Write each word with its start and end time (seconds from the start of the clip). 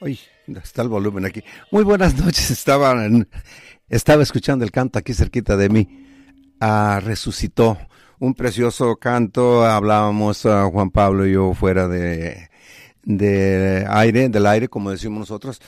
Uy, 0.00 0.20
está 0.46 0.82
el 0.82 0.88
volumen 0.88 1.24
aquí. 1.24 1.42
Muy 1.72 1.82
buenas 1.82 2.16
noches. 2.16 2.52
Estaba, 2.52 2.94
estaba 3.88 4.22
escuchando 4.22 4.64
el 4.64 4.70
canto 4.70 4.98
aquí 4.98 5.12
cerquita 5.12 5.56
de 5.56 5.68
mí. 5.68 6.06
Ah, 6.60 7.00
resucitó. 7.02 7.76
Un 8.20 8.34
precioso 8.34 8.96
canto. 8.96 9.64
Hablábamos 9.64 10.46
a 10.46 10.62
ah, 10.62 10.70
Juan 10.70 10.90
Pablo 10.90 11.26
y 11.26 11.32
yo 11.32 11.52
fuera 11.52 11.88
de, 11.88 12.48
de 13.02 13.86
aire, 13.88 14.28
del 14.28 14.46
aire, 14.46 14.68
como 14.68 14.92
decimos 14.92 15.18
nosotros, 15.18 15.60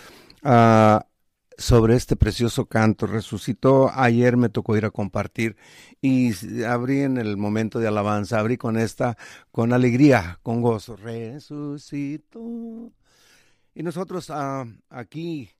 ah, 0.45 1.07
sobre 1.59 1.97
este 1.97 2.15
precioso 2.15 2.67
canto. 2.67 3.09
Resucitó. 3.09 3.91
Ayer 3.93 4.37
me 4.37 4.49
tocó 4.49 4.77
ir 4.77 4.85
a 4.85 4.91
compartir 4.91 5.57
y 6.01 6.33
abrí 6.65 7.01
en 7.01 7.19
el 7.19 7.37
momento 7.37 7.81
de 7.81 7.89
alabanza, 7.89 8.39
abrí 8.39 8.57
con 8.57 8.79
esta, 8.79 9.17
con 9.51 9.73
alegría, 9.73 10.39
con 10.45 10.63
gozo. 10.63 10.95
Resucitó 10.95 12.93
y 13.75 13.83
nosotros 13.83 14.31
ah, 14.31 14.67
aquí 14.89 15.51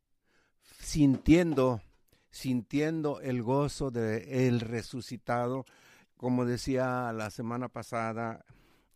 sintiendo, 0.81 1.81
sintiendo 2.31 3.21
el 3.21 3.43
gozo 3.43 3.91
de 3.91 4.47
el 4.47 4.61
resucitado, 4.61 5.65
como 6.17 6.45
decía 6.45 7.13
la 7.13 7.31
semana 7.31 7.69
pasada, 7.69 8.45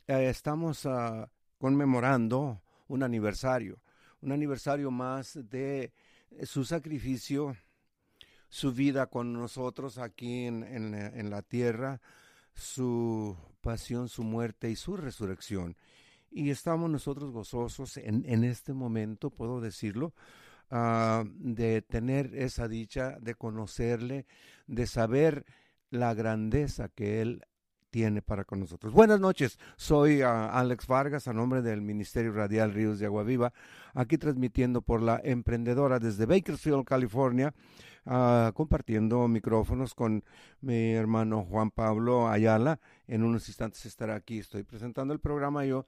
eh, 0.06 0.28
estamos 0.28 0.86
ah, 0.86 1.30
conmemorando 1.58 2.62
un 2.88 3.02
aniversario, 3.02 3.80
un 4.20 4.32
aniversario 4.32 4.90
más 4.90 5.38
de 5.48 5.92
su 6.42 6.64
sacrificio, 6.64 7.56
su 8.48 8.72
vida 8.72 9.06
con 9.06 9.32
nosotros 9.32 9.98
aquí 9.98 10.46
en 10.46 11.30
la 11.30 11.42
tierra, 11.42 12.00
su 12.54 13.36
pasión, 13.60 14.08
su 14.08 14.22
muerte 14.22 14.70
y 14.70 14.76
su 14.76 14.96
resurrección. 14.96 15.76
Y 16.36 16.50
estamos 16.50 16.90
nosotros 16.90 17.30
gozosos 17.30 17.96
en, 17.96 18.24
en 18.26 18.42
este 18.42 18.72
momento, 18.72 19.30
puedo 19.30 19.60
decirlo, 19.60 20.12
ah, 20.68 21.22
de 21.28 21.80
tener 21.80 22.34
esa 22.34 22.66
dicha, 22.66 23.16
de 23.20 23.36
conocerle, 23.36 24.26
de 24.66 24.88
saber 24.88 25.46
la 25.90 26.12
grandeza 26.12 26.88
que 26.88 27.22
Él 27.22 27.44
tiene 27.90 28.20
para 28.20 28.42
con 28.42 28.58
nosotros. 28.58 28.92
Buenas 28.92 29.20
noches, 29.20 29.60
soy 29.76 30.22
ah, 30.22 30.48
Alex 30.48 30.88
Vargas 30.88 31.28
a 31.28 31.32
nombre 31.32 31.62
del 31.62 31.82
Ministerio 31.82 32.32
Radial 32.32 32.72
Ríos 32.72 32.98
de 32.98 33.06
Agua 33.06 33.22
Viva, 33.22 33.52
aquí 33.94 34.18
transmitiendo 34.18 34.82
por 34.82 35.02
la 35.02 35.20
emprendedora 35.22 36.00
desde 36.00 36.26
Bakersfield, 36.26 36.84
California, 36.84 37.54
ah, 38.06 38.50
compartiendo 38.56 39.28
micrófonos 39.28 39.94
con 39.94 40.24
mi 40.60 40.94
hermano 40.94 41.44
Juan 41.44 41.70
Pablo 41.70 42.28
Ayala. 42.28 42.80
En 43.06 43.22
unos 43.22 43.46
instantes 43.46 43.86
estará 43.86 44.16
aquí, 44.16 44.40
estoy 44.40 44.64
presentando 44.64 45.14
el 45.14 45.20
programa 45.20 45.64
yo. 45.64 45.86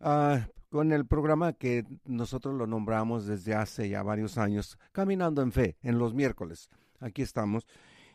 Ah, 0.00 0.46
con 0.70 0.92
el 0.92 1.06
programa 1.06 1.52
que 1.52 1.84
nosotros 2.04 2.54
lo 2.54 2.66
nombramos 2.66 3.26
desde 3.26 3.54
hace 3.54 3.88
ya 3.88 4.02
varios 4.02 4.36
años, 4.36 4.78
Caminando 4.92 5.42
en 5.42 5.52
Fe, 5.52 5.76
en 5.82 5.98
los 5.98 6.12
miércoles. 6.12 6.68
Aquí 7.00 7.22
estamos. 7.22 7.66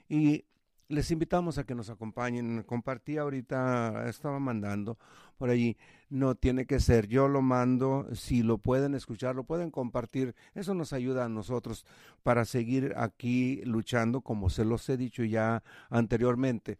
Y 0.07 0.45
les 0.91 1.09
invitamos 1.09 1.57
a 1.57 1.63
que 1.63 1.73
nos 1.73 1.89
acompañen. 1.89 2.63
Compartí 2.63 3.17
ahorita, 3.17 4.07
estaba 4.09 4.39
mandando 4.39 4.97
por 5.37 5.49
allí. 5.49 5.77
No 6.09 6.35
tiene 6.35 6.65
que 6.65 6.79
ser, 6.79 7.07
yo 7.07 7.27
lo 7.27 7.41
mando. 7.41 8.07
Si 8.13 8.43
lo 8.43 8.57
pueden 8.57 8.93
escuchar, 8.93 9.35
lo 9.35 9.45
pueden 9.45 9.71
compartir. 9.71 10.35
Eso 10.53 10.73
nos 10.73 10.91
ayuda 10.91 11.25
a 11.25 11.29
nosotros 11.29 11.85
para 12.23 12.45
seguir 12.45 12.93
aquí 12.97 13.61
luchando, 13.63 14.21
como 14.21 14.49
se 14.49 14.65
los 14.65 14.87
he 14.89 14.97
dicho 14.97 15.23
ya 15.23 15.63
anteriormente. 15.89 16.77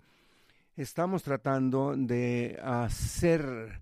Estamos 0.76 1.24
tratando 1.24 1.96
de 1.96 2.60
hacer 2.62 3.82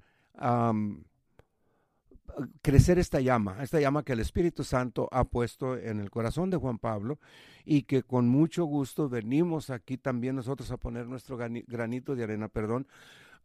crecer 2.62 3.00
esta 3.00 3.20
llama, 3.20 3.62
esta 3.62 3.80
llama 3.80 4.04
que 4.04 4.14
el 4.14 4.20
Espíritu 4.20 4.64
Santo 4.64 5.08
ha 5.12 5.26
puesto 5.26 5.78
en 5.78 6.00
el 6.00 6.10
corazón 6.10 6.50
de 6.50 6.58
Juan 6.58 6.78
Pablo 6.78 7.20
y 7.66 7.84
que 7.84 8.04
con 8.04 8.28
mucho 8.28 8.66
gusto 8.66 9.10
venimos 9.10 9.70
aquí 9.70 9.98
también 9.98 10.36
nosotros 10.36 10.72
a 10.72 10.78
poner 10.78 11.08
nuestro 11.08 11.38
granito 11.38 12.16
de 12.16 12.24
arena, 12.24 12.48
perdón, 12.48 12.88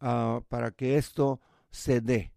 uh, 0.01 0.41
para 0.49 0.71
que 0.71 0.97
esto 0.97 1.39
se 1.71 2.01
dé, 2.01 2.31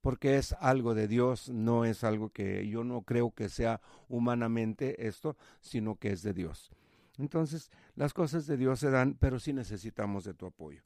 porque 0.00 0.36
es 0.36 0.52
algo 0.60 0.94
de 0.94 1.08
Dios, 1.08 1.48
no 1.48 1.84
es 1.84 2.04
algo 2.04 2.30
que 2.30 2.66
yo 2.68 2.84
no 2.84 3.02
creo 3.02 3.32
que 3.32 3.48
sea 3.48 3.80
humanamente 4.08 5.06
esto, 5.06 5.36
sino 5.60 5.96
que 5.96 6.12
es 6.12 6.22
de 6.22 6.32
Dios. 6.32 6.70
Entonces, 7.18 7.70
las 7.96 8.14
cosas 8.14 8.46
de 8.46 8.56
Dios 8.56 8.80
se 8.80 8.90
dan, 8.90 9.14
pero 9.14 9.38
sí 9.38 9.52
necesitamos 9.52 10.24
de 10.24 10.34
tu 10.34 10.46
apoyo. 10.46 10.82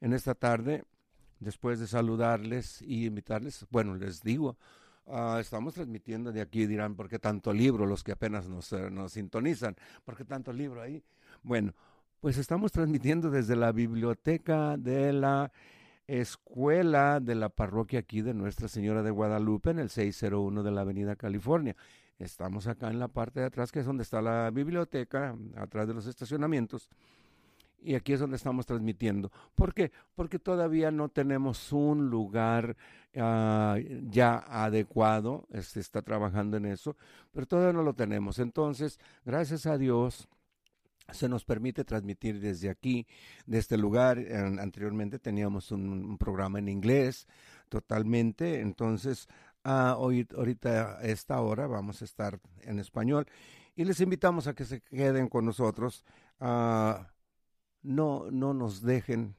En 0.00 0.12
esta 0.12 0.34
tarde 0.34 0.84
después 1.40 1.78
de 1.78 1.86
saludarles 1.86 2.82
y 2.82 3.06
invitarles, 3.06 3.66
bueno, 3.70 3.94
les 3.94 4.22
digo, 4.22 4.56
uh, 5.06 5.36
estamos 5.38 5.74
transmitiendo 5.74 6.32
de 6.32 6.40
aquí, 6.40 6.66
dirán, 6.66 6.94
¿por 6.94 7.08
qué 7.08 7.18
tanto 7.18 7.52
libro? 7.52 7.86
Los 7.86 8.02
que 8.02 8.12
apenas 8.12 8.48
nos, 8.48 8.72
uh, 8.72 8.90
nos 8.90 9.12
sintonizan, 9.12 9.76
¿por 10.04 10.16
qué 10.16 10.24
tanto 10.24 10.52
libro 10.52 10.82
ahí? 10.82 11.02
Bueno, 11.42 11.74
pues 12.20 12.36
estamos 12.36 12.72
transmitiendo 12.72 13.30
desde 13.30 13.56
la 13.56 13.72
biblioteca 13.72 14.76
de 14.76 15.12
la 15.12 15.52
escuela 16.08 17.20
de 17.20 17.34
la 17.34 17.50
parroquia 17.50 18.00
aquí 18.00 18.22
de 18.22 18.34
Nuestra 18.34 18.66
Señora 18.66 19.02
de 19.02 19.10
Guadalupe 19.10 19.70
en 19.70 19.78
el 19.78 19.90
601 19.90 20.62
de 20.62 20.70
la 20.70 20.80
Avenida 20.80 21.16
California. 21.16 21.76
Estamos 22.18 22.66
acá 22.66 22.90
en 22.90 22.98
la 22.98 23.08
parte 23.08 23.40
de 23.40 23.46
atrás, 23.46 23.70
que 23.70 23.80
es 23.80 23.86
donde 23.86 24.02
está 24.02 24.20
la 24.20 24.50
biblioteca, 24.50 25.36
atrás 25.56 25.86
de 25.86 25.94
los 25.94 26.06
estacionamientos. 26.06 26.88
Y 27.80 27.94
aquí 27.94 28.12
es 28.12 28.20
donde 28.20 28.36
estamos 28.36 28.66
transmitiendo. 28.66 29.30
¿Por 29.54 29.72
qué? 29.72 29.92
Porque 30.14 30.38
todavía 30.38 30.90
no 30.90 31.08
tenemos 31.08 31.72
un 31.72 32.10
lugar 32.10 32.76
uh, 33.14 33.76
ya 34.10 34.44
adecuado. 34.48 35.46
Se 35.52 35.58
este, 35.58 35.80
está 35.80 36.02
trabajando 36.02 36.56
en 36.56 36.66
eso, 36.66 36.96
pero 37.32 37.46
todavía 37.46 37.72
no 37.72 37.82
lo 37.82 37.94
tenemos. 37.94 38.38
Entonces, 38.40 38.98
gracias 39.24 39.66
a 39.66 39.78
Dios, 39.78 40.28
se 41.10 41.28
nos 41.28 41.44
permite 41.44 41.84
transmitir 41.84 42.40
desde 42.40 42.68
aquí, 42.68 43.06
de 43.46 43.58
este 43.58 43.76
lugar. 43.76 44.18
anteriormente 44.58 45.18
teníamos 45.18 45.72
un, 45.72 46.18
programa 46.18 46.58
en 46.58 46.68
inglés 46.68 47.26
totalmente. 47.68 48.60
Entonces, 48.60 49.28
uh, 49.64 49.94
hoy, 49.96 50.26
ahorita 50.36 50.98
a 50.98 51.02
esta 51.02 51.40
hora 51.40 51.66
vamos 51.66 52.02
a 52.02 52.04
estar 52.04 52.40
en 52.62 52.78
español. 52.78 53.26
Y 53.76 53.84
les 53.84 54.00
invitamos 54.00 54.48
a 54.48 54.54
que 54.54 54.64
se 54.64 54.80
queden 54.80 55.28
con 55.28 55.46
nosotros. 55.46 56.04
Uh, 56.40 57.04
no, 57.82 58.30
no 58.30 58.54
nos 58.54 58.82
dejen 58.82 59.36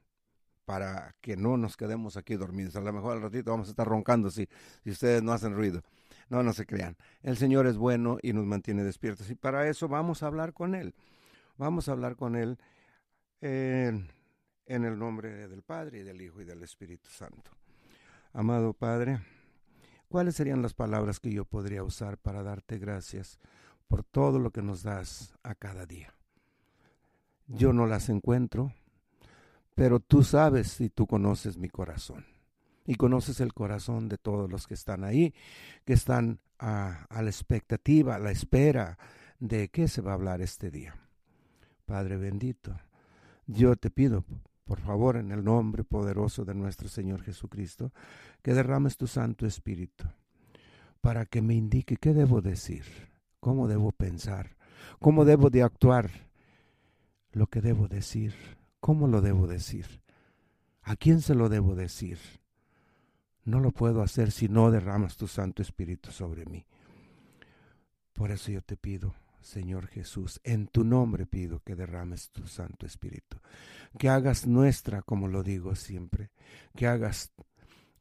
para 0.65 1.15
que 1.21 1.35
no 1.35 1.57
nos 1.57 1.75
quedemos 1.75 2.15
aquí 2.15 2.35
dormidos. 2.35 2.75
A 2.75 2.81
lo 2.81 2.93
mejor 2.93 3.13
al 3.13 3.23
ratito 3.23 3.49
vamos 3.49 3.67
a 3.67 3.71
estar 3.71 3.87
roncando 3.87 4.29
si, 4.29 4.47
si 4.83 4.91
ustedes 4.91 5.23
no 5.23 5.33
hacen 5.33 5.55
ruido. 5.55 5.81
No, 6.29 6.43
no 6.43 6.53
se 6.53 6.67
crean. 6.67 6.95
El 7.23 7.37
Señor 7.37 7.65
es 7.65 7.75
bueno 7.75 8.19
y 8.21 8.33
nos 8.33 8.45
mantiene 8.45 8.83
despiertos. 8.83 9.31
Y 9.31 9.35
para 9.35 9.67
eso 9.67 9.87
vamos 9.87 10.21
a 10.21 10.27
hablar 10.27 10.53
con 10.53 10.75
Él. 10.75 10.93
Vamos 11.57 11.89
a 11.89 11.93
hablar 11.93 12.15
con 12.15 12.35
Él 12.35 12.59
en, 13.41 14.11
en 14.67 14.85
el 14.85 14.99
nombre 14.99 15.47
del 15.47 15.63
Padre 15.63 16.01
y 16.01 16.03
del 16.03 16.21
Hijo 16.21 16.39
y 16.39 16.45
del 16.45 16.61
Espíritu 16.61 17.09
Santo. 17.09 17.51
Amado 18.31 18.73
Padre, 18.73 19.21
¿cuáles 20.07 20.35
serían 20.35 20.61
las 20.61 20.75
palabras 20.75 21.19
que 21.19 21.31
yo 21.31 21.45
podría 21.45 21.83
usar 21.83 22.19
para 22.19 22.43
darte 22.43 22.77
gracias 22.77 23.39
por 23.87 24.03
todo 24.03 24.37
lo 24.37 24.51
que 24.51 24.61
nos 24.61 24.83
das 24.83 25.33
a 25.41 25.55
cada 25.55 25.87
día? 25.87 26.18
Yo 27.49 27.73
no 27.73 27.87
las 27.87 28.09
encuentro, 28.09 28.73
pero 29.75 29.99
tú 29.99 30.23
sabes 30.23 30.79
y 30.81 30.89
tú 30.89 31.07
conoces 31.07 31.57
mi 31.57 31.69
corazón. 31.69 32.25
Y 32.85 32.95
conoces 32.95 33.39
el 33.39 33.53
corazón 33.53 34.07
de 34.07 34.17
todos 34.17 34.49
los 34.49 34.67
que 34.67 34.73
están 34.73 35.03
ahí, 35.03 35.33
que 35.85 35.93
están 35.93 36.39
a, 36.57 37.07
la 37.09 37.29
expectativa, 37.29 38.15
a 38.15 38.19
la 38.19 38.31
espera 38.31 38.97
de 39.39 39.69
qué 39.69 39.87
se 39.87 40.01
va 40.01 40.11
a 40.11 40.15
hablar 40.15 40.41
este 40.41 40.71
día. 40.71 40.95
Padre 41.85 42.17
bendito, 42.17 42.75
yo 43.47 43.75
te 43.75 43.89
pido, 43.89 44.23
por 44.65 44.79
favor, 44.79 45.17
en 45.17 45.31
el 45.31 45.43
nombre 45.43 45.83
poderoso 45.83 46.45
de 46.45 46.55
nuestro 46.55 46.87
Señor 46.87 47.21
Jesucristo, 47.23 47.91
que 48.41 48.53
derrames 48.53 48.97
tu 48.97 49.07
Santo 49.07 49.45
Espíritu 49.45 50.05
para 51.01 51.25
que 51.25 51.41
me 51.41 51.55
indique 51.55 51.97
qué 51.97 52.13
debo 52.13 52.41
decir, 52.41 52.83
cómo 53.39 53.67
debo 53.67 53.91
pensar, 53.91 54.57
cómo 54.99 55.25
debo 55.25 55.49
de 55.49 55.63
actuar 55.63 56.28
lo 57.31 57.47
que 57.47 57.61
debo 57.61 57.87
decir, 57.87 58.33
cómo 58.79 59.07
lo 59.07 59.21
debo 59.21 59.47
decir, 59.47 60.01
a 60.81 60.95
quién 60.95 61.21
se 61.21 61.35
lo 61.35 61.49
debo 61.49 61.75
decir. 61.75 62.17
No 63.45 63.59
lo 63.59 63.71
puedo 63.71 64.01
hacer 64.01 64.31
si 64.31 64.47
no 64.47 64.69
derramas 64.71 65.17
tu 65.17 65.27
Santo 65.27 65.61
Espíritu 65.61 66.11
sobre 66.11 66.45
mí. 66.45 66.65
Por 68.13 68.31
eso 68.31 68.51
yo 68.51 68.61
te 68.61 68.75
pido, 68.75 69.15
Señor 69.41 69.87
Jesús, 69.87 70.39
en 70.43 70.67
tu 70.67 70.83
nombre 70.83 71.25
pido 71.25 71.59
que 71.61 71.75
derrames 71.75 72.31
tu 72.31 72.47
Santo 72.47 72.85
Espíritu, 72.85 73.37
que 73.97 74.09
hagas 74.09 74.45
nuestra, 74.45 75.01
como 75.01 75.27
lo 75.27 75.41
digo 75.41 75.75
siempre, 75.75 76.31
que 76.75 76.87
hagas, 76.87 77.31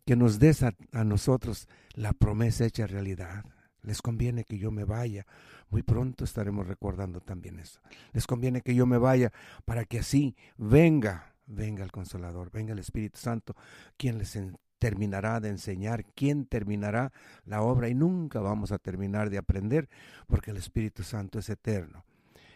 que 0.05 0.17
nos 0.17 0.39
des 0.39 0.63
a, 0.63 0.75
a 0.93 1.05
nosotros 1.05 1.69
la 1.95 2.13
promesa 2.13 2.65
hecha 2.65 2.87
realidad. 2.87 3.45
Les 3.83 4.03
conviene 4.03 4.45
que 4.45 4.59
yo 4.59 4.71
me 4.71 4.85
vaya, 4.85 5.27
muy 5.71 5.83
pronto 5.83 6.25
estaremos 6.25 6.67
recordando 6.67 7.20
también 7.20 7.58
eso. 7.58 7.81
Les 8.13 8.27
conviene 8.27 8.61
que 8.63 8.75
yo 8.75 8.87
me 8.87 8.99
vaya 8.99 9.32
para 9.65 9.85
que 9.85 10.01
así 10.01 10.37
venga, 10.56 11.35
venga 11.47 11.85
el 11.85 11.93
Consolador, 11.93 12.51
venga 12.51 12.73
el 12.73 12.79
Espíritu 12.79 13.19
Santo, 13.19 13.55
quien 13.97 14.19
les 14.19 14.37
terminará 14.79 15.41
de 15.41 15.49
enseñar, 15.49 16.05
quien 16.15 16.47
terminará 16.47 17.13
la 17.44 17.63
obra 17.63 17.89
y 17.89 17.94
nunca 17.94 18.41
vamos 18.41 18.73
a 18.73 18.79
terminar 18.79 19.31
de 19.31 19.39
aprender 19.39 19.89
porque 20.27 20.51
el 20.51 20.56
Espíritu 20.56 21.03
Santo 21.03 21.39
es 21.39 21.49
eterno. 21.49 22.05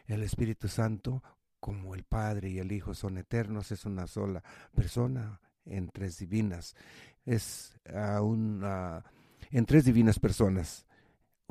El 0.07 0.23
Espíritu 0.23 0.69
Santo, 0.69 1.23
como 1.61 1.95
el 1.95 2.05
Padre 2.05 2.51
y 2.51 2.59
el 2.59 2.73
Hijo 2.73 2.95
son 2.95 3.19
eternos, 3.19 3.71
es 3.73 3.85
una 3.85 4.07
sola 4.07 4.43
persona 4.75 5.41
en 5.65 5.89
tres 5.89 6.19
divinas. 6.19 6.75
Es 7.25 7.79
uh, 7.89 8.35
en 9.51 9.67
tres 9.67 9.85
divinas 9.85 10.19
personas, 10.19 10.87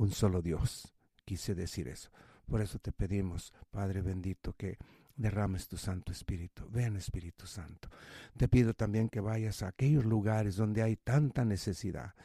un 0.02 0.12
solo 0.12 0.42
Dios 0.42 0.92
quise 1.26 1.54
decir 1.54 1.88
eso. 1.88 2.10
Por 2.48 2.60
eso 2.60 2.80
te 2.80 2.92
pedimos, 2.92 3.54
Padre 3.70 4.02
bendito, 4.02 4.54
que 4.54 4.80
derrames 5.16 5.68
tu 5.68 5.78
Santo 5.78 6.12
Espíritu. 6.12 6.68
Ven 6.72 6.96
Espíritu 6.96 7.46
Santo. 7.46 7.88
Te 8.36 8.48
pido 8.48 8.74
también 8.74 9.10
que 9.10 9.20
vayas 9.20 9.62
a 9.62 9.68
aquellos 9.68 10.04
lugares 10.04 10.56
donde 10.56 10.82
hay 10.82 10.96
tanta 10.96 11.46
necesidad, 11.46 12.16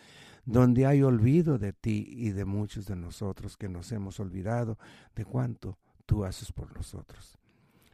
donde 0.46 0.86
hay 0.86 1.02
olvido 1.02 1.58
de 1.58 1.74
ti 1.74 2.06
y 2.08 2.30
de 2.30 2.46
muchos 2.46 2.86
de 2.86 2.96
nosotros 2.96 3.58
que 3.58 3.68
nos 3.68 3.92
hemos 3.92 4.20
olvidado 4.20 4.78
de 5.14 5.26
cuánto 5.26 5.78
tú 6.06 6.24
haces 6.24 6.52
por 6.52 6.74
nosotros. 6.74 7.36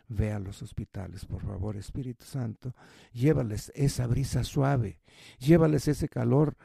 Ve 0.07 0.31
a 0.31 0.39
los 0.39 0.63
hospitales, 0.63 1.25
por 1.25 1.43
favor, 1.43 1.77
Espíritu 1.77 2.25
Santo. 2.25 2.73
Llévales 3.13 3.73
esa 3.75 4.07
brisa 4.07 4.45
suave. 4.45 5.01
Llévales 5.41 5.89
ese 5.89 6.09
calor, 6.09 6.57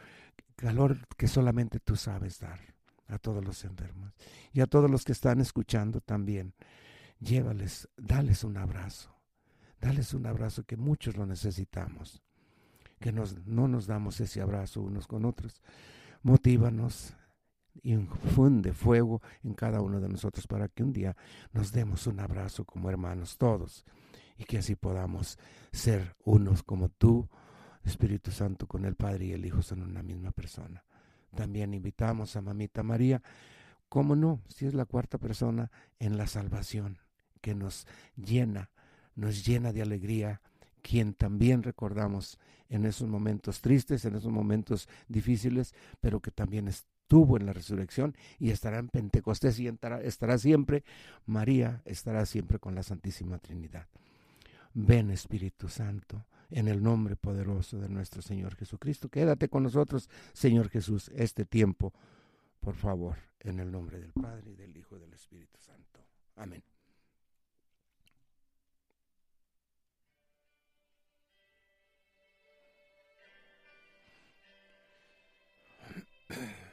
calor 0.55 0.99
que 1.17 1.27
solamente 1.27 1.79
tú 1.79 1.95
sabes 1.95 2.39
dar 2.39 2.76
a 3.07 3.17
todos 3.17 3.43
los 3.43 3.63
enfermos 3.63 4.13
y 4.53 4.61
a 4.61 4.67
todos 4.67 4.89
los 4.89 5.03
que 5.03 5.11
están 5.11 5.39
escuchando 5.39 6.01
también. 6.01 6.53
Llévales, 7.19 7.89
dales 7.97 8.43
un 8.43 8.57
abrazo, 8.57 9.15
dales 9.81 10.13
un 10.13 10.25
abrazo 10.25 10.63
que 10.63 10.77
muchos 10.77 11.17
lo 11.17 11.25
necesitamos, 11.25 12.21
que 12.99 13.11
nos, 13.11 13.45
no 13.45 13.67
nos 13.67 13.87
damos 13.87 14.19
ese 14.19 14.41
abrazo 14.41 14.81
unos 14.81 15.07
con 15.07 15.25
otros. 15.25 15.61
Motívanos, 16.21 17.15
infunde 17.83 18.73
fuego 18.73 19.21
en 19.43 19.53
cada 19.53 19.81
uno 19.81 19.99
de 19.99 20.09
nosotros 20.09 20.47
para 20.47 20.67
que 20.67 20.83
un 20.83 20.93
día 20.93 21.15
nos 21.53 21.71
demos 21.71 22.07
un 22.07 22.19
abrazo 22.19 22.65
como 22.65 22.89
hermanos 22.89 23.37
todos 23.37 23.85
y 24.37 24.43
que 24.43 24.59
así 24.59 24.75
podamos 24.75 25.37
ser 25.71 26.15
unos 26.23 26.63
como 26.63 26.89
tú, 26.89 27.27
Espíritu 27.83 28.31
Santo, 28.31 28.67
con 28.67 28.85
el 28.85 28.95
Padre 28.95 29.25
y 29.25 29.31
el 29.31 29.45
Hijo 29.45 29.61
son 29.61 29.81
una 29.81 30.03
misma 30.03 30.31
persona. 30.31 30.83
También 31.37 31.75
invitamos 31.75 32.35
a 32.35 32.41
Mamita 32.41 32.81
María, 32.81 33.21
cómo 33.89 34.15
no, 34.15 34.41
si 34.47 34.65
es 34.65 34.73
la 34.73 34.85
cuarta 34.85 35.19
persona 35.19 35.69
en 35.99 36.17
la 36.17 36.25
salvación, 36.25 36.97
que 37.41 37.53
nos 37.53 37.85
llena, 38.15 38.71
nos 39.13 39.45
llena 39.45 39.71
de 39.71 39.83
alegría, 39.83 40.41
quien 40.81 41.13
también 41.13 41.61
recordamos 41.61 42.39
en 42.69 42.87
esos 42.87 43.07
momentos 43.07 43.61
tristes, 43.61 44.03
en 44.05 44.15
esos 44.15 44.31
momentos 44.31 44.89
difíciles, 45.07 45.75
pero 46.01 46.21
que 46.21 46.31
también 46.31 46.67
estuvo 46.67 47.37
en 47.37 47.45
la 47.45 47.53
resurrección 47.53 48.17
y 48.39 48.49
estará 48.49 48.79
en 48.79 48.89
Pentecostés 48.89 49.59
y 49.59 49.67
estará, 49.67 50.39
siempre, 50.39 50.83
María 51.27 51.83
estará 51.85 52.25
siempre 52.25 52.57
con 52.57 52.73
la 52.73 52.81
Santísima 52.81 53.37
Trinidad. 53.37 53.85
Ven 54.73 55.11
Espíritu 55.11 55.69
Santo, 55.69 56.25
en 56.49 56.67
el 56.67 56.81
nombre 56.81 57.15
poderoso 57.15 57.79
de 57.79 57.89
nuestro 57.89 58.21
Señor 58.21 58.55
Jesucristo. 58.55 59.09
Quédate 59.09 59.49
con 59.49 59.63
nosotros, 59.63 60.09
Señor 60.33 60.69
Jesús, 60.69 61.11
este 61.15 61.45
tiempo, 61.45 61.93
por 62.59 62.75
favor, 62.75 63.17
en 63.39 63.59
el 63.59 63.71
nombre 63.71 63.99
del 63.99 64.13
Padre, 64.13 64.51
y 64.51 64.55
del 64.55 64.75
Hijo 64.75 64.97
y 64.97 64.99
del 64.99 65.13
Espíritu 65.13 65.59
Santo. 65.59 66.01
Amén. 66.35 66.63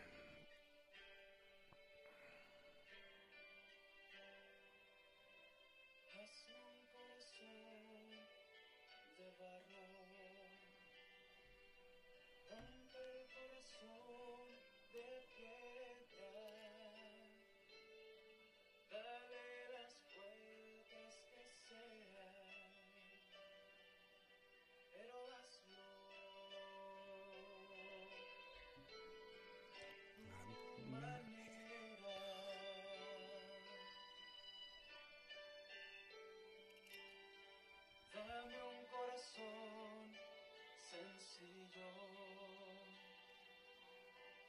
yo. 41.74 41.90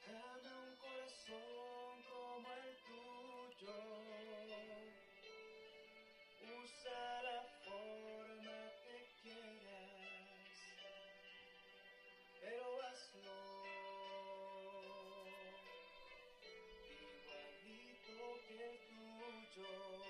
Dame 0.06 0.50
un 0.64 0.76
corazón 0.76 1.94
como 2.08 2.48
el 2.54 2.70
tuyo. 2.86 3.78
Usa 6.62 7.22
la 7.22 7.40
forma 7.64 8.58
que 8.84 8.96
quieras, 9.22 10.58
pero 12.40 12.66
hazlo. 12.86 13.40
Igualito 17.02 18.16
que 18.46 18.54
el 18.64 18.76
tuyo. 18.86 20.05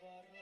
Navarro. 0.00 0.37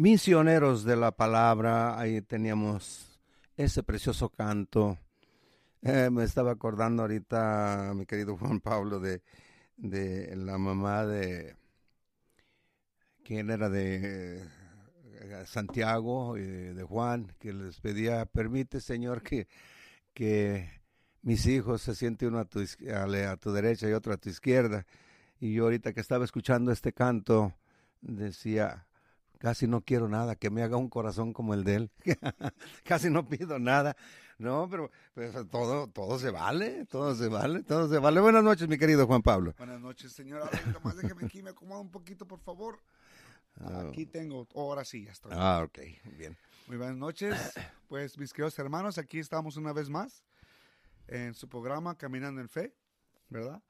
Misioneros 0.00 0.84
de 0.84 0.96
la 0.96 1.12
palabra, 1.12 2.00
ahí 2.00 2.22
teníamos 2.22 3.20
ese 3.54 3.82
precioso 3.82 4.30
canto. 4.30 4.96
Eh, 5.82 6.08
me 6.10 6.24
estaba 6.24 6.52
acordando 6.52 7.02
ahorita, 7.02 7.92
mi 7.94 8.06
querido 8.06 8.34
Juan 8.38 8.60
Pablo, 8.60 8.98
de, 8.98 9.20
de 9.76 10.34
la 10.36 10.56
mamá 10.56 11.04
de, 11.04 11.54
¿quién 13.22 13.50
era? 13.50 13.68
De 13.68 14.38
eh, 14.38 15.44
Santiago 15.44 16.38
y 16.38 16.46
de 16.46 16.82
Juan, 16.82 17.34
que 17.38 17.52
les 17.52 17.78
pedía, 17.78 18.24
permite 18.24 18.80
Señor 18.80 19.20
que, 19.20 19.48
que 20.14 20.80
mis 21.20 21.44
hijos 21.44 21.82
se 21.82 21.94
sienten 21.94 22.28
uno 22.28 22.38
a 22.38 22.46
tu, 22.46 22.60
a 22.60 23.36
tu 23.36 23.52
derecha 23.52 23.86
y 23.86 23.92
otro 23.92 24.14
a 24.14 24.16
tu 24.16 24.30
izquierda. 24.30 24.86
Y 25.40 25.52
yo 25.52 25.64
ahorita 25.64 25.92
que 25.92 26.00
estaba 26.00 26.24
escuchando 26.24 26.72
este 26.72 26.94
canto, 26.94 27.52
decía, 28.00 28.86
casi 29.40 29.66
no 29.66 29.80
quiero 29.80 30.08
nada, 30.08 30.36
que 30.36 30.50
me 30.50 30.62
haga 30.62 30.76
un 30.76 30.90
corazón 30.90 31.32
como 31.32 31.54
el 31.54 31.64
de 31.64 31.74
él. 31.74 31.90
casi 32.84 33.10
no 33.10 33.26
pido 33.26 33.58
nada. 33.58 33.96
No, 34.38 34.68
pero, 34.70 34.90
pero 35.14 35.46
todo, 35.46 35.88
todo 35.88 36.18
se 36.18 36.30
vale, 36.30 36.86
todo 36.86 37.14
se 37.14 37.28
vale, 37.28 37.62
todo 37.62 37.88
se 37.88 37.98
vale. 37.98 38.20
Buenas 38.20 38.44
noches, 38.44 38.68
mi 38.68 38.78
querido 38.78 39.06
Juan 39.06 39.22
Pablo. 39.22 39.54
Buenas 39.58 39.80
noches, 39.80 40.12
señora. 40.12 40.48
Más 40.84 40.96
déjeme 40.96 41.24
aquí, 41.24 41.42
me 41.42 41.50
acomodo 41.50 41.80
un 41.80 41.90
poquito, 41.90 42.26
por 42.26 42.38
favor. 42.40 42.78
Aquí 43.88 44.06
tengo, 44.06 44.46
ahora 44.54 44.84
sí, 44.84 45.04
ya 45.04 45.12
estoy. 45.12 45.32
Ah, 45.34 45.62
ok, 45.64 45.78
bien. 46.16 46.36
Muy 46.68 46.76
buenas 46.76 46.96
noches, 46.96 47.52
pues 47.88 48.16
mis 48.16 48.32
queridos 48.32 48.58
hermanos, 48.58 48.96
aquí 48.98 49.18
estamos 49.18 49.56
una 49.56 49.72
vez 49.72 49.88
más 49.88 50.22
en 51.08 51.34
su 51.34 51.48
programa 51.48 51.96
Caminando 51.96 52.40
en 52.40 52.48
Fe, 52.48 52.74
¿verdad? 53.28 53.62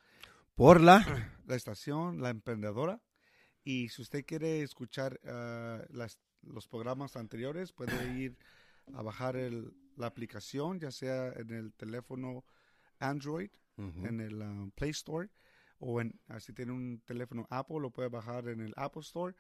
Por 0.55 0.81
la... 0.81 1.31
La 1.47 1.57
estación, 1.57 2.21
La 2.21 2.29
Emprendedora. 2.29 3.01
Y 3.65 3.89
si 3.91 4.03
usted 4.03 4.25
quiere 4.25 4.63
escuchar 4.63 5.21
ah, 5.25 5.85
las- 5.91 6.19
los 6.43 6.67
programas 6.67 7.17
anteriores, 7.17 7.73
puede 7.73 7.93
ir 8.19 8.37
a 8.95 9.03
bajar 9.03 9.37
el- 9.37 9.73
la 9.97 10.07
aplicación, 10.07 10.81
ya 10.81 10.91
sea 10.91 11.33
en 11.33 11.51
el 11.51 11.73
teléfono 11.75 12.45
Android, 12.99 13.51
en 14.07 14.21
el 14.21 14.43
ah, 14.43 14.67
Play 14.75 14.91
Store, 14.91 15.29
o 15.79 16.01
en, 16.01 16.19
ah, 16.29 16.41
si 16.41 16.53
tiene 16.53 16.73
un 16.73 17.01
teléfono 17.07 17.47
Apple, 17.51 17.81
lo 17.81 17.91
puede 17.91 18.09
bajar 18.09 18.49
en 18.49 18.61
el 18.61 18.73
Apple 18.77 19.03
Store. 19.03 19.35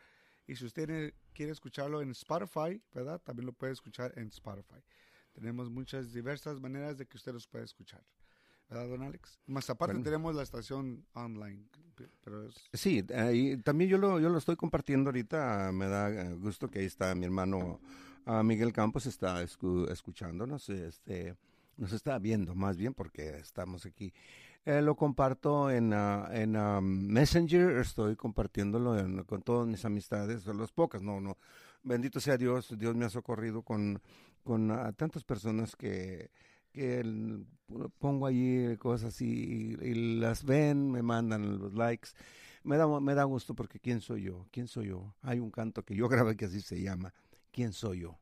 Y 0.46 0.56
si 0.56 0.64
usted 0.64 0.86
tiene- 0.86 1.14
quiere 1.32 1.52
escucharlo 1.52 2.00
en 2.02 2.10
Spotify, 2.10 2.82
¿verdad? 2.92 3.20
También 3.22 3.46
lo 3.46 3.52
puede 3.52 3.72
escuchar 3.72 4.12
en 4.18 4.28
Spotify. 4.28 4.80
Tenemos 5.32 5.70
muchas 5.70 6.12
diversas 6.12 6.58
maneras 6.60 6.98
de 6.98 7.06
que 7.06 7.16
usted 7.16 7.32
los 7.32 7.46
pueda 7.46 7.64
escuchar. 7.64 8.02
¿Verdad, 8.70 8.88
don 8.88 9.02
Alex? 9.02 9.38
Más 9.46 9.68
aparte 9.68 9.94
Bueno. 9.94 10.04
tenemos 10.04 10.34
la 10.34 10.42
estación 10.42 11.04
online. 11.14 11.64
Pero 12.24 12.44
es, 12.46 12.54
Sí, 12.72 13.04
eh, 13.10 13.32
y 13.34 13.56
también 13.58 13.90
yo 13.90 13.98
lo, 13.98 14.18
yo 14.20 14.30
lo 14.30 14.38
estoy 14.38 14.56
compartiendo 14.56 15.08
ahorita. 15.10 15.70
Me 15.72 15.86
da 15.86 16.08
eh, 16.10 16.34
gusto 16.34 16.70
que 16.70 16.78
ahí 16.78 16.86
está 16.86 17.14
mi 17.14 17.26
hermano 17.26 17.80
ah, 18.26 18.42
Miguel 18.42 18.72
Campos, 18.72 19.04
está 19.06 19.42
escu- 19.42 19.90
escuchándonos, 19.90 20.68
este, 20.70 21.36
nos 21.76 21.92
está 21.92 22.18
viendo 22.18 22.54
más 22.54 22.76
bien 22.76 22.94
porque 22.94 23.38
estamos 23.38 23.84
aquí. 23.86 24.12
Eh, 24.64 24.80
lo 24.82 24.94
comparto 24.94 25.70
en, 25.70 25.92
ah, 25.92 26.28
en 26.32 26.54
ah, 26.56 26.80
Messenger, 26.80 27.78
estoy 27.78 28.14
compartiéndolo 28.16 28.98
en- 28.98 29.24
con 29.24 29.42
todas 29.42 29.66
mis 29.66 29.84
amistades, 29.84 30.46
las 30.46 30.70
pocas, 30.72 31.02
no, 31.02 31.20
no. 31.20 31.36
Bendito 31.82 32.20
sea 32.20 32.36
Dios, 32.38 32.74
Dios 32.78 32.94
me 32.94 33.04
ha 33.06 33.10
socorrido 33.10 33.62
con, 33.62 34.00
con 34.44 34.70
ah, 34.70 34.92
tantas 34.92 35.24
personas 35.24 35.74
que, 35.76 36.30
que 36.72 37.02
pongo 37.98 38.26
allí 38.26 38.76
cosas 38.76 39.20
y, 39.20 39.76
y 39.80 40.18
las 40.18 40.44
ven, 40.44 40.90
me 40.90 41.02
mandan 41.02 41.58
los 41.58 41.74
likes. 41.74 42.10
Me 42.62 42.76
da, 42.76 42.86
me 43.00 43.14
da 43.14 43.24
gusto 43.24 43.54
porque 43.54 43.80
¿quién 43.80 44.00
soy 44.00 44.24
yo? 44.24 44.46
¿Quién 44.50 44.68
soy 44.68 44.88
yo? 44.88 45.14
Hay 45.22 45.38
un 45.38 45.50
canto 45.50 45.84
que 45.84 45.94
yo 45.94 46.08
grabé 46.08 46.36
que 46.36 46.46
así 46.46 46.60
se 46.60 46.80
llama, 46.80 47.14
¿quién 47.50 47.72
soy 47.72 48.00
yo? 48.00 48.18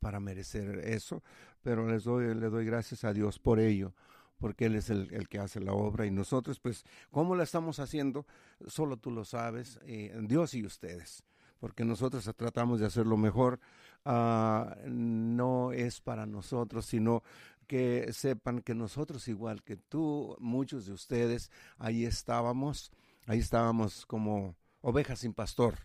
Para 0.00 0.20
merecer 0.20 0.80
eso, 0.84 1.22
pero 1.62 1.86
les 1.88 2.04
doy, 2.04 2.34
le 2.34 2.48
doy 2.48 2.64
gracias 2.64 3.04
a 3.04 3.12
Dios 3.12 3.38
por 3.38 3.60
ello, 3.60 3.94
porque 4.38 4.66
Él 4.66 4.76
es 4.76 4.90
el, 4.90 5.12
el 5.12 5.28
que 5.28 5.38
hace 5.38 5.60
la 5.60 5.72
obra 5.72 6.06
y 6.06 6.10
nosotros, 6.10 6.60
pues, 6.60 6.84
¿cómo 7.10 7.34
la 7.34 7.42
estamos 7.42 7.80
haciendo? 7.80 8.26
Solo 8.66 8.96
tú 8.98 9.10
lo 9.10 9.24
sabes, 9.24 9.78
eh, 9.82 10.16
Dios 10.22 10.54
y 10.54 10.64
ustedes, 10.64 11.24
porque 11.58 11.84
nosotros 11.84 12.30
tratamos 12.36 12.80
de 12.80 12.86
hacerlo 12.86 13.16
mejor, 13.16 13.58
ah, 14.04 14.76
no 14.86 15.72
es 15.72 16.00
para 16.00 16.26
nosotros, 16.26 16.86
sino 16.86 17.22
que 17.66 18.12
sepan 18.12 18.60
que 18.60 18.74
nosotros, 18.74 19.28
igual 19.28 19.62
que 19.62 19.76
tú, 19.76 20.36
muchos 20.38 20.86
de 20.86 20.92
ustedes, 20.92 21.50
ahí 21.78 22.04
estábamos, 22.04 22.92
ahí 23.26 23.38
estábamos 23.38 24.06
como 24.06 24.54
ovejas 24.80 25.20
sin 25.20 25.34
pastor. 25.34 25.78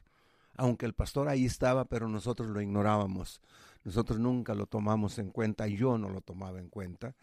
Aunque 0.56 0.86
el 0.86 0.94
pastor 0.94 1.28
ahí 1.30 1.46
estaba, 1.46 1.86
pero 1.86 2.08
nosotros 2.08 2.50
lo 2.50 2.62
ignorábamos. 2.62 3.42
Nosotros 3.84 4.20
nunca 4.20 4.54
lo 4.54 4.68
tomamos 4.68 5.18
en 5.18 5.32
cuenta, 5.32 5.68
yo 5.68 5.98
no 5.98 6.10
lo 6.10 6.22
tomaba 6.22 6.60
en 6.60 6.70
cuenta. 6.70 7.16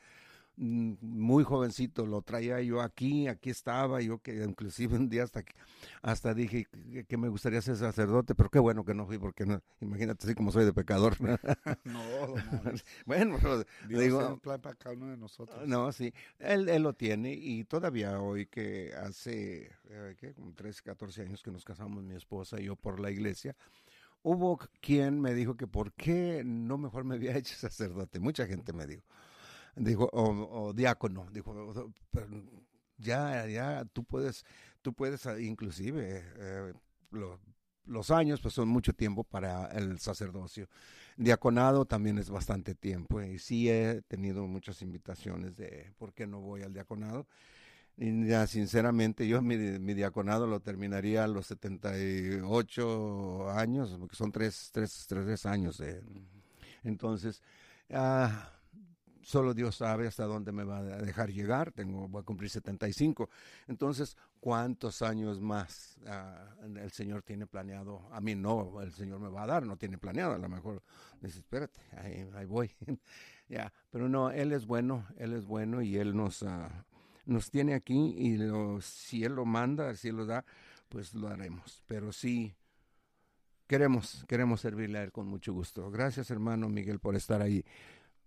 Mm, 0.60 0.94
Muy 1.00 1.44
jovencito 1.44 2.04
lo 2.04 2.22
traía 2.22 2.60
yo 2.62 2.80
aquí, 2.80 3.28
aquí 3.28 3.50
estaba, 3.50 4.00
yo 4.02 4.18
que 4.20 4.42
inclusive 4.44 4.96
un 4.96 5.08
día 5.08 5.22
hasta, 5.22 5.44
hasta 6.02 6.34
dije 6.34 6.66
que, 6.92 7.04
que 7.04 7.16
me 7.16 7.28
gustaría 7.28 7.62
ser 7.62 7.76
sacerdote, 7.76 8.34
pero 8.34 8.50
qué 8.50 8.58
bueno 8.58 8.84
que 8.84 8.92
no 8.94 9.06
fui, 9.06 9.18
porque 9.18 9.46
no, 9.46 9.62
imagínate 9.80 10.26
así 10.26 10.34
como 10.34 10.50
soy 10.50 10.64
de 10.64 10.72
pecador. 10.72 11.16
no, 11.84 12.34
bueno, 13.06 13.38
pero 13.40 13.64
Dios 13.80 14.00
digo, 14.02 14.18
tiene 14.18 14.32
un 14.34 14.40
plan 14.40 14.60
para 14.60 14.74
cada 14.74 14.94
uno 14.96 15.08
de 15.08 15.16
nosotros. 15.16 15.68
no, 15.68 15.92
sí, 15.92 16.12
él, 16.38 16.68
él 16.68 16.82
lo 16.82 16.92
tiene 16.94 17.32
y 17.34 17.64
todavía 17.64 18.20
hoy 18.20 18.46
que 18.46 18.92
hace, 18.94 19.70
eh, 19.84 20.16
¿qué? 20.18 20.34
Como 20.34 20.52
13, 20.54 20.82
14 20.82 21.22
años 21.22 21.42
que 21.42 21.50
nos 21.52 21.64
casamos 21.64 22.02
mi 22.02 22.16
esposa 22.16 22.60
y 22.60 22.64
yo 22.64 22.76
por 22.76 23.00
la 23.00 23.10
iglesia, 23.10 23.56
hubo 24.22 24.58
quien 24.80 25.20
me 25.20 25.34
dijo 25.34 25.56
que 25.56 25.66
por 25.66 25.92
qué 25.94 26.42
no 26.44 26.78
mejor 26.78 27.04
me 27.04 27.16
había 27.16 27.36
hecho 27.38 27.54
sacerdote. 27.56 28.20
Mucha 28.20 28.46
gente 28.46 28.72
me 28.72 28.86
dijo, 28.86 29.02
dijo, 29.78 30.08
o, 30.12 30.66
o 30.68 30.72
diácono, 30.72 31.26
dijo, 31.32 31.90
ya, 32.98 33.46
ya, 33.46 33.84
tú 33.92 34.04
puedes, 34.04 34.44
tú 34.82 34.92
puedes 34.92 35.26
ah, 35.26 35.38
inclusive, 35.40 36.24
eh, 36.36 36.72
lo- 37.10 37.38
los 37.84 38.10
años 38.10 38.40
pues 38.42 38.52
son 38.54 38.68
mucho 38.68 38.92
tiempo 38.92 39.24
para 39.24 39.66
el 39.68 39.98
sacerdocio. 39.98 40.68
Diaconado 41.16 41.86
también 41.86 42.18
es 42.18 42.28
bastante 42.28 42.74
tiempo 42.74 43.22
y 43.22 43.38
sí 43.38 43.70
he 43.70 44.02
tenido 44.08 44.46
muchas 44.46 44.82
invitaciones 44.82 45.56
de 45.56 45.90
por 45.98 46.12
qué 46.12 46.26
no 46.26 46.38
voy 46.40 46.62
al 46.62 46.74
diaconado. 46.74 47.26
Y 47.96 48.26
ya 48.28 48.46
sinceramente 48.46 49.26
yo 49.28 49.42
mi, 49.42 49.56
mi 49.56 49.94
diaconado 49.94 50.46
lo 50.46 50.60
terminaría 50.60 51.24
a 51.24 51.28
los 51.28 51.46
78 51.48 53.50
años, 53.50 53.96
porque 54.00 54.16
son 54.16 54.30
tres, 54.32 54.70
tres, 54.72 55.06
tres 55.08 55.44
años. 55.46 55.78
de- 55.78 56.02
entonces, 56.84 57.42
ah, 57.90 58.52
solo 59.28 59.52
Dios 59.52 59.76
sabe 59.76 60.06
hasta 60.06 60.24
dónde 60.24 60.52
me 60.52 60.64
va 60.64 60.78
a 60.78 60.82
dejar 60.82 61.30
llegar. 61.30 61.70
Tengo, 61.72 62.08
voy 62.08 62.22
a 62.22 62.24
cumplir 62.24 62.48
75. 62.48 63.28
Entonces, 63.66 64.16
¿cuántos 64.40 65.02
años 65.02 65.38
más 65.38 65.98
ah, 66.06 66.54
el 66.62 66.90
Señor 66.90 67.22
tiene 67.22 67.46
planeado? 67.46 68.08
A 68.10 68.22
mí 68.22 68.34
no, 68.34 68.80
el 68.80 68.90
Señor 68.92 69.20
me 69.20 69.28
va 69.28 69.42
a 69.42 69.46
dar, 69.46 69.66
no 69.66 69.76
tiene 69.76 69.98
planeado. 69.98 70.32
A 70.32 70.38
lo 70.38 70.48
mejor 70.48 70.82
dice, 71.20 71.40
espérate, 71.40 71.78
ahí, 71.98 72.46
voy. 72.46 72.70
ya, 73.50 73.70
pero 73.90 74.08
no, 74.08 74.30
Él 74.30 74.52
es 74.52 74.64
bueno, 74.64 75.06
Él 75.18 75.34
es 75.34 75.44
bueno 75.44 75.82
y 75.82 75.98
Él 75.98 76.16
nos, 76.16 76.42
ah, 76.42 76.86
nos 77.26 77.50
tiene 77.50 77.74
aquí 77.74 78.14
y 78.16 78.38
lo- 78.38 78.80
si 78.80 79.24
Él 79.24 79.34
lo 79.34 79.44
manda, 79.44 79.94
si 79.94 80.08
Él 80.08 80.16
lo 80.16 80.24
da, 80.24 80.42
pues 80.88 81.12
lo 81.12 81.28
haremos. 81.28 81.82
Pero 81.86 82.12
sí, 82.12 82.54
queremos, 83.66 84.24
queremos 84.26 84.62
servirle 84.62 84.98
a 84.98 85.02
Él 85.02 85.12
con 85.12 85.26
mucho 85.26 85.52
gusto. 85.52 85.90
Gracias, 85.90 86.30
hermano 86.30 86.68
Miguel, 86.70 86.98
por 86.98 87.14
estar 87.14 87.42
ahí. 87.42 87.62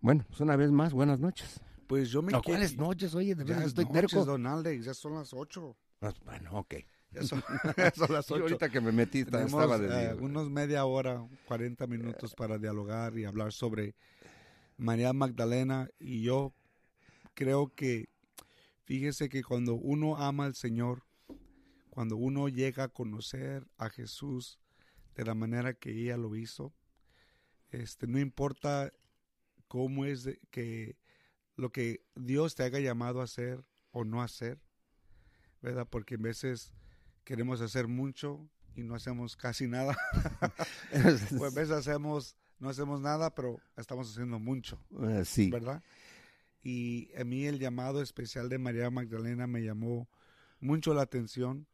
Bueno, 0.01 0.25
pues 0.27 0.39
una 0.41 0.55
vez 0.55 0.71
más, 0.71 0.93
buenas 0.93 1.19
noches. 1.19 1.59
Pues 1.87 2.09
yo 2.09 2.21
me 2.21 2.31
No, 2.31 2.41
quiero- 2.41 2.57
¿Cuáles 2.57 2.77
noches? 2.77 3.13
Oye, 3.15 3.35
de 3.35 3.43
es 3.43 3.49
estoy 3.67 3.85
noches, 3.85 4.09
terco. 4.11 4.25
don 4.25 4.47
Alex, 4.47 4.85
ya 4.85 4.93
son 4.93 5.13
las 5.15 5.33
8. 5.33 5.75
Ah, 6.01 6.13
Bueno, 6.25 6.51
ok. 6.59 6.75
Ya 7.11 7.23
son, 7.23 7.43
ya 7.77 7.91
son 7.93 8.13
las 8.13 8.25
Sí, 8.25 8.33
8. 8.33 8.43
ahorita 8.43 8.69
que 8.69 8.79
me 8.81 8.91
metí, 8.91 9.25
Tenemos 9.25 9.47
estaba 9.53 9.77
de 9.77 10.05
eh, 10.11 10.13
unos 10.15 10.49
media 10.49 10.85
hora, 10.85 11.27
40 11.45 11.85
minutos 11.87 12.33
para 12.33 12.57
dialogar 12.57 13.17
y 13.17 13.25
hablar 13.25 13.51
sobre 13.51 13.95
María 14.77 15.11
Magdalena. 15.13 15.89
Y 15.99 16.21
yo 16.23 16.53
creo 17.33 17.73
que, 17.75 18.07
fíjese 18.85 19.27
que 19.29 19.43
cuando 19.43 19.75
uno 19.75 20.15
ama 20.17 20.45
al 20.45 20.55
Señor, 20.55 21.03
cuando 21.89 22.15
uno 22.15 22.47
llega 22.47 22.85
a 22.85 22.89
conocer 22.89 23.67
a 23.77 23.89
Jesús 23.89 24.57
de 25.15 25.25
la 25.25 25.35
manera 25.35 25.73
que 25.73 25.91
ella 25.91 26.15
lo 26.15 26.35
hizo, 26.37 26.73
este, 27.71 28.07
no 28.07 28.17
importa 28.19 28.91
cómo 29.71 30.03
es 30.03 30.27
que 30.49 30.97
lo 31.55 31.71
que 31.71 32.03
Dios 32.13 32.55
te 32.55 32.63
haya 32.63 32.81
llamado 32.81 33.21
a 33.21 33.23
hacer 33.23 33.63
o 33.91 34.03
no 34.03 34.21
hacer, 34.21 34.59
¿verdad? 35.61 35.87
Porque 35.89 36.15
en 36.15 36.23
veces 36.23 36.73
queremos 37.23 37.61
hacer 37.61 37.87
mucho 37.87 38.49
y 38.75 38.83
no 38.83 38.95
hacemos 38.95 39.37
casi 39.37 39.67
nada. 39.67 39.97
Pues 41.37 41.53
a 41.53 41.55
veces 41.55 41.71
hacemos, 41.71 42.35
no 42.59 42.67
hacemos 42.67 42.99
nada, 42.99 43.33
pero 43.33 43.61
estamos 43.77 44.11
haciendo 44.11 44.39
mucho, 44.39 44.77
Eh, 45.03 45.23
sí, 45.23 45.49
¿verdad? 45.49 45.81
Y 46.61 47.09
a 47.15 47.23
mí 47.23 47.45
el 47.45 47.57
llamado 47.57 48.01
especial 48.01 48.49
de 48.49 48.57
María 48.57 48.89
Magdalena 48.89 49.47
me 49.47 49.63
llamó 49.63 50.09
mucho 50.59 50.93
la 50.93 51.03
atención 51.03 51.65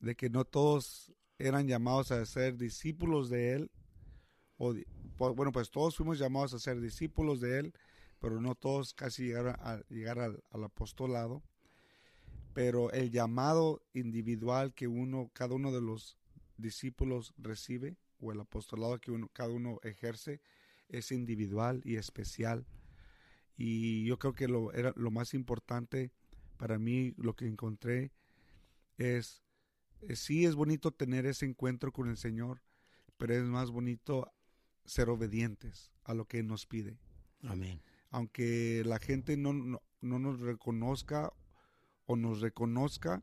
de 0.00 0.16
que 0.16 0.30
no 0.30 0.46
todos 0.46 1.12
eran 1.38 1.68
llamados 1.68 2.10
a 2.10 2.24
ser 2.24 2.56
discípulos 2.56 3.28
de 3.28 3.52
él. 3.52 3.70
O, 4.56 4.74
bueno, 5.18 5.52
pues 5.52 5.70
todos 5.70 5.96
fuimos 5.96 6.18
llamados 6.18 6.54
a 6.54 6.58
ser 6.58 6.80
discípulos 6.80 7.40
de 7.40 7.58
él, 7.58 7.74
pero 8.20 8.40
no 8.40 8.54
todos 8.54 8.94
casi 8.94 9.24
llegaron 9.24 9.56
a 9.58 9.80
llegar 9.88 10.18
al, 10.18 10.42
apostolado. 10.64 11.42
Pero 12.54 12.90
el 12.92 13.10
llamado 13.10 13.82
individual 13.92 14.74
que 14.74 14.88
uno, 14.88 15.30
cada 15.32 15.54
uno 15.54 15.72
de 15.72 15.80
los 15.80 16.18
discípulos 16.56 17.34
recibe, 17.36 17.96
o 18.20 18.32
el 18.32 18.40
apostolado 18.40 18.98
que 18.98 19.12
uno, 19.12 19.28
cada 19.32 19.50
uno 19.50 19.78
ejerce, 19.82 20.40
es 20.88 21.12
individual 21.12 21.82
y 21.84 21.96
especial. 21.96 22.66
Y 23.56 24.04
yo 24.04 24.18
creo 24.18 24.34
que 24.34 24.48
lo, 24.48 24.72
era, 24.72 24.92
lo 24.96 25.10
más 25.10 25.34
importante 25.34 26.12
para 26.56 26.78
mí, 26.78 27.14
lo 27.16 27.34
que 27.34 27.46
encontré, 27.46 28.12
es, 28.96 29.42
eh, 30.00 30.16
sí 30.16 30.44
es 30.44 30.54
bonito 30.54 30.90
tener 30.90 31.26
ese 31.26 31.46
encuentro 31.46 31.92
con 31.92 32.08
el 32.08 32.16
Señor, 32.16 32.62
pero 33.16 33.34
es 33.34 33.44
más 33.44 33.70
bonito 33.70 34.32
ser 34.88 35.08
obedientes 35.10 35.92
a 36.04 36.14
lo 36.14 36.24
que 36.24 36.42
nos 36.42 36.66
pide 36.66 36.98
amén. 37.44 37.80
aunque 38.10 38.82
la 38.84 38.98
gente 38.98 39.36
no, 39.36 39.52
no, 39.52 39.82
no 40.00 40.18
nos 40.18 40.40
reconozca 40.40 41.32
o 42.06 42.16
nos 42.16 42.40
reconozca, 42.40 43.22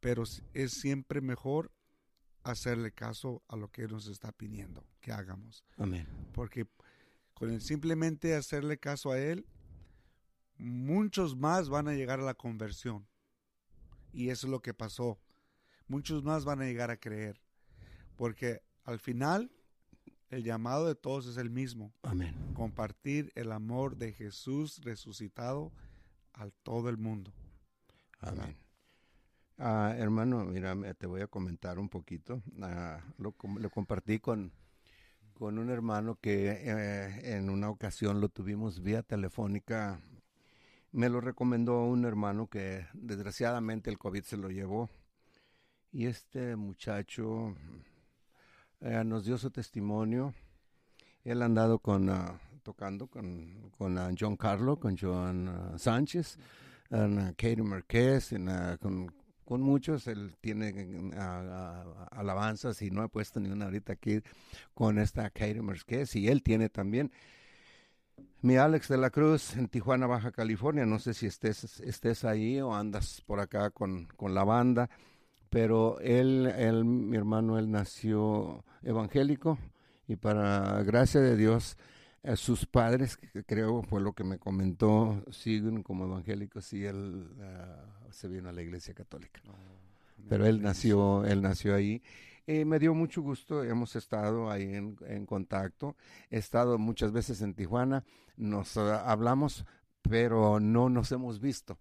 pero 0.00 0.22
es 0.54 0.72
siempre 0.72 1.20
mejor 1.20 1.72
hacerle 2.44 2.92
caso 2.92 3.42
a 3.48 3.56
lo 3.56 3.70
que 3.70 3.86
nos 3.88 4.06
está 4.06 4.32
pidiendo 4.32 4.84
que 5.00 5.12
hagamos. 5.12 5.64
Amén. 5.76 6.06
Porque 6.32 6.66
con 7.34 7.50
el 7.50 7.60
simplemente 7.60 8.34
hacerle 8.34 8.78
caso 8.78 9.10
a 9.10 9.18
Él, 9.18 9.46
muchos 10.58 11.36
más 11.36 11.68
van 11.68 11.88
a 11.88 11.94
llegar 11.94 12.20
a 12.20 12.24
la 12.24 12.34
conversión. 12.34 13.06
Y 14.12 14.28
eso 14.28 14.46
es 14.46 14.50
lo 14.50 14.60
que 14.60 14.74
pasó. 14.74 15.18
Muchos 15.88 16.22
más 16.22 16.44
van 16.44 16.60
a 16.60 16.64
llegar 16.64 16.90
a 16.90 16.98
creer. 16.98 17.40
Porque 18.16 18.62
al 18.84 18.98
final, 18.98 19.50
el 20.32 20.44
llamado 20.44 20.86
de 20.86 20.94
todos 20.94 21.26
es 21.26 21.36
el 21.36 21.50
mismo 21.50 21.92
Amén. 22.02 22.34
compartir 22.54 23.30
el 23.34 23.52
amor 23.52 23.96
de 23.96 24.12
Jesús 24.12 24.80
resucitado 24.82 25.70
a 26.32 26.48
todo 26.62 26.88
el 26.88 26.96
mundo. 26.96 27.32
Amén. 28.18 28.56
Ah, 29.58 29.94
hermano, 29.96 30.44
mira, 30.46 30.74
te 30.94 31.06
voy 31.06 31.20
a 31.20 31.26
comentar 31.26 31.78
un 31.78 31.90
poquito. 31.90 32.42
Ah, 32.62 33.04
lo 33.18 33.32
compartí 33.70 34.20
con, 34.20 34.52
con 35.34 35.58
un 35.58 35.68
hermano 35.68 36.16
que 36.16 36.50
eh, 36.50 37.36
en 37.36 37.50
una 37.50 37.68
ocasión 37.68 38.20
lo 38.20 38.30
tuvimos 38.30 38.82
vía 38.82 39.02
telefónica. 39.02 40.00
Me 40.92 41.10
lo 41.10 41.20
recomendó 41.20 41.84
un 41.84 42.06
hermano 42.06 42.46
que 42.46 42.86
desgraciadamente 42.94 43.90
el 43.90 43.98
COVID 43.98 44.22
se 44.22 44.38
lo 44.38 44.48
llevó. 44.48 44.88
Y 45.90 46.06
este 46.06 46.56
muchacho 46.56 47.54
eh, 48.82 49.04
nos 49.04 49.24
dio 49.24 49.38
su 49.38 49.50
testimonio. 49.50 50.34
Él 51.24 51.42
ha 51.42 51.44
andado 51.44 51.78
con, 51.78 52.10
ah, 52.10 52.40
tocando 52.62 53.06
con, 53.06 53.70
con 53.78 53.96
ah, 53.96 54.10
John 54.18 54.36
Carlo, 54.36 54.76
con 54.78 54.96
John 54.98 55.48
ah, 55.48 55.78
Sánchez, 55.78 56.36
ah, 56.90 57.32
Katie 57.36 57.62
Marquez, 57.62 58.32
en, 58.32 58.48
con, 58.80 59.14
con 59.44 59.60
muchos. 59.60 60.08
Él 60.08 60.34
tiene 60.40 61.12
alabanzas 62.10 62.82
y 62.82 62.90
no 62.90 63.04
he 63.04 63.08
puesto 63.08 63.38
ni 63.38 63.50
una 63.50 63.66
ahorita 63.66 63.92
aquí 63.92 64.20
con 64.74 64.98
esta 64.98 65.30
Katie 65.30 65.62
Marquez. 65.62 66.16
Y 66.16 66.28
él 66.28 66.42
tiene 66.42 66.68
también. 66.68 67.12
Mi 68.40 68.56
Alex 68.56 68.88
de 68.88 68.98
la 68.98 69.10
Cruz 69.10 69.56
en 69.56 69.68
Tijuana, 69.68 70.08
Baja 70.08 70.32
California. 70.32 70.84
No 70.84 70.98
sé 70.98 71.14
si 71.14 71.26
estés, 71.26 71.78
estés 71.80 72.24
ahí 72.24 72.60
o 72.60 72.74
andas 72.74 73.22
por 73.24 73.38
acá 73.38 73.70
con, 73.70 74.06
con 74.16 74.34
la 74.34 74.42
banda 74.42 74.90
pero 75.52 76.00
él, 76.00 76.46
él, 76.56 76.86
mi 76.86 77.14
hermano, 77.14 77.58
él 77.58 77.70
nació 77.70 78.64
evangélico 78.82 79.58
y 80.08 80.16
para 80.16 80.82
gracia 80.82 81.20
de 81.20 81.36
Dios, 81.36 81.76
eh, 82.22 82.36
sus 82.36 82.64
padres, 82.64 83.18
que 83.18 83.44
creo 83.44 83.82
fue 83.82 84.00
lo 84.00 84.14
que 84.14 84.24
me 84.24 84.38
comentó, 84.38 85.22
siguen 85.30 85.82
como 85.82 86.06
evangélicos 86.06 86.72
y 86.72 86.86
él 86.86 87.28
ah, 87.42 87.84
se 88.10 88.28
vino 88.28 88.48
a 88.48 88.52
la 88.52 88.62
iglesia 88.62 88.94
católica. 88.94 89.42
Pero 90.26 90.46
él 90.46 90.62
nació, 90.62 91.26
él 91.26 91.42
nació 91.42 91.74
ahí. 91.74 92.02
Y 92.46 92.64
me 92.64 92.78
dio 92.78 92.94
mucho 92.94 93.20
gusto, 93.20 93.62
hemos 93.62 93.94
estado 93.94 94.50
ahí 94.50 94.74
en, 94.74 94.96
en 95.06 95.26
contacto, 95.26 95.96
he 96.30 96.38
estado 96.38 96.78
muchas 96.78 97.12
veces 97.12 97.42
en 97.42 97.52
Tijuana, 97.52 98.04
nos 98.38 98.78
ah, 98.78 99.04
hablamos, 99.04 99.66
pero 100.00 100.60
no 100.60 100.88
nos 100.88 101.12
hemos 101.12 101.40
visto. 101.40 101.78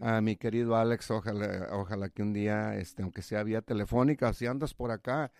A 0.00 0.20
mi 0.20 0.36
querido 0.36 0.76
Alex, 0.76 1.10
ojalá, 1.10 1.68
ojalá 1.72 2.08
que 2.08 2.22
un 2.22 2.32
día, 2.32 2.76
este, 2.76 3.02
aunque 3.02 3.22
sea 3.22 3.42
vía 3.42 3.62
telefónica, 3.62 4.32
si 4.32 4.46
andas 4.46 4.74
por 4.74 4.90
acá, 4.90 5.30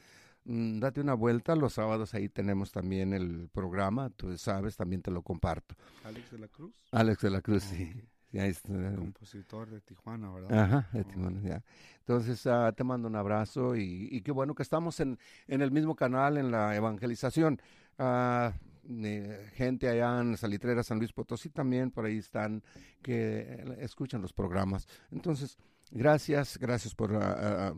mm, 0.44 0.78
date 0.80 1.00
una 1.00 1.14
vuelta. 1.14 1.56
Los 1.56 1.74
sábados 1.74 2.14
ahí 2.14 2.28
tenemos 2.28 2.72
también 2.72 3.12
el 3.12 3.48
programa, 3.52 4.10
tú 4.10 4.36
sabes, 4.38 4.76
también 4.76 5.02
te 5.02 5.10
lo 5.10 5.22
comparto. 5.22 5.74
Alex 6.04 6.30
de 6.30 6.38
la 6.38 6.48
Cruz, 6.48 6.74
Alex 6.92 7.22
de 7.22 7.30
la 7.30 7.40
Cruz, 7.40 7.62
sí. 7.64 7.92
sí, 8.30 8.38
ahí 8.38 8.50
está. 8.50 8.72
compositor 8.94 9.68
de 9.68 9.80
Tijuana, 9.80 10.30
¿verdad? 10.32 10.58
Ajá, 10.58 10.88
de 10.92 11.04
Tijuana, 11.04 11.40
ya. 11.42 11.64
Entonces, 12.00 12.46
ah, 12.46 12.72
te 12.76 12.84
mando 12.84 13.08
un 13.08 13.16
abrazo 13.16 13.76
y, 13.76 14.08
y 14.10 14.22
qué 14.22 14.32
bueno 14.32 14.54
que 14.54 14.62
estamos 14.62 14.98
en, 15.00 15.18
en 15.46 15.60
el 15.60 15.70
mismo 15.70 15.94
canal, 15.94 16.38
en 16.38 16.50
la 16.50 16.74
evangelización. 16.74 17.60
Ah, 17.98 18.52
gente 19.54 19.88
allá 19.88 20.20
en 20.20 20.36
Salitrera, 20.36 20.82
San 20.82 20.98
Luis 20.98 21.12
Potosí 21.12 21.50
también, 21.50 21.90
por 21.90 22.04
ahí 22.04 22.18
están, 22.18 22.62
que 23.02 23.40
eh, 23.40 23.76
escuchan 23.80 24.22
los 24.22 24.32
programas. 24.32 24.86
Entonces, 25.10 25.56
gracias, 25.90 26.58
gracias 26.58 26.94
por 26.94 27.14
ah, 27.14 27.74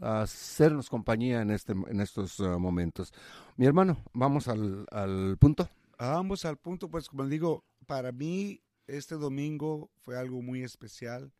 ah, 0.00 0.22
hacernos 0.22 0.90
compañía 0.90 1.42
en, 1.42 1.50
este, 1.50 1.72
en 1.72 2.00
estos 2.00 2.40
ah, 2.40 2.58
momentos. 2.58 3.12
Mi 3.56 3.66
hermano, 3.66 3.96
vamos 4.12 4.48
al, 4.48 4.86
al 4.90 5.36
punto. 5.38 5.68
Vamos 5.98 6.44
al 6.44 6.58
punto, 6.58 6.90
pues 6.90 7.08
como 7.08 7.26
digo, 7.26 7.64
para 7.86 8.12
mí 8.12 8.60
este 8.86 9.14
domingo 9.14 9.90
fue 9.96 10.18
algo 10.18 10.42
muy 10.42 10.62
especial. 10.62 11.32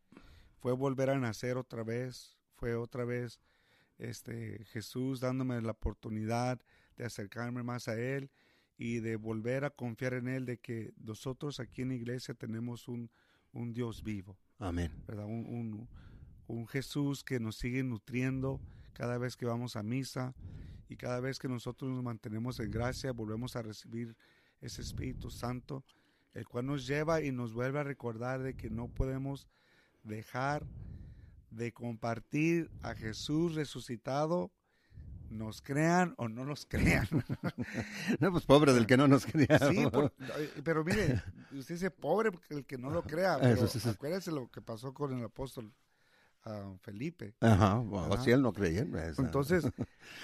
Fue 0.58 0.72
volver 0.72 1.10
a 1.10 1.18
nacer 1.18 1.56
otra 1.56 1.84
vez. 1.84 2.36
Fue 2.54 2.74
otra 2.74 3.04
vez 3.04 3.38
este 3.98 4.64
Jesús 4.72 5.20
dándome 5.20 5.60
la 5.60 5.72
oportunidad 5.72 6.60
de 6.96 7.04
acercarme 7.04 7.62
más 7.62 7.88
a 7.88 7.98
Él 7.98 8.30
y 8.78 9.00
de 9.00 9.16
volver 9.16 9.64
a 9.64 9.70
confiar 9.70 10.14
en 10.14 10.28
Él 10.28 10.44
de 10.46 10.58
que 10.58 10.92
nosotros 10.98 11.60
aquí 11.60 11.82
en 11.82 11.88
la 11.88 11.94
iglesia 11.94 12.34
tenemos 12.34 12.88
un, 12.88 13.10
un 13.52 13.72
Dios 13.72 14.02
vivo. 14.02 14.36
Amén. 14.58 14.92
¿verdad? 15.06 15.24
Un, 15.26 15.46
un- 15.46 15.88
un 16.48 16.66
Jesús 16.68 17.24
que 17.24 17.40
nos 17.40 17.56
sigue 17.56 17.82
nutriendo 17.82 18.60
cada 18.92 19.18
vez 19.18 19.36
que 19.36 19.46
vamos 19.46 19.74
a 19.76 19.82
misa 19.82 20.34
y 20.88 20.96
cada 20.96 21.18
vez 21.20 21.38
que 21.38 21.48
nosotros 21.48 21.90
nos 21.90 22.02
mantenemos 22.04 22.60
en 22.60 22.70
gracia, 22.70 23.10
volvemos 23.12 23.56
a 23.56 23.62
recibir 23.62 24.16
ese 24.60 24.82
Espíritu 24.82 25.30
Santo. 25.30 25.84
el 26.34 26.46
cual 26.46 26.66
nos 26.66 26.86
lleva 26.86 27.22
y 27.22 27.32
nos 27.32 27.52
vuelve 27.54 27.78
a 27.80 27.82
recordar 27.84 28.42
de 28.42 28.54
que 28.54 28.68
no 28.70 28.88
podemos 28.88 29.48
dejar 30.04 30.66
de 31.50 31.72
compartir 31.72 32.70
a 32.82 32.94
Jesús 32.94 33.54
resucitado, 33.54 34.50
nos 35.30 35.60
crean 35.62 36.14
o 36.18 36.28
no 36.28 36.44
nos 36.44 36.66
crean. 36.66 37.08
No, 38.20 38.30
pues 38.32 38.44
pobre 38.44 38.72
del 38.72 38.86
que 38.86 38.96
no 38.96 39.08
nos 39.08 39.26
quería. 39.26 39.58
Sí, 39.58 39.86
por- 39.92 40.12
pero 40.64 40.84
mire, 40.84 41.22
usted 41.52 41.74
dice 41.74 41.90
pobre 41.90 42.30
el 42.50 42.64
que 42.64 42.78
no 42.78 42.90
lo 42.90 43.02
crea, 43.02 43.38
pero 43.40 43.54
Eso 43.54 43.68
sí, 43.68 43.80
sí. 43.80 43.88
acuérdese 43.88 44.30
lo 44.32 44.50
que 44.50 44.60
pasó 44.62 44.94
con 44.94 45.16
el 45.18 45.24
apóstol 45.24 45.72
ah, 46.44 46.72
Felipe. 46.80 47.34
Ajá, 47.40 47.74
bueno, 47.78 48.14
Ajá. 48.14 48.22
si 48.24 48.30
él 48.30 48.42
no 48.42 48.52
creía. 48.52 48.86
pues, 48.90 49.18
Entonces, 49.18 49.64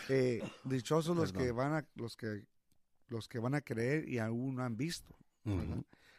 eh, 0.08 0.42
dichosos 0.64 1.16
los 1.16 1.32
que 1.32 1.50
van 1.52 1.72
a 1.74 1.86
los 1.96 2.16
que 2.16 2.46
los 3.08 3.28
que 3.28 3.38
van 3.38 3.54
a 3.54 3.60
creer 3.60 4.08
y 4.08 4.18
aún 4.18 4.56
no 4.56 4.62
han 4.62 4.76
visto. 4.76 5.14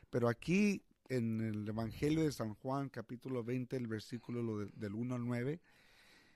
Pero 0.10 0.28
aquí 0.30 0.84
en 1.10 1.42
el 1.42 1.68
Evangelio 1.68 2.24
de 2.24 2.32
San 2.32 2.54
Juan, 2.56 2.90
capítulo 2.90 3.44
20, 3.44 3.76
el 3.78 3.88
versículo 3.88 4.44
lo 4.44 4.58
de- 4.60 4.72
del 4.76 4.94
1 4.94 5.16
al 5.16 5.26
9, 5.26 5.60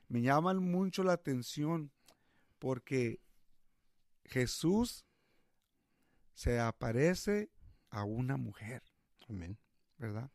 me 0.10 0.22
llaman 0.22 0.58
mucho 0.64 1.04
la 1.04 1.14
atención 1.14 1.92
porque 2.60 3.22
Jesús 4.26 5.06
se 6.34 6.60
aparece 6.60 7.50
a 7.90 8.04
una 8.04 8.38
mujer, 8.38 8.84
Amén. 9.28 9.58
¿verdad? 9.98 10.32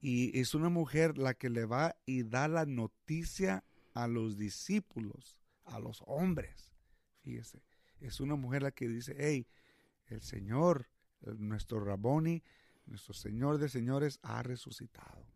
Y 0.00 0.38
es 0.38 0.54
una 0.54 0.68
mujer 0.68 1.18
la 1.18 1.34
que 1.34 1.50
le 1.50 1.64
va 1.64 1.96
y 2.06 2.22
da 2.22 2.48
la 2.48 2.66
noticia 2.66 3.64
a 3.94 4.06
los 4.06 4.36
discípulos, 4.36 5.38
a 5.64 5.78
los 5.78 6.02
hombres. 6.06 6.72
Fíjese, 7.22 7.62
es 8.00 8.20
una 8.20 8.36
mujer 8.36 8.62
la 8.62 8.70
que 8.70 8.88
dice, 8.88 9.16
hey, 9.18 9.48
el 10.06 10.22
Señor, 10.22 10.88
nuestro 11.20 11.84
Raboni, 11.84 12.42
nuestro 12.84 13.14
Señor 13.14 13.58
de 13.58 13.68
señores 13.68 14.20
ha 14.22 14.42
resucitado. 14.42 15.26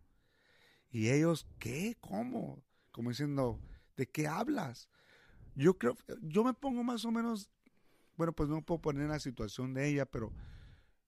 Y 0.91 1.09
ellos, 1.09 1.47
¿qué? 1.59 1.97
¿Cómo? 2.01 2.63
Como 2.93 3.11
diciendo, 3.11 3.61
¿de 3.97 4.09
qué 4.09 4.27
hablas? 4.27 4.89
Yo 5.61 5.77
creo, 5.77 5.95
yo 6.23 6.43
me 6.43 6.55
pongo 6.55 6.83
más 6.83 7.05
o 7.05 7.11
menos, 7.11 7.51
bueno, 8.17 8.33
pues 8.33 8.49
no 8.49 8.63
puedo 8.63 8.81
poner 8.81 9.03
en 9.03 9.11
la 9.11 9.21
situación 9.21 9.75
de 9.75 9.89
ella, 9.89 10.07
pero 10.07 10.33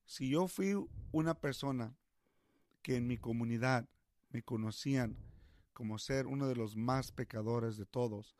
si 0.05 0.29
yo 0.29 0.47
fui 0.47 0.75
una 1.11 1.33
persona 1.33 1.97
que 2.83 2.97
en 2.97 3.07
mi 3.07 3.17
comunidad 3.17 3.89
me 4.29 4.43
conocían 4.43 5.17
como 5.73 5.99
ser 5.99 6.27
uno 6.27 6.49
de 6.49 6.55
los 6.55 6.77
más 6.77 7.13
pecadores 7.13 7.79
de 7.79 7.87
todos, 7.87 8.37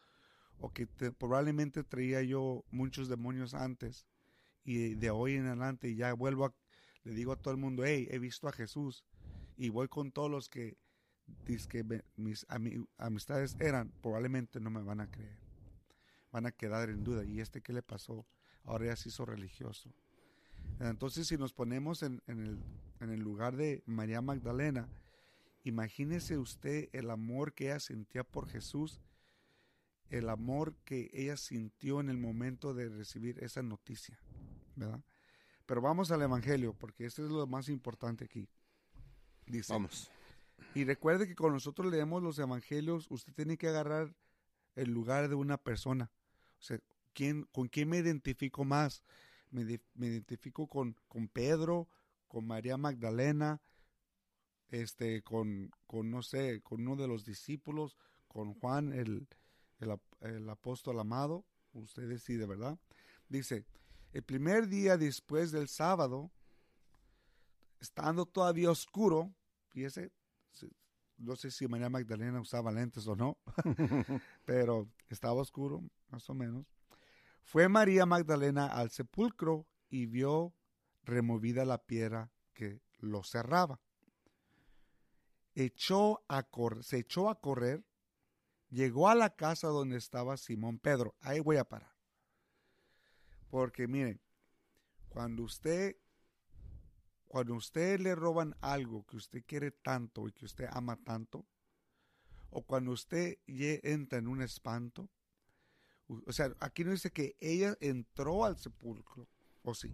o 0.59 0.71
que 0.71 0.85
te- 0.85 1.13
probablemente 1.13 1.83
traía 1.83 2.23
yo 2.23 2.63
muchos 2.71 3.09
demonios 3.09 3.55
antes, 3.55 4.07
y 4.65 4.95
de 4.97 5.09
hoy 5.09 5.37
en 5.37 5.47
adelante 5.47 5.95
ya 5.95 6.13
vuelvo 6.13 6.45
a, 6.45 6.55
le 7.05 7.15
digo 7.15 7.33
a 7.33 7.37
todo 7.37 7.55
el 7.55 7.59
mundo, 7.61 7.87
hey, 7.87 8.07
he 8.11 8.19
visto 8.19 8.49
a 8.49 8.53
Jesús, 8.53 9.03
y 9.57 9.71
voy 9.71 9.89
con 9.89 10.13
todos 10.13 10.31
los 10.31 10.51
que, 10.51 10.77
que 11.71 12.03
mis 12.17 12.47
ami- 12.49 12.87
amistades 12.99 13.57
eran, 13.61 13.91
probablemente 14.03 14.61
no 14.61 14.69
me 14.69 14.83
van 14.83 15.01
a 15.01 15.11
creer, 15.11 15.39
van 16.33 16.47
a 16.47 16.53
quedar 16.53 16.91
en 16.91 17.05
duda, 17.05 17.25
y 17.25 17.41
este 17.41 17.61
qué 17.61 17.73
le 17.73 17.83
pasó, 17.83 18.27
ahora 18.65 18.87
ya 18.87 18.97
se 18.97 19.11
hizo 19.11 19.25
religioso. 19.25 19.93
Entonces, 20.81 21.29
si 21.29 21.37
nos 21.37 21.53
ponemos 21.53 22.03
en, 22.03 22.23
en 22.27 22.41
el, 22.41 22.59
en 23.01 23.11
el 23.11 23.21
lugar 23.21 23.57
de 23.57 23.83
María 23.87 24.21
Magdalena, 24.21 24.89
imagínese 25.63 26.39
usted 26.39 26.89
el 26.93 27.11
amor 27.11 27.53
que 27.53 27.67
ella 27.67 27.81
sentía 27.81 28.25
por 28.25 28.49
Jesús, 28.49 29.01
el 30.09 30.29
amor 30.29 30.75
que 30.85 31.11
ella 31.13 31.37
sintió 31.37 32.01
en 32.01 32.09
el 32.09 32.19
momento 32.19 32.75
de 32.75 32.89
recibir 32.89 33.43
esa 33.43 33.63
noticia, 33.63 34.19
¿verdad? 34.75 35.01
Pero 35.67 35.81
vamos 35.81 36.11
al 36.11 36.23
Evangelio, 36.23 36.75
porque 36.75 37.07
esto 37.07 37.25
es 37.25 37.31
lo 37.31 37.47
más 37.47 37.69
importante 37.69 38.25
aquí. 38.25 38.49
Dice, 39.47 39.73
Vamos. 39.73 40.11
y 40.75 40.85
recuerde 40.85 41.27
que 41.27 41.35
cuando 41.35 41.55
nosotros 41.55 41.91
leemos 41.91 42.23
los 42.23 42.39
Evangelios, 42.39 43.07
usted 43.11 43.33
tiene 43.33 43.57
que 43.57 43.69
agarrar 43.69 44.15
el 44.75 44.91
lugar 44.91 45.29
de 45.29 45.35
una 45.35 45.59
persona. 45.59 46.11
O 46.63 46.65
sea, 46.65 46.81
¿quién, 47.15 47.45
¿con 47.53 47.69
quién 47.69 47.91
me 47.91 47.99
identifico 47.99 48.65
más? 48.65 49.05
Me, 49.51 49.65
me 49.95 50.07
identifico 50.09 50.69
con, 50.69 50.97
con 51.09 51.29
Pedro, 51.29 51.89
con 52.29 52.47
María 52.47 52.79
Magdalena, 52.79 53.61
este, 54.71 55.23
con, 55.23 55.71
con, 55.87 56.11
no 56.11 56.23
sé, 56.23 56.61
con 56.63 56.81
uno 56.87 56.97
de 56.97 57.09
los 57.09 57.25
discípulos, 57.25 57.97
con 58.29 58.55
Juan, 58.55 58.93
el, 58.93 59.29
el, 59.81 59.99
el 60.21 60.49
apóstol 60.49 60.99
amado. 60.99 61.45
Usted 61.75 62.09
decide, 62.09 62.47
¿verdad? 62.47 62.79
Dice, 63.29 63.65
el 64.13 64.23
primer 64.23 64.69
día 64.69 64.97
después 64.97 65.53
del 65.53 65.69
sábado, 65.69 66.31
estando 67.81 68.27
todavía 68.27 68.71
oscuro, 68.71 69.35
fíjese, 69.69 70.13
se- 70.53 70.71
no 71.19 71.37
sé 71.37 71.51
si 71.51 71.67
María 71.69 71.91
Magdalena 71.91 72.41
usaba 72.41 72.73
lentes 72.73 73.07
o 73.07 73.17
no, 73.17 73.39
pero 74.45 74.89
estaba 75.15 75.41
oscuro, 75.41 75.83
más 76.09 76.29
o 76.31 76.35
menos. 76.35 76.67
Fue 77.43 77.69
María 77.69 78.07
Magdalena 78.07 78.67
al 78.67 78.91
sepulcro 78.91 79.67
y 79.89 80.07
vio 80.07 80.55
removida 81.05 81.65
la 81.65 81.79
piedra 81.79 82.33
que 82.55 82.81
lo 82.99 83.23
cerraba. 83.23 83.81
Echó 85.55 86.25
a 86.29 86.47
se 86.81 86.99
echó 86.99 87.29
a 87.29 87.41
correr, 87.41 87.85
llegó 88.71 89.09
a 89.09 89.15
la 89.15 89.35
casa 89.37 89.69
donde 89.69 89.97
estaba 89.97 90.37
Simón 90.37 90.79
Pedro. 90.79 91.15
Ahí 91.21 91.41
voy 91.41 91.57
a 91.57 91.65
parar. 91.65 91.93
Porque 93.49 93.87
miren, 93.87 94.21
cuando 95.09 95.43
usted 95.43 95.97
cuando 97.33 97.55
usted 97.55 97.99
le 97.99 98.15
roban 98.15 98.55
algo 98.61 99.07
que 99.07 99.17
usted 99.17 99.43
quiere 99.47 99.71
tanto 99.71 100.29
y 100.29 100.33
que 100.33 100.45
usted 100.45 100.69
ama 100.71 100.99
tanto, 101.03 101.47
o 102.53 102.63
cuando 102.63 102.93
usted 102.93 103.39
entra 103.47 104.19
en 104.19 104.29
un 104.29 104.43
espanto, 104.43 105.09
o 106.27 106.33
sea, 106.33 106.55
aquí 106.61 106.85
no 106.85 106.91
dice 106.91 107.11
que 107.11 107.37
ella 107.41 107.77
entró 107.81 108.45
al 108.45 108.59
sepulcro, 108.59 109.27
o 109.63 109.75
sí, 109.75 109.93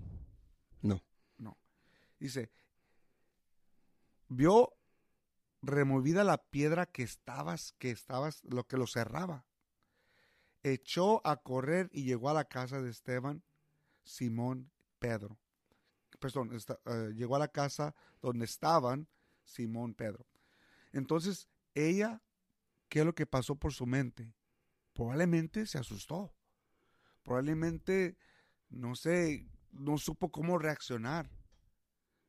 No. 0.83 1.03
no. 1.39 1.57
Dice, 2.19 2.51
vio 4.29 4.75
removida 5.63 6.25
la 6.25 6.39
piedra 6.39 6.87
que 6.87 7.03
estabas, 7.03 7.73
que 7.79 7.91
estabas, 7.91 8.43
lo 8.45 8.67
que 8.67 8.77
lo 8.77 8.87
cerraba. 8.87 9.47
Echó 10.63 11.25
a 11.27 11.37
correr 11.37 11.89
y 11.93 12.03
llegó 12.05 12.29
a 12.31 12.35
la 12.35 12.45
casa 12.45 12.83
de 12.83 12.91
Esteban, 12.91 13.43
Simón, 14.05 14.71
Pedro. 14.99 15.39
Perdón, 16.19 16.53
esta- 16.55 16.81
eh, 16.87 17.13
llegó 17.15 17.37
a 17.37 17.41
la 17.41 17.49
casa 17.49 17.95
donde 18.21 18.45
estaban 18.45 19.07
Simón, 19.45 19.95
Pedro. 19.95 20.27
Entonces, 20.93 21.49
ella, 21.75 22.21
¿qué 22.89 23.01
es 23.01 23.05
lo 23.07 23.15
que 23.15 23.27
pasó 23.27 23.57
por 23.57 23.73
su 23.73 23.87
mente? 23.87 24.35
Probablemente 24.93 25.67
se 25.67 25.79
asustó. 25.79 26.35
Probablemente, 27.23 28.17
no 28.69 28.95
sé, 28.95 29.47
no 29.73 29.99
supo 29.99 30.31
cómo 30.31 30.59
reaccionar. 30.59 31.31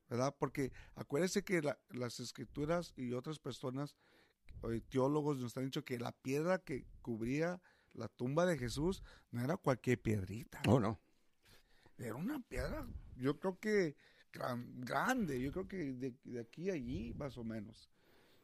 ¿Verdad? 0.10 0.36
Porque 0.40 0.72
acuérdese 0.96 1.44
que 1.44 1.62
la- 1.62 1.80
las 1.90 2.20
escrituras 2.20 2.94
y 2.96 3.14
otras 3.14 3.38
personas, 3.40 3.96
teólogos 4.90 5.38
nos 5.38 5.56
han 5.56 5.66
dicho 5.66 5.86
que 5.86 6.00
la 6.00 6.12
piedra 6.12 6.60
que 6.60 6.86
cubría 7.02 7.62
la 7.94 8.08
tumba 8.08 8.46
de 8.46 8.58
Jesús 8.58 9.04
no 9.32 9.44
era 9.44 9.56
cualquier 9.58 10.02
piedrita. 10.02 10.62
Oh, 10.68 10.80
no. 10.80 11.00
Era 11.98 12.16
una 12.16 12.40
piedra, 12.42 12.88
yo 13.18 13.40
creo 13.40 13.60
que 13.60 13.96
gran- 14.32 14.82
grande, 14.82 15.40
yo 15.42 15.52
creo 15.52 15.68
que 15.68 15.94
de, 15.94 16.14
de 16.24 16.40
aquí 16.40 16.70
a 16.70 16.74
allí 16.74 17.14
más 17.14 17.38
o 17.38 17.44
menos. 17.44 17.90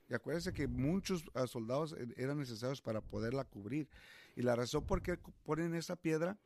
Y 0.09 0.13
acuérdense 0.13 0.53
que 0.53 0.67
muchos 0.67 1.25
ah, 1.33 1.47
soldados 1.47 1.93
e- 1.93 2.13
eran 2.17 2.37
necesarios 2.37 2.81
para 2.81 3.01
poderla 3.01 3.43
cubrir. 3.43 3.89
Y 4.35 4.41
la 4.41 4.55
razón 4.55 4.85
por 4.85 5.01
qué 5.01 5.17
ponen 5.43 5.73
esa 5.75 5.95
piedra 5.95 6.37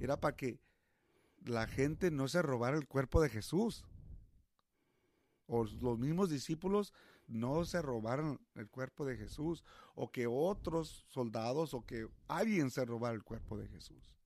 era 0.00 0.20
para 0.20 0.36
que 0.36 0.60
la 1.44 1.66
gente 1.66 2.10
no 2.10 2.28
se 2.28 2.42
robara 2.42 2.76
el 2.76 2.86
cuerpo 2.86 3.20
de 3.22 3.30
Jesús. 3.30 3.84
O 5.46 5.64
los 5.64 5.98
mismos 5.98 6.28
discípulos 6.28 6.92
no 7.26 7.64
se 7.64 7.80
robaran 7.80 8.38
el 8.54 8.68
cuerpo 8.68 9.06
de 9.06 9.16
Jesús. 9.16 9.64
O 9.94 10.10
que 10.10 10.26
otros 10.26 11.06
soldados 11.08 11.72
o 11.72 11.86
que 11.86 12.08
alguien 12.26 12.70
se 12.70 12.84
robara 12.84 13.14
el 13.14 13.22
cuerpo 13.22 13.56
de 13.56 13.68
Jesús. 13.68 14.16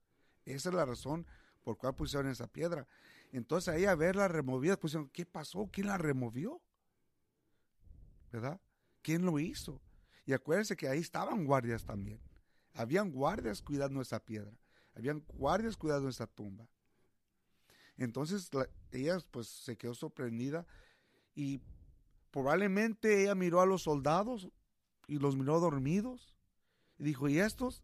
Esa 0.45 0.71
es 0.71 0.75
la 0.75 0.85
razón 0.85 1.27
por 1.63 1.79
cual 1.79 1.95
pusieron 1.95 2.29
esa 2.29 2.49
piedra. 2.49 2.89
Entonces 3.31 3.73
ahí 3.73 3.85
a 3.85 3.95
verla 3.95 4.27
removida, 4.27 4.77
pusieron, 4.77 5.09
¿qué 5.11 5.25
pasó? 5.25 5.69
¿Quién 5.73 5.87
la 5.87 5.99
removió? 5.99 6.61
¿Verdad? 8.33 8.61
¿Quién 9.03 9.25
lo 9.25 9.39
hizo? 9.39 9.81
Y 10.25 10.33
acuérdense 10.33 10.77
que 10.77 10.89
ahí 10.89 11.01
estaban 11.01 11.45
guardias 11.45 11.85
también. 11.85 12.21
Habían 12.75 13.11
guardias 13.11 13.61
cuidando 13.61 14.01
esa 14.01 14.21
piedra. 14.25 14.53
Habían 14.95 15.25
guardias 15.35 15.77
cuidando 15.77 16.09
esa 16.09 16.27
tumba. 16.27 16.69
Entonces 17.97 18.53
la- 18.55 18.69
ella 18.91 19.19
pues 19.31 19.49
se 19.49 19.77
quedó 19.77 19.95
sorprendida 19.95 20.67
y 21.35 21.61
probablemente 22.31 23.23
ella 23.23 23.35
miró 23.35 23.61
a 23.61 23.67
los 23.67 23.83
soldados 23.83 24.49
y 25.07 25.19
los 25.19 25.37
miró 25.37 25.61
dormidos 25.61 26.35
y 26.99 27.05
dijo, 27.05 27.29
¿y 27.29 27.39
estos? 27.39 27.83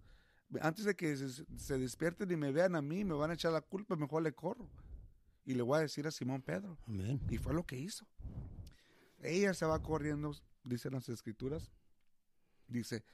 Antes 0.62 0.85
de 0.87 0.96
que 0.96 1.16
se, 1.16 1.44
se 1.59 1.78
despierten 1.78 2.31
y 2.31 2.37
me 2.37 2.52
vean 2.52 2.74
a 2.74 2.81
mí, 2.83 3.04
me 3.04 3.14
van 3.14 3.31
a 3.31 3.35
echar 3.35 3.52
la 3.52 3.61
culpa, 3.61 3.96
mejor 3.96 4.22
le 4.22 4.33
corro. 4.33 4.70
y 5.44 5.54
le 5.54 5.62
voy 5.62 5.78
a 5.78 5.83
decir 5.83 6.07
a 6.07 6.11
Simón 6.11 6.42
Pedro. 6.42 6.78
Amén. 6.87 7.20
Y 7.31 7.38
fue 7.38 7.52
lo 7.54 7.64
que 7.64 7.76
hizo. 7.78 8.07
Ella 9.20 9.52
se 9.54 9.64
va 9.66 9.83
corriendo, 9.83 10.33
dicen 10.68 10.92
las 10.92 11.09
escrituras. 11.09 11.70
Dice, 12.66 13.04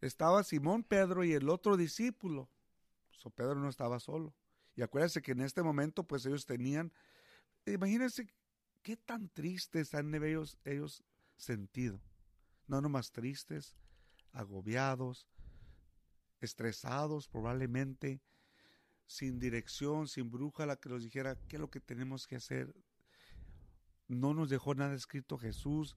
estaba 0.00 0.42
Simón 0.42 0.82
Pedro 0.82 1.24
y 1.24 1.32
el 1.32 1.48
otro 1.48 1.76
discípulo. 1.76 2.48
So 3.10 3.30
Pedro 3.30 3.56
no 3.56 3.68
estaba 3.68 4.00
solo. 4.00 4.34
Y 4.76 4.82
acuérdense 4.82 5.22
que 5.22 5.32
en 5.32 5.40
este 5.40 5.62
momento, 5.62 6.04
pues 6.04 6.26
ellos 6.26 6.46
tenían, 6.46 6.92
imagínense 7.64 8.28
qué 8.82 8.96
tan 8.96 9.28
tristes 9.28 9.94
han 9.94 10.14
ellos, 10.14 10.58
ellos 10.64 11.04
sentido. 11.36 12.00
No 12.66 12.80
nomás 12.80 13.12
tristes, 13.12 13.74
agobiados, 14.32 15.28
estresados 16.40 17.28
probablemente, 17.28 18.20
sin 19.06 19.38
dirección, 19.38 20.08
sin 20.08 20.30
brújula 20.30 20.76
que 20.76 20.88
nos 20.88 21.02
dijera 21.02 21.36
qué 21.48 21.56
es 21.56 21.60
lo 21.60 21.70
que 21.70 21.80
tenemos 21.80 22.26
que 22.26 22.36
hacer. 22.36 22.74
No 24.08 24.34
nos 24.34 24.50
dejó 24.50 24.74
nada 24.74 24.94
escrito 24.94 25.38
Jesús, 25.38 25.96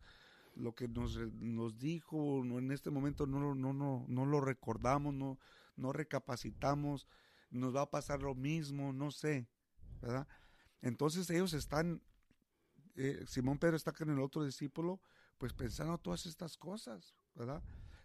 lo 0.57 0.73
que 0.75 0.87
nos, 0.87 1.17
nos 1.33 1.77
dijo 1.77 2.43
en 2.43 2.71
este 2.71 2.89
momento 2.89 3.25
no, 3.25 3.53
no, 3.55 3.73
no, 3.73 4.05
no 4.07 4.25
lo 4.25 4.41
recordamos, 4.41 5.13
no, 5.13 5.39
no 5.75 5.93
recapacitamos, 5.93 7.07
nos 7.49 7.75
va 7.75 7.83
a 7.83 7.91
pasar 7.91 8.21
lo 8.21 8.35
mismo, 8.35 8.91
no 8.91 9.11
sé, 9.11 9.47
¿verdad? 10.01 10.27
Entonces 10.81 11.29
ellos 11.29 11.53
están, 11.53 12.01
eh, 12.95 13.23
Simón 13.27 13.57
Pedro 13.59 13.77
está 13.77 13.91
con 13.91 14.09
el 14.09 14.19
otro 14.19 14.43
discípulo, 14.43 15.01
pues 15.37 15.53
pensando 15.53 15.97
todas 15.97 16.25
estas 16.25 16.57
cosas, 16.57 17.15
¿verdad? 17.35 17.63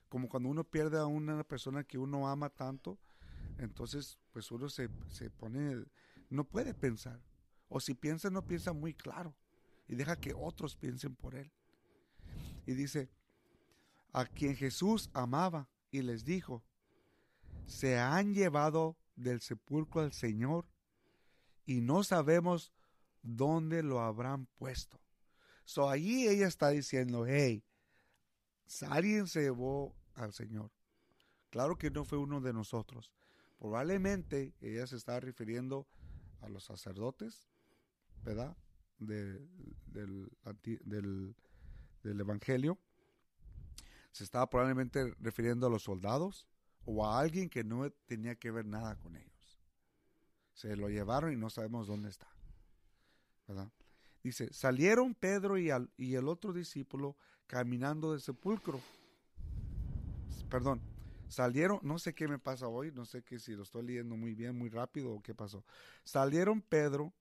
Como 0.09 0.29
cuando 0.29 0.49
uno 0.49 0.65
pierde 0.65 0.99
a 0.99 1.07
una 1.07 1.43
persona 1.45 1.85
que 1.85 1.99
uno 1.99 2.29
ama 2.29 2.51
tanto, 2.51 2.99
entonces 3.59 4.19
pues 4.33 4.51
uno 4.51 4.69
se, 4.69 4.89
se 5.09 5.31
pone, 5.31 5.85
no 6.29 6.45
puede 6.45 6.75
pensar, 6.75 7.23
o 7.69 7.81
si 7.81 7.95
piensa, 7.95 8.31
no 8.31 8.47
piensa 8.47 8.73
muy 8.73 8.95
claro, 8.95 9.35
y 9.89 9.95
deja 9.95 10.21
que 10.21 10.35
otros 10.35 10.77
piensen 10.77 11.17
por 11.17 11.35
él. 11.35 11.51
Y 12.67 12.75
dice, 12.75 13.11
a 14.13 14.27
quien 14.27 14.57
Jesús 14.57 15.11
amaba, 15.13 15.69
y 15.91 16.03
les 16.03 16.25
dijo, 16.25 16.63
se 17.67 17.99
han 17.99 18.35
llevado 18.35 18.97
del 19.15 19.41
sepulcro 19.41 20.01
al 20.03 20.13
Señor 20.13 20.67
y 21.67 21.81
no 21.81 22.03
sabemos 22.03 22.73
dónde 23.23 23.83
lo 23.83 24.01
habrán 24.01 24.47
puesto. 24.57 25.01
So 25.65 25.89
allí 25.89 26.27
ella 26.27 26.47
está 26.47 26.71
diciendo, 26.71 27.27
hey, 27.27 27.63
alguien 28.89 29.29
se 29.29 29.43
llevó 29.43 29.95
al 30.15 30.33
Señor. 30.33 30.71
Claro 31.51 31.77
que 31.77 31.91
no 31.91 32.05
fue 32.05 32.19
uno 32.19 32.41
de 32.41 32.53
nosotros. 32.53 33.13
Probablemente 33.59 34.55
ella 34.61 34.87
se 34.87 34.97
está 34.97 35.21
refiriendo 35.21 35.87
a 36.41 36.49
los 36.49 36.65
sacerdotes, 36.65 37.49
¿verdad? 38.25 38.57
De- 38.99 39.47
del, 39.87 40.31
del, 40.85 41.37
del 42.03 42.21
Evangelio. 42.21 42.79
Se 44.11 44.25
estaba 44.25 44.49
probablemente 44.51 45.15
refiriendo 45.21 45.67
a 45.67 45.71
los 45.71 45.85
soldados 45.85 46.47
o 46.85 47.07
a 47.07 47.19
alguien 47.19 47.49
que 47.49 47.65
no 47.65 47.91
tenía 48.07 48.35
que 48.35 48.51
ver 48.51 48.67
nada 48.67 48.99
con 48.99 49.17
ellos. 49.17 49.59
Se 50.53 50.77
lo 50.77 50.89
llevaron 50.89 51.33
y 51.33 51.37
no 51.37 51.49
sabemos 51.51 51.87
dónde 51.87 52.11
está. 52.11 52.29
Dice, 54.23 54.53
salieron 54.53 55.15
Pedro 55.15 55.59
y, 55.59 55.71
al- 55.71 55.91
y 55.97 56.15
el 56.15 56.29
otro 56.29 56.53
discípulo 56.53 57.17
caminando 57.47 58.13
del 58.13 58.21
sepulcro. 58.21 58.81
Perdón, 60.49 60.81
salieron, 61.29 61.81
no 61.83 61.99
sé 61.99 62.15
qué 62.15 62.29
me 62.29 62.39
pasa 62.39 62.69
hoy, 62.69 62.93
no 62.93 63.05
sé 63.05 63.23
que 63.23 63.39
si 63.39 63.55
lo 63.55 63.63
estoy 63.63 63.85
leyendo 63.85 64.17
muy 64.17 64.35
bien, 64.35 64.57
muy 64.57 64.69
rápido 64.69 65.13
o 65.13 65.23
qué 65.23 65.35
pasó. 65.35 65.65
Salieron 66.05 66.61
Pedro 66.61 67.13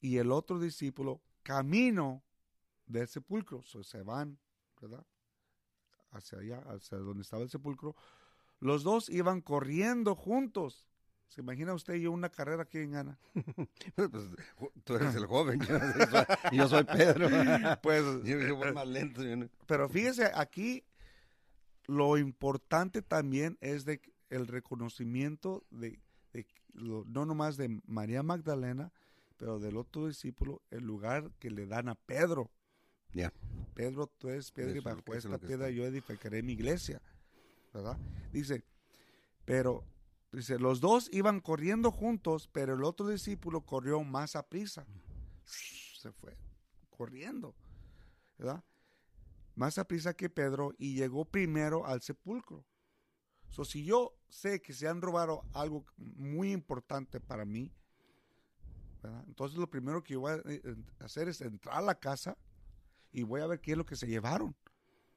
y 0.00 0.18
el 0.18 0.30
otro 0.32 0.58
discípulo 0.58 1.22
camino 1.42 2.22
del 2.88 3.06
sepulcro. 3.08 3.62
So, 3.62 3.82
se 3.84 4.02
van, 4.02 4.38
¿verdad? 4.80 5.04
Hacia 6.10 6.38
allá, 6.38 6.58
hacia 6.68 6.98
donde 6.98 7.22
estaba 7.22 7.42
el 7.42 7.50
sepulcro. 7.50 7.94
Los 8.60 8.82
dos 8.82 9.08
iban 9.08 9.40
corriendo 9.40 10.14
juntos. 10.14 10.86
¿Se 11.28 11.42
imagina 11.42 11.74
usted 11.74 11.94
y 11.94 12.02
yo 12.02 12.12
una 12.12 12.30
carrera? 12.30 12.64
¿Quién 12.64 12.92
gana? 12.92 13.18
Pues, 13.94 14.10
ju- 14.56 14.72
tú 14.84 14.94
eres 14.96 15.14
el 15.14 15.26
joven, 15.26 15.60
yo 15.60 15.78
soy, 15.78 16.56
yo 16.56 16.68
soy 16.68 16.84
Pedro. 16.84 17.28
Pues, 17.82 18.02
yo, 18.24 18.56
voy 18.56 18.72
más 18.72 18.88
lento. 18.88 19.22
no- 19.36 19.48
Pero 19.66 19.88
fíjese, 19.90 20.30
aquí 20.34 20.84
lo 21.86 22.16
importante 22.18 23.02
también 23.02 23.58
es 23.60 23.84
de 23.84 24.00
el 24.30 24.46
reconocimiento 24.46 25.64
de, 25.70 26.00
de 26.32 26.46
lo- 26.72 27.04
no 27.06 27.24
nomás 27.26 27.56
de 27.58 27.80
María 27.86 28.22
Magdalena, 28.22 28.92
pero 29.36 29.58
del 29.58 29.76
otro 29.76 30.06
discípulo, 30.06 30.62
el 30.70 30.84
lugar 30.84 31.30
que 31.38 31.50
le 31.50 31.66
dan 31.66 31.88
a 31.88 31.94
Pedro. 31.94 32.50
Pedro, 33.74 34.06
tú 34.18 34.28
eres 34.28 34.50
piedra 34.50 34.76
y 34.76 34.80
bajo 34.80 35.14
es 35.14 35.24
esta 35.24 35.38
piedra 35.38 35.70
yo 35.70 35.84
edificaré 35.84 36.42
mi 36.42 36.52
iglesia. 36.52 37.00
¿Verdad? 37.72 37.96
Dice, 38.32 38.64
pero, 39.44 39.84
dice, 40.32 40.58
los 40.58 40.80
dos 40.80 41.08
iban 41.12 41.40
corriendo 41.40 41.92
juntos, 41.92 42.48
pero 42.52 42.74
el 42.74 42.82
otro 42.82 43.08
discípulo 43.08 43.60
corrió 43.60 44.02
más 44.02 44.36
a 44.36 44.42
prisa. 44.48 44.86
Se 45.44 46.10
fue 46.12 46.36
corriendo. 46.90 47.54
¿Verdad? 48.36 48.64
Más 49.54 49.78
a 49.78 49.84
prisa 49.84 50.14
que 50.14 50.28
Pedro 50.28 50.74
y 50.78 50.94
llegó 50.94 51.24
primero 51.24 51.86
al 51.86 52.02
sepulcro. 52.02 52.64
So, 53.48 53.64
si 53.64 53.84
yo 53.84 54.14
sé 54.28 54.60
que 54.60 54.72
se 54.72 54.88
han 54.88 55.00
robado 55.00 55.44
algo 55.52 55.84
muy 55.96 56.52
importante 56.52 57.20
para 57.20 57.44
mí, 57.44 57.72
¿verdad? 59.02 59.24
entonces 59.26 59.56
lo 59.56 59.70
primero 59.70 60.02
que 60.02 60.14
yo 60.14 60.20
voy 60.20 60.32
a 60.32 60.42
eh, 60.46 60.76
hacer 60.98 61.28
es 61.28 61.40
entrar 61.40 61.76
a 61.76 61.80
la 61.80 61.94
casa 61.94 62.36
y 63.12 63.22
voy 63.22 63.40
a 63.40 63.46
ver 63.46 63.60
qué 63.60 63.72
es 63.72 63.78
lo 63.78 63.86
que 63.86 63.96
se 63.96 64.06
llevaron 64.06 64.54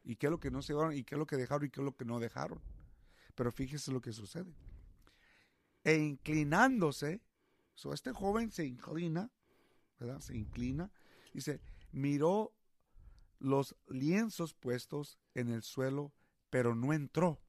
y 0.04 0.16
qué 0.16 0.28
es 0.28 0.32
lo 0.32 0.40
que 0.40 0.52
no 0.52 0.62
se 0.62 0.74
llevaron 0.74 0.96
y 0.96 1.04
qué 1.04 1.16
es 1.16 1.20
lo 1.20 1.28
que 1.28 1.38
dejaron 1.38 1.68
y 1.68 1.70
qué 1.70 1.82
es 1.82 1.86
lo 1.86 1.96
que 1.96 2.06
no 2.06 2.20
dejaron. 2.20 2.62
Pero 3.36 3.52
fíjese 3.52 3.92
lo 3.92 4.02
que 4.02 4.14
sucede. 4.14 4.54
E 5.84 5.96
inclinándose, 5.96 7.22
so 7.76 7.94
este 7.94 8.12
joven 8.12 8.52
se 8.52 8.66
inclina, 8.66 9.32
¿verdad? 10.00 10.20
Se 10.20 10.36
inclina, 10.36 10.92
dice, 11.34 11.60
miró 11.92 12.54
los 13.40 13.76
lienzos 13.88 14.54
puestos 14.54 15.18
en 15.34 15.50
el 15.50 15.64
suelo, 15.64 16.14
pero 16.50 16.76
no 16.76 16.94
entró. 16.94 17.40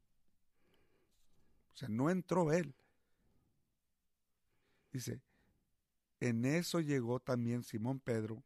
O 1.73 1.77
sea, 1.77 1.89
no 1.89 2.11
entró 2.11 2.53
él. 2.53 2.75
Dice, 4.93 5.23
en 6.21 6.45
eso 6.45 6.81
llegó 6.81 7.21
también 7.21 7.65
Simón 7.65 7.99
Pedro, 7.99 8.43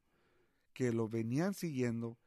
que 0.76 0.92
lo 0.92 1.08
venían 1.08 1.54
siguiendo, 1.54 2.18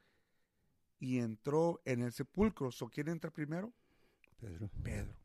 y 0.98 1.20
entró 1.20 1.80
en 1.86 2.02
el 2.02 2.12
sepulcro. 2.12 2.72
¿So 2.72 2.90
quién 2.90 3.08
entra 3.08 3.30
primero? 3.30 3.72
Pedro. 4.40 4.72
Pedro. 4.84 5.16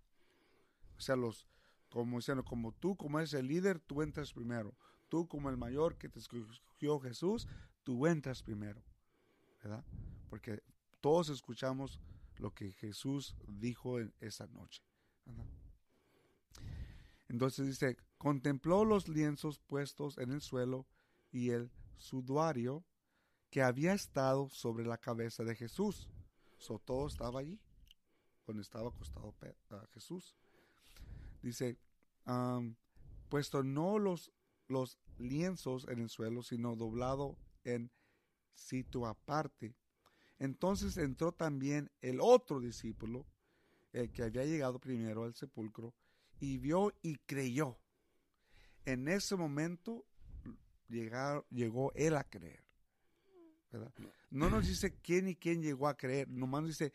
O 0.98 1.00
sea, 1.00 1.16
los, 1.16 1.48
como 1.88 2.18
diciendo, 2.18 2.44
como 2.44 2.72
tú, 2.72 2.94
como 2.96 3.18
eres 3.18 3.32
el 3.32 3.48
líder, 3.48 3.80
tú 3.80 4.02
entras 4.02 4.30
primero. 4.30 4.76
Tú, 5.08 5.26
como 5.26 5.48
el 5.48 5.56
mayor 5.56 5.96
que 5.96 6.10
te 6.10 6.18
escogió 6.18 7.00
Jesús, 7.00 7.48
tú 7.82 8.06
entras 8.06 8.42
primero. 8.42 8.82
¿Verdad? 9.62 9.82
Porque 10.28 10.62
todos 11.00 11.30
escuchamos 11.30 11.98
lo 12.36 12.52
que 12.52 12.72
Jesús 12.72 13.34
dijo 13.48 14.00
en 14.00 14.12
esa 14.20 14.46
noche. 14.48 14.82
¿verdad? 15.24 15.46
Entonces 17.28 17.66
dice, 17.66 17.96
contempló 18.18 18.84
los 18.84 19.08
lienzos 19.08 19.60
puestos 19.60 20.18
en 20.18 20.30
el 20.30 20.42
suelo 20.42 20.86
y 21.32 21.52
el 21.52 21.70
sudario 21.96 22.84
que 23.54 23.62
había 23.62 23.92
estado 23.92 24.48
sobre 24.48 24.84
la 24.84 24.98
cabeza 24.98 25.44
de 25.44 25.54
Jesús. 25.54 26.08
So, 26.58 26.80
todo 26.80 27.06
estaba 27.06 27.38
allí, 27.38 27.60
donde 28.48 28.62
estaba 28.62 28.88
acostado 28.88 29.32
a 29.70 29.86
Jesús. 29.92 30.34
Dice, 31.40 31.78
am, 32.24 32.74
puesto 33.28 33.62
no 33.62 34.00
los, 34.00 34.32
los 34.66 34.98
lienzos 35.18 35.86
en 35.86 36.00
el 36.00 36.08
suelo, 36.08 36.42
sino 36.42 36.74
doblado 36.74 37.38
en 37.62 37.92
sitio 38.54 39.06
aparte. 39.06 39.76
Entonces 40.40 40.96
entró 40.96 41.30
también 41.30 41.92
el 42.00 42.20
otro 42.20 42.58
discípulo, 42.58 43.24
el 43.92 44.10
que 44.10 44.24
había 44.24 44.44
llegado 44.44 44.80
primero 44.80 45.22
al 45.22 45.34
sepulcro, 45.36 45.94
y 46.40 46.58
vio 46.58 46.92
y 47.02 47.18
creyó. 47.18 47.78
En 48.84 49.06
ese 49.06 49.36
momento 49.36 50.04
llegó 50.88 51.92
él 51.94 52.16
a 52.16 52.24
creer. 52.24 52.63
No 54.30 54.50
nos 54.50 54.66
dice 54.66 54.98
quién 55.00 55.28
y 55.28 55.36
quién 55.36 55.62
llegó 55.62 55.88
a 55.88 55.96
creer, 55.96 56.28
nomás 56.28 56.62
nos 56.62 56.70
dice 56.70 56.92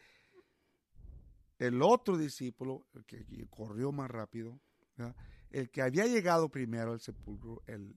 el 1.58 1.82
otro 1.82 2.18
discípulo, 2.18 2.88
el 2.94 3.06
que 3.06 3.26
corrió 3.50 3.92
más 3.92 4.10
rápido, 4.10 4.60
el 5.50 5.70
que 5.70 5.82
había 5.82 6.06
llegado 6.06 6.50
primero 6.50 6.94
al 6.94 7.02
sepulcro, 7.02 7.62
el, 7.68 7.96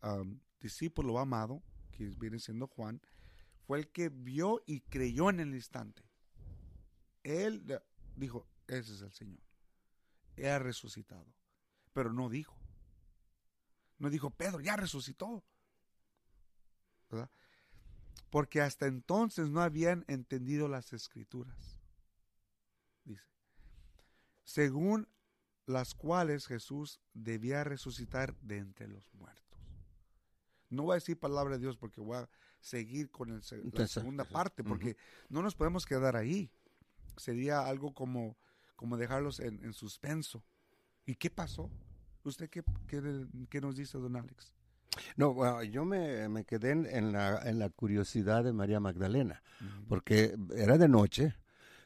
am, 0.00 0.40
discípulo 0.60 1.18
amado, 1.18 1.62
que 1.92 2.06
viene 2.18 2.40
siendo 2.40 2.66
Juan, 2.66 3.00
fue 3.66 3.78
el 3.78 3.88
que 3.88 4.08
vio 4.08 4.62
y 4.66 4.80
creyó 4.80 5.30
en 5.30 5.40
el 5.40 5.54
instante. 5.54 6.02
Él 7.22 7.64
dijo, 8.16 8.46
ese 8.66 8.92
es 8.92 9.00
el 9.00 9.12
Señor. 9.12 9.40
Él 10.36 10.46
ha 10.46 10.58
resucitado. 10.58 11.32
Pero 11.92 12.12
no 12.12 12.28
dijo. 12.28 12.58
No 13.98 14.10
dijo, 14.10 14.30
Pedro 14.30 14.60
ya 14.60 14.76
resucitó. 14.76 15.44
¿Verdad? 17.14 17.30
Porque 18.30 18.60
hasta 18.60 18.86
entonces 18.86 19.48
no 19.48 19.60
habían 19.62 20.04
entendido 20.08 20.66
las 20.66 20.92
escrituras. 20.92 21.80
Dice, 23.04 23.22
según 24.42 25.08
las 25.66 25.94
cuales 25.94 26.46
Jesús 26.46 27.00
debía 27.12 27.62
resucitar 27.62 28.36
de 28.40 28.58
entre 28.58 28.88
los 28.88 29.12
muertos. 29.14 29.60
No 30.70 30.82
voy 30.82 30.92
a 30.92 30.94
decir 30.96 31.18
palabra 31.18 31.54
de 31.54 31.60
Dios 31.60 31.76
porque 31.76 32.00
voy 32.00 32.16
a 32.16 32.28
seguir 32.60 33.10
con 33.10 33.30
el 33.30 33.40
la 33.48 33.56
Entonces, 33.56 33.92
segunda 33.92 34.24
parte, 34.24 34.64
porque 34.64 34.96
no 35.28 35.40
nos 35.40 35.54
podemos 35.54 35.86
quedar 35.86 36.16
ahí. 36.16 36.50
Sería 37.16 37.60
algo 37.60 37.94
como, 37.94 38.36
como 38.74 38.96
dejarlos 38.96 39.38
en, 39.38 39.62
en 39.64 39.72
suspenso. 39.72 40.42
¿Y 41.06 41.14
qué 41.14 41.30
pasó? 41.30 41.70
¿Usted 42.24 42.50
qué, 42.50 42.64
qué, 42.88 43.26
qué 43.48 43.60
nos 43.60 43.76
dice, 43.76 43.98
don 43.98 44.16
Alex? 44.16 44.52
No, 45.16 45.32
bueno, 45.34 45.62
yo 45.62 45.84
me, 45.84 46.28
me 46.28 46.44
quedé 46.44 46.70
en, 46.70 46.86
en 46.86 47.12
la, 47.12 47.40
en 47.48 47.58
la 47.58 47.68
curiosidad 47.70 48.44
de 48.44 48.52
María 48.52 48.80
Magdalena, 48.80 49.42
porque 49.88 50.36
era 50.56 50.78
de 50.78 50.88
noche, 50.88 51.34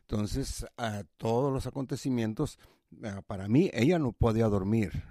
entonces 0.03 0.67
a 0.77 1.05
todos 1.17 1.53
los 1.53 1.67
acontecimientos, 1.67 2.59
ah, 3.05 3.23
para 3.27 3.49
mí, 3.49 3.71
ella 3.73 3.99
no 3.99 4.13
podía 4.13 4.47
dormir. 4.49 5.03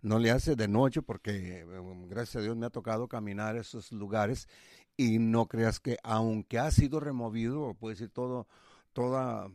No 0.00 0.18
le 0.20 0.30
hace 0.30 0.54
de 0.54 0.68
noche 0.68 1.02
porque, 1.02 1.60
eh, 1.60 1.66
gracias 2.08 2.36
a 2.36 2.40
Dios, 2.40 2.56
me 2.56 2.66
ha 2.66 2.70
tocado 2.70 3.08
caminar 3.08 3.56
esos 3.56 3.90
lugares 3.92 4.48
y 4.96 5.18
no 5.18 5.46
creas 5.46 5.80
que, 5.80 5.98
aunque 6.04 6.58
ha 6.58 6.70
sido 6.70 7.00
removido, 7.00 7.74
puede 7.74 7.94
decir 7.94 8.10
todo, 8.10 8.46
toda, 8.92 9.50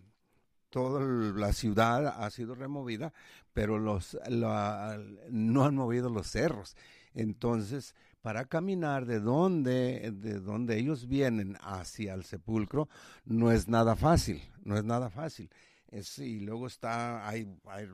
toda 0.69 1.01
la 1.33 1.53
ciudad 1.53 2.07
ha 2.07 2.29
sido 2.29 2.55
removida, 2.55 3.13
pero 3.53 3.79
los, 3.79 4.17
la- 4.27 4.99
no 5.29 5.65
han 5.65 5.75
movido 5.75 6.09
los 6.09 6.27
cerros. 6.29 6.75
Entonces, 7.15 7.95
para 8.21 8.45
caminar 8.45 9.05
de 9.05 9.19
donde, 9.19 10.11
de 10.11 10.39
donde 10.39 10.77
ellos 10.77 11.07
vienen 11.07 11.57
hacia 11.61 12.13
el 12.13 12.23
sepulcro, 12.23 12.89
no 13.25 13.51
es 13.51 13.67
nada 13.67 13.95
fácil, 13.95 14.41
no 14.63 14.77
es 14.77 14.83
nada 14.83 15.09
fácil. 15.09 15.49
Es- 15.91 16.19
y 16.19 16.39
luego 16.39 16.67
está, 16.67 17.27
hay, 17.27 17.47
hay 17.65 17.85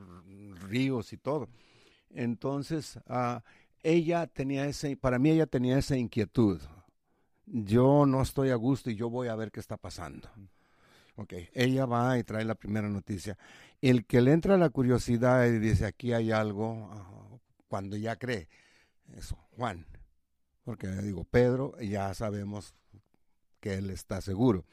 ríos 0.68 1.12
y 1.12 1.16
todo. 1.18 1.48
Entonces, 2.10 2.98
ah, 3.08 3.42
ella 3.82 4.26
tenía 4.26 4.66
ese, 4.66 4.96
para 4.96 5.18
mí 5.18 5.30
ella 5.30 5.46
tenía 5.46 5.78
esa 5.78 5.96
inquietud. 5.96 6.60
Yo 7.46 8.06
no 8.06 8.22
estoy 8.22 8.50
a 8.50 8.54
gusto 8.56 8.90
y 8.90 8.96
yo 8.96 9.10
voy 9.10 9.28
a 9.28 9.36
ver 9.36 9.50
qué 9.50 9.60
está 9.60 9.76
pasando. 9.76 10.28
Ok, 11.16 11.34
ella 11.54 11.86
va 11.86 12.18
y 12.18 12.24
trae 12.24 12.44
la 12.44 12.54
primera 12.54 12.88
noticia. 12.88 13.36
El 13.82 14.06
que 14.06 14.20
le 14.22 14.32
entra 14.32 14.56
la 14.56 14.70
curiosidad 14.70 15.46
y 15.46 15.58
dice, 15.58 15.86
aquí 15.86 16.12
hay 16.12 16.32
algo, 16.32 16.88
ah, 16.92 17.38
cuando 17.68 17.96
ya 17.96 18.16
cree, 18.16 18.48
eso, 19.16 19.36
Juan. 19.56 19.86
Porque 20.64 20.88
digo, 20.88 21.24
Pedro, 21.24 21.78
ya 21.80 22.12
sabemos 22.14 22.74
que 23.60 23.74
él 23.74 23.90
está 23.90 24.20
seguro. 24.20 24.64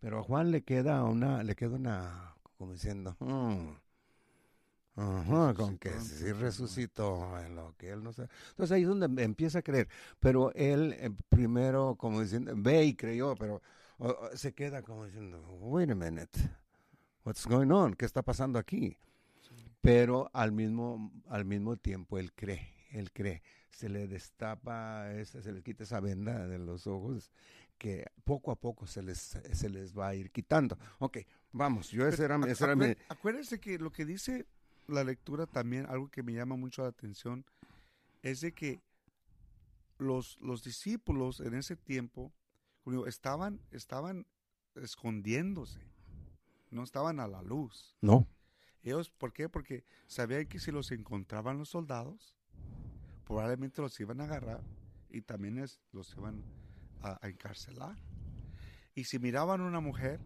Pero 0.00 0.20
a 0.20 0.22
Juan 0.22 0.50
le 0.50 0.62
queda 0.62 1.04
una, 1.04 1.42
le 1.42 1.54
queda 1.54 1.76
una, 1.76 2.34
como 2.58 2.72
diciendo, 2.72 3.16
"Hmm, 3.20 3.74
ajá, 4.96 5.54
con 5.54 5.78
que 5.78 5.90
Resucitó, 5.90 6.26
sí 6.26 6.32
resucitó, 6.32 7.38
en 7.40 7.56
lo 7.56 7.74
que 7.76 7.90
él 7.90 8.02
no 8.02 8.12
sabe. 8.12 8.28
Entonces 8.50 8.72
ahí 8.72 8.82
es 8.82 8.88
donde 8.88 9.08
me 9.08 9.22
empieza 9.22 9.60
a 9.60 9.62
creer. 9.62 9.88
Pero 10.18 10.52
él 10.54 10.94
eh, 10.98 11.10
primero, 11.28 11.96
como 11.96 12.20
diciendo, 12.20 12.52
ve 12.56 12.84
y 12.84 12.94
creyó, 12.94 13.34
pero 13.36 13.62
se 14.34 14.52
queda 14.54 14.82
como 14.82 15.04
diciendo, 15.06 15.40
wait 15.60 15.90
a 15.90 15.94
minute, 15.94 16.38
what's 17.24 17.46
going 17.46 17.70
on? 17.70 17.94
¿Qué 17.94 18.04
está 18.06 18.22
pasando 18.22 18.58
aquí? 18.58 18.96
Pero 19.80 20.30
al 20.34 20.52
mismo, 20.52 21.10
al 21.28 21.44
mismo 21.44 21.76
tiempo 21.76 22.18
él 22.18 22.32
cree, 22.34 22.74
él 22.92 23.12
cree. 23.12 23.42
Se 23.70 23.88
le 23.88 24.06
destapa, 24.08 25.12
esa- 25.14 25.40
se 25.42 25.52
le 25.52 25.62
quita 25.62 25.84
esa 25.84 26.00
venda 26.00 26.46
de 26.46 26.58
los 26.58 26.86
ojos 26.86 27.30
que 27.78 28.04
poco 28.24 28.50
a 28.50 28.56
poco 28.60 28.86
se 28.86 29.02
les, 29.02 29.18
se 29.18 29.68
les 29.70 29.96
va 29.96 30.08
a 30.08 30.14
ir 30.14 30.30
quitando. 30.30 30.76
Ok, 30.98 31.18
vamos, 31.52 31.90
yo 31.90 32.06
ese 32.06 32.24
era, 32.24 32.38
ese 32.46 32.64
era 32.64 32.76
mi... 32.76 32.84
acué- 32.84 32.96
Acuérdense 33.08 33.58
que 33.60 33.78
lo 33.78 33.90
que 33.90 34.04
dice 34.04 34.46
la 34.86 35.02
lectura 35.04 35.46
también, 35.46 35.86
algo 35.86 36.08
que 36.10 36.22
me 36.22 36.32
llama 36.34 36.56
mucho 36.56 36.82
la 36.82 36.88
atención, 36.88 37.44
es 38.22 38.40
de 38.42 38.52
que 38.52 38.80
los, 39.98 40.38
los 40.40 40.62
discípulos 40.64 41.40
en 41.40 41.54
ese 41.54 41.76
tiempo 41.76 42.32
estaban, 43.06 43.60
estaban 43.70 44.26
escondiéndose, 44.74 45.80
no 46.70 46.82
estaban 46.82 47.20
a 47.20 47.28
la 47.28 47.42
luz. 47.42 47.96
No, 48.00 48.26
Ellos, 48.82 49.10
¿por 49.10 49.32
qué? 49.32 49.48
Porque 49.48 49.84
sabían 50.06 50.46
que 50.46 50.58
si 50.58 50.70
los 50.72 50.90
encontraban 50.90 51.58
los 51.58 51.68
soldados, 51.68 52.34
probablemente 53.30 53.80
los 53.80 53.98
iban 54.00 54.20
a 54.20 54.24
agarrar 54.24 54.60
y 55.08 55.20
también 55.22 55.56
es- 55.58 55.78
los 55.92 56.12
iban 56.16 56.42
a, 57.00 57.16
a 57.24 57.28
encarcelar. 57.28 57.96
Y 58.96 59.04
si 59.04 59.20
miraban 59.20 59.60
a 59.60 59.66
una 59.66 59.78
mujer, 59.78 60.18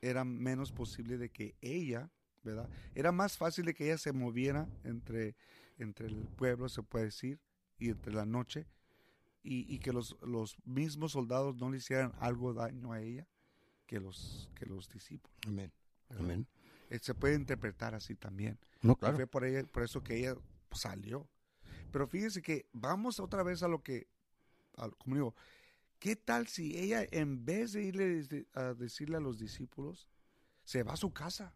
era 0.00 0.24
menos 0.24 0.70
posible 0.70 1.18
de 1.18 1.30
que 1.30 1.56
ella, 1.60 2.08
¿verdad? 2.44 2.70
Era 2.94 3.10
más 3.10 3.36
fácil 3.36 3.64
de 3.64 3.74
que 3.74 3.86
ella 3.86 3.98
se 3.98 4.12
moviera 4.12 4.68
entre, 4.84 5.34
entre 5.78 6.06
el 6.06 6.14
pueblo, 6.36 6.68
se 6.68 6.84
puede 6.84 7.06
decir, 7.06 7.40
y 7.76 7.90
entre 7.90 8.14
la 8.14 8.24
noche, 8.24 8.68
y, 9.42 9.66
y 9.74 9.80
que 9.80 9.92
los, 9.92 10.16
los 10.22 10.56
mismos 10.64 11.10
soldados 11.10 11.56
no 11.56 11.70
le 11.70 11.78
hicieran 11.78 12.12
algo 12.20 12.54
daño 12.54 12.92
a 12.92 13.00
ella 13.00 13.26
que 13.88 13.98
los, 13.98 14.48
que 14.54 14.64
los 14.66 14.88
discípulos. 14.88 15.36
amén, 15.44 15.72
¿verdad? 16.08 16.24
amén. 16.24 16.46
Eh, 16.88 17.00
se 17.00 17.14
puede 17.14 17.34
interpretar 17.34 17.96
así 17.96 18.14
también. 18.14 18.60
No, 18.80 18.94
claro. 18.94 19.16
fue 19.16 19.26
por, 19.26 19.44
ella, 19.44 19.64
por 19.64 19.82
eso 19.82 20.04
que 20.04 20.16
ella 20.18 20.36
salió. 20.70 21.28
Pero 21.92 22.06
fíjense 22.06 22.42
que 22.42 22.68
vamos 22.72 23.20
otra 23.20 23.42
vez 23.42 23.62
a 23.62 23.68
lo 23.68 23.82
que, 23.82 24.08
al- 24.76 24.96
como 24.96 25.16
digo, 25.16 25.34
¿qué 25.98 26.16
tal 26.16 26.46
si 26.46 26.76
ella 26.78 27.06
en 27.10 27.44
vez 27.44 27.72
de 27.72 27.84
irle 27.84 28.46
a 28.54 28.74
decirle 28.74 29.16
a 29.16 29.20
los 29.20 29.38
discípulos, 29.38 30.08
se 30.64 30.82
va 30.82 30.92
a 30.92 30.96
su 30.96 31.12
casa? 31.12 31.54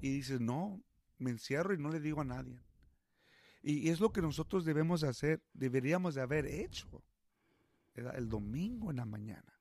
Y 0.00 0.10
dice, 0.16 0.38
no, 0.38 0.82
me 1.18 1.30
encierro 1.30 1.72
y 1.74 1.78
no 1.78 1.88
le 1.90 2.00
digo 2.00 2.20
a 2.20 2.24
nadie. 2.24 2.60
Y, 3.62 3.88
es 3.88 4.00
lo 4.00 4.12
que 4.12 4.20
nosotros 4.20 4.66
debemos 4.66 5.00
de 5.00 5.08
hacer, 5.08 5.42
deberíamos 5.54 6.14
de 6.14 6.20
haber 6.20 6.44
hecho 6.46 7.02
el 7.94 8.28
domingo 8.28 8.90
en 8.90 8.96
la 8.96 9.06
mañana. 9.06 9.58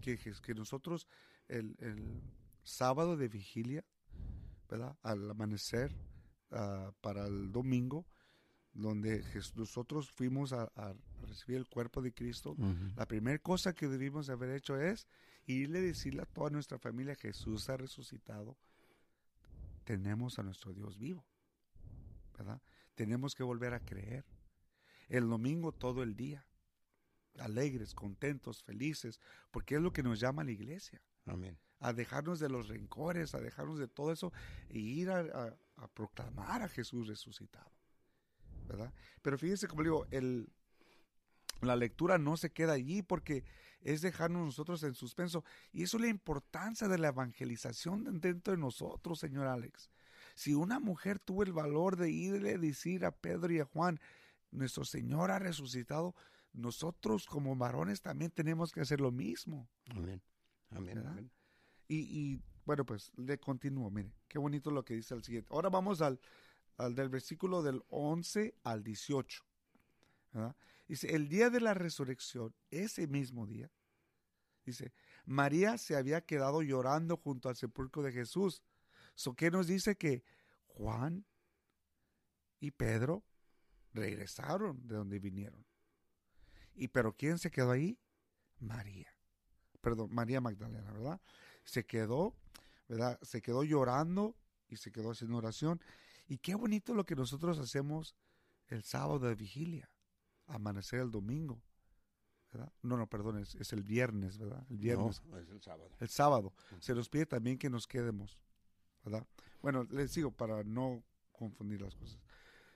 Que- 0.00 0.16
que 0.18 0.54
nosotros 0.54 1.06
el, 1.48 1.76
el 1.80 2.22
sábado 2.62 3.16
de 3.18 3.28
vigilia, 3.28 3.84
¿verdad? 4.68 4.96
Al 5.02 5.30
amanecer 5.30 5.94
ah, 6.54 6.92
para 7.00 7.26
el 7.26 7.52
domingo, 7.52 8.06
donde 8.72 9.24
nosotros 9.54 10.10
fuimos 10.10 10.52
a, 10.52 10.64
a 10.74 10.94
recibir 11.26 11.58
el 11.58 11.68
cuerpo 11.68 12.02
de 12.02 12.12
Cristo, 12.12 12.56
la 12.96 13.06
primera 13.06 13.38
cosa 13.38 13.72
que 13.72 13.88
debimos 13.88 14.28
haber 14.30 14.50
hecho 14.50 14.80
es 14.80 15.06
irle 15.46 15.78
a 15.78 15.82
decirle 15.82 16.22
a 16.22 16.26
toda 16.26 16.50
nuestra 16.50 16.78
familia, 16.78 17.14
Jesús 17.14 17.68
ha 17.68 17.76
resucitado, 17.76 18.56
tenemos 19.84 20.38
a 20.38 20.42
nuestro 20.42 20.72
Dios 20.72 20.98
vivo, 20.98 21.24
¿verdad? 22.36 22.60
Tenemos 22.94 23.34
que 23.34 23.42
volver 23.42 23.74
a 23.74 23.80
creer. 23.80 24.24
El 25.08 25.28
domingo 25.28 25.72
todo 25.72 26.02
el 26.02 26.16
día, 26.16 26.46
alegres, 27.38 27.94
contentos, 27.94 28.62
felices, 28.62 29.20
porque 29.50 29.76
es 29.76 29.82
lo 29.82 29.92
que 29.92 30.02
nos 30.02 30.18
llama 30.18 30.44
la 30.44 30.52
iglesia 30.52 31.02
Amén. 31.26 31.58
A 31.80 31.92
dejarnos 31.92 32.38
de 32.40 32.48
los 32.48 32.68
rencores, 32.68 33.34
a 33.34 33.40
dejarnos 33.40 33.78
de 33.78 33.88
todo 33.88 34.12
eso 34.12 34.32
e 34.68 34.78
ir 34.78 35.10
a, 35.10 35.20
a- 35.20 35.56
a 35.76 35.88
proclamar 35.88 36.62
a 36.62 36.68
Jesús 36.68 37.08
resucitado. 37.08 37.70
¿Verdad? 38.68 38.92
Pero 39.22 39.36
fíjense, 39.36 39.66
como 39.68 39.82
digo, 39.82 40.06
el, 40.10 40.48
la 41.60 41.76
lectura 41.76 42.16
no 42.18 42.36
se 42.36 42.50
queda 42.52 42.72
allí 42.74 43.02
porque 43.02 43.44
es 43.80 44.00
dejarnos 44.00 44.44
nosotros 44.46 44.82
en 44.84 44.94
suspenso. 44.94 45.44
Y 45.72 45.82
eso 45.82 45.96
es 45.98 46.02
la 46.02 46.08
importancia 46.08 46.88
de 46.88 46.96
la 46.98 47.08
evangelización 47.08 48.04
de- 48.04 48.12
dentro 48.32 48.52
de 48.54 48.58
nosotros, 48.60 49.18
señor 49.18 49.46
Alex. 49.48 49.90
Si 50.34 50.54
una 50.54 50.80
mujer 50.80 51.18
tuvo 51.18 51.42
el 51.42 51.52
valor 51.52 51.96
de 51.96 52.10
irle 52.10 52.54
a 52.54 52.58
decir 52.58 53.04
a 53.04 53.10
Pedro 53.12 53.52
y 53.52 53.60
a 53.60 53.64
Juan, 53.66 54.00
nuestro 54.50 54.84
Señor 54.84 55.30
ha 55.30 55.38
resucitado, 55.38 56.14
nosotros 56.52 57.26
como 57.26 57.54
varones 57.56 58.00
también 58.00 58.30
tenemos 58.30 58.72
que 58.72 58.80
hacer 58.80 59.00
lo 59.00 59.10
mismo. 59.12 59.68
Amén. 60.70 60.98
Amén. 61.06 61.30
Y, 61.88 62.40
bueno, 62.64 62.84
pues 62.84 63.12
le 63.16 63.38
continúo, 63.38 63.90
mire, 63.90 64.12
qué 64.28 64.38
bonito 64.38 64.70
lo 64.70 64.84
que 64.84 64.94
dice 64.94 65.14
el 65.14 65.22
siguiente. 65.22 65.48
Ahora 65.52 65.68
vamos 65.68 66.00
al, 66.00 66.18
al 66.76 66.94
del 66.94 67.08
versículo 67.08 67.62
del 67.62 67.82
11 67.88 68.54
al 68.64 68.82
18. 68.82 69.44
¿verdad? 70.32 70.56
Dice, 70.88 71.14
el 71.14 71.28
día 71.28 71.50
de 71.50 71.60
la 71.60 71.74
resurrección, 71.74 72.54
ese 72.70 73.06
mismo 73.06 73.46
día, 73.46 73.70
dice, 74.64 74.92
María 75.24 75.78
se 75.78 75.96
había 75.96 76.20
quedado 76.22 76.62
llorando 76.62 77.16
junto 77.16 77.48
al 77.48 77.56
sepulcro 77.56 78.02
de 78.02 78.12
Jesús. 78.12 78.62
So, 79.14 79.34
¿Qué 79.34 79.50
nos 79.50 79.66
dice? 79.66 79.96
Que 79.96 80.24
Juan 80.66 81.24
y 82.60 82.70
Pedro 82.70 83.24
regresaron 83.92 84.86
de 84.86 84.96
donde 84.96 85.18
vinieron. 85.18 85.64
¿Y 86.74 86.88
pero 86.88 87.16
quién 87.16 87.38
se 87.38 87.50
quedó 87.50 87.70
ahí? 87.70 87.98
María. 88.58 89.14
Perdón, 89.80 90.12
María 90.12 90.40
Magdalena, 90.40 90.92
¿verdad? 90.92 91.20
Se 91.64 91.84
quedó, 91.84 92.34
¿verdad? 92.88 93.18
Se 93.22 93.42
quedó 93.42 93.64
llorando 93.64 94.36
y 94.68 94.76
se 94.76 94.92
quedó 94.92 95.10
haciendo 95.10 95.38
oración. 95.38 95.80
Y 96.26 96.38
qué 96.38 96.54
bonito 96.54 96.94
lo 96.94 97.04
que 97.04 97.16
nosotros 97.16 97.58
hacemos 97.58 98.16
el 98.68 98.82
sábado 98.82 99.18
de 99.18 99.34
vigilia, 99.34 99.90
amanecer 100.46 101.00
el 101.00 101.10
domingo, 101.10 101.62
¿verdad? 102.52 102.72
No, 102.82 102.96
no, 102.96 103.06
perdón, 103.06 103.38
es, 103.38 103.54
es 103.56 103.72
el 103.72 103.82
viernes, 103.82 104.38
¿verdad? 104.38 104.64
El 104.70 104.78
viernes, 104.78 105.22
No, 105.26 105.38
es 105.38 105.48
el 105.50 105.60
sábado. 105.60 105.90
el 105.98 106.08
sábado. 106.08 106.54
Se 106.80 106.94
nos 106.94 107.08
pide 107.08 107.26
también 107.26 107.58
que 107.58 107.68
nos 107.68 107.86
quedemos, 107.86 108.38
¿verdad? 109.04 109.26
Bueno, 109.60 109.84
les 109.90 110.14
digo 110.14 110.30
para 110.30 110.62
no 110.64 111.02
confundir 111.32 111.82
las 111.82 111.94
cosas. 111.94 112.18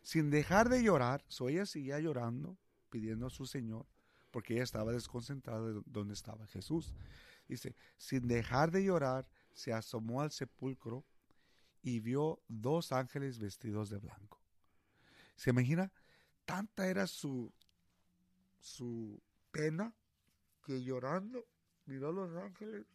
Sin 0.02 0.30
dejar 0.30 0.68
de 0.68 0.82
llorar, 0.82 1.24
so 1.28 1.48
ella 1.48 1.64
seguía 1.66 2.00
llorando, 2.00 2.58
pidiendo 2.90 3.26
a 3.26 3.30
su 3.30 3.46
Señor, 3.46 3.86
porque 4.30 4.54
ella 4.54 4.62
estaba 4.64 4.92
desconcentrada 4.92 5.66
de 5.72 5.82
donde 5.86 6.14
estaba 6.14 6.46
Jesús. 6.48 6.94
Dice, 7.48 7.74
sin 7.96 8.28
dejar 8.28 8.70
de 8.70 8.84
llorar, 8.84 9.26
se 9.52 9.72
asomó 9.72 10.20
al 10.20 10.30
sepulcro 10.30 11.04
y 11.82 12.00
vio 12.00 12.40
dos 12.46 12.92
ángeles 12.92 13.38
vestidos 13.38 13.90
de 13.90 13.98
blanco. 13.98 14.40
¿Se 15.36 15.50
imagina? 15.50 15.90
Tanta 16.44 16.86
era 16.86 17.06
su, 17.06 17.52
su 18.60 19.20
pena 19.50 19.94
que 20.64 20.82
llorando 20.82 21.46
miró 21.86 22.10
a 22.10 22.12
los 22.12 22.36
ángeles 22.36 22.86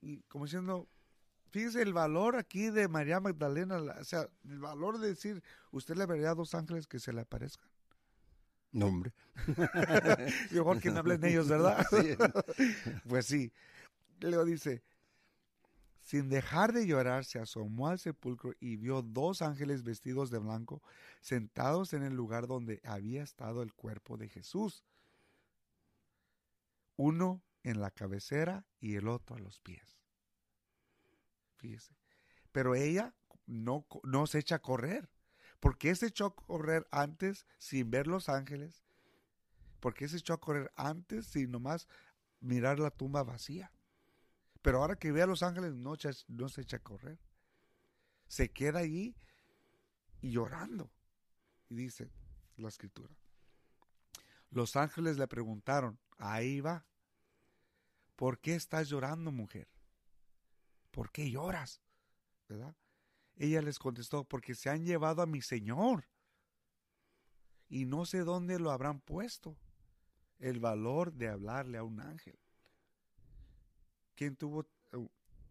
y 0.00 0.22
como 0.22 0.44
diciendo, 0.44 0.88
fíjese 1.50 1.82
el 1.82 1.92
valor 1.92 2.36
aquí 2.36 2.70
de 2.70 2.88
María 2.88 3.20
Magdalena, 3.20 3.78
o 3.78 4.04
sea, 4.04 4.28
el 4.44 4.58
valor 4.58 4.98
de 4.98 5.08
decir, 5.08 5.42
usted 5.72 5.96
le 5.96 6.06
vería 6.06 6.30
a 6.30 6.34
dos 6.34 6.54
ángeles 6.54 6.86
que 6.86 7.00
se 7.00 7.12
le 7.12 7.22
aparezcan. 7.22 7.68
No, 8.76 8.88
hombre. 8.88 9.14
Mejor 10.50 10.80
que 10.82 10.90
no 10.90 10.98
hablen 10.98 11.24
ellos, 11.24 11.48
¿verdad? 11.48 11.86
Sí. 11.90 12.14
Pues 13.08 13.24
sí. 13.24 13.50
Leo 14.20 14.44
dice, 14.44 14.82
sin 16.02 16.28
dejar 16.28 16.74
de 16.74 16.86
llorar, 16.86 17.24
se 17.24 17.38
asomó 17.38 17.88
al 17.88 17.98
sepulcro 17.98 18.52
y 18.60 18.76
vio 18.76 19.00
dos 19.00 19.40
ángeles 19.40 19.82
vestidos 19.82 20.30
de 20.30 20.40
blanco 20.40 20.82
sentados 21.22 21.94
en 21.94 22.02
el 22.02 22.12
lugar 22.12 22.46
donde 22.46 22.82
había 22.84 23.22
estado 23.22 23.62
el 23.62 23.72
cuerpo 23.72 24.18
de 24.18 24.28
Jesús. 24.28 24.84
Uno 26.96 27.42
en 27.62 27.80
la 27.80 27.90
cabecera 27.90 28.66
y 28.78 28.96
el 28.96 29.08
otro 29.08 29.36
a 29.36 29.40
los 29.40 29.58
pies. 29.58 29.98
Fíjese. 31.56 31.96
Pero 32.52 32.74
ella 32.74 33.14
no, 33.46 33.86
no 34.02 34.26
se 34.26 34.40
echa 34.40 34.56
a 34.56 34.62
correr. 34.62 35.08
¿Por 35.60 35.78
qué 35.78 35.94
se 35.94 36.06
echó 36.06 36.26
a 36.26 36.34
correr 36.34 36.86
antes 36.90 37.46
sin 37.58 37.90
ver 37.90 38.06
los 38.06 38.28
ángeles? 38.28 38.82
¿Por 39.80 39.94
qué 39.94 40.08
se 40.08 40.18
echó 40.18 40.34
a 40.34 40.40
correr 40.40 40.72
antes 40.76 41.26
sin 41.26 41.50
nomás 41.50 41.88
mirar 42.40 42.78
la 42.78 42.90
tumba 42.90 43.22
vacía? 43.22 43.72
Pero 44.62 44.78
ahora 44.78 44.96
que 44.96 45.12
ve 45.12 45.22
a 45.22 45.26
los 45.26 45.42
ángeles 45.42 45.74
no, 45.74 45.94
no 46.28 46.48
se 46.48 46.60
echa 46.60 46.78
a 46.78 46.82
correr. 46.82 47.18
Se 48.26 48.50
queda 48.50 48.80
allí 48.80 49.16
llorando. 50.20 50.90
Y 51.68 51.76
dice 51.76 52.10
la 52.56 52.68
escritura. 52.68 53.14
Los 54.50 54.76
ángeles 54.76 55.18
le 55.18 55.26
preguntaron, 55.26 55.98
ahí 56.18 56.60
va, 56.60 56.86
¿por 58.14 58.38
qué 58.38 58.54
estás 58.54 58.88
llorando, 58.88 59.32
mujer? 59.32 59.68
¿Por 60.90 61.10
qué 61.10 61.30
lloras? 61.30 61.82
¿Verdad? 62.48 62.74
Ella 63.36 63.60
les 63.62 63.78
contestó, 63.78 64.24
porque 64.24 64.54
se 64.54 64.70
han 64.70 64.84
llevado 64.84 65.22
a 65.22 65.26
mi 65.26 65.42
Señor. 65.42 66.08
Y 67.68 67.84
no 67.84 68.06
sé 68.06 68.20
dónde 68.20 68.58
lo 68.58 68.70
habrán 68.70 69.00
puesto. 69.00 69.56
El 70.38 70.60
valor 70.60 71.12
de 71.12 71.28
hablarle 71.28 71.78
a 71.78 71.82
un 71.84 72.00
ángel. 72.00 72.38
¿Quién 74.14 74.36
tuvo 74.36 74.66
eh, 74.92 75.08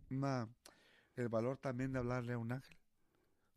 una- 0.09 0.47
el 1.15 1.29
valor 1.29 1.57
también 1.57 1.91
de 1.91 1.99
hablarle 1.99 2.33
a 2.33 2.37
un 2.37 2.51
ángel? 2.51 2.77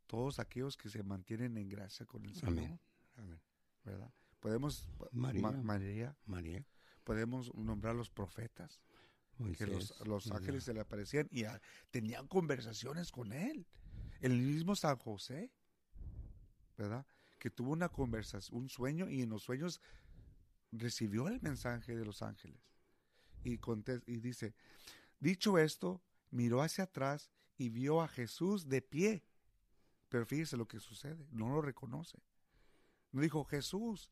Todos 0.06 0.38
aquellos 0.38 0.76
que 0.76 0.88
se 0.88 1.02
mantienen 1.02 1.56
en 1.58 1.68
gracia 1.68 2.06
con 2.06 2.24
el 2.24 2.34
Señor. 2.34 2.48
Amén. 2.58 2.80
Amén. 3.16 3.40
¿Verdad? 3.84 4.12
Podemos, 4.40 4.86
María. 5.12 5.42
Ma- 5.42 5.52
María, 5.62 6.16
María. 6.26 6.64
podemos 7.04 7.52
nombrar 7.54 7.94
los 7.94 8.10
profetas, 8.10 8.80
que 9.56 9.66
los, 9.66 9.90
Moisés, 9.90 10.06
los 10.06 10.30
ángeles 10.30 10.64
se 10.64 10.74
le 10.74 10.80
aparecían 10.80 11.26
y 11.30 11.44
ah, 11.44 11.60
tenían 11.90 12.26
conversaciones 12.28 13.10
con 13.10 13.32
él. 13.32 13.66
El 14.20 14.38
mismo 14.38 14.74
San 14.74 14.96
José, 14.96 15.50
¿verdad? 16.76 17.06
Que 17.38 17.50
tuvo 17.50 17.72
una 17.72 17.88
conversación, 17.88 18.58
un 18.62 18.68
sueño 18.68 19.08
y 19.08 19.22
en 19.22 19.30
los 19.30 19.42
sueños 19.42 19.80
recibió 20.72 21.28
el 21.28 21.40
mensaje 21.40 21.96
de 21.96 22.04
los 22.04 22.22
ángeles. 22.22 22.60
Y, 23.44 23.58
contes- 23.58 24.02
y 24.06 24.18
dice, 24.18 24.54
dicho 25.20 25.58
esto, 25.58 26.02
miró 26.30 26.62
hacia 26.62 26.84
atrás 26.84 27.30
y 27.56 27.68
vio 27.68 28.02
a 28.02 28.08
Jesús 28.08 28.68
de 28.68 28.82
pie. 28.82 29.24
Pero 30.08 30.26
fíjese 30.26 30.56
lo 30.56 30.66
que 30.66 30.80
sucede, 30.80 31.26
no 31.30 31.48
lo 31.48 31.60
reconoce. 31.62 32.18
No 33.12 33.20
dijo, 33.20 33.44
Jesús, 33.44 34.10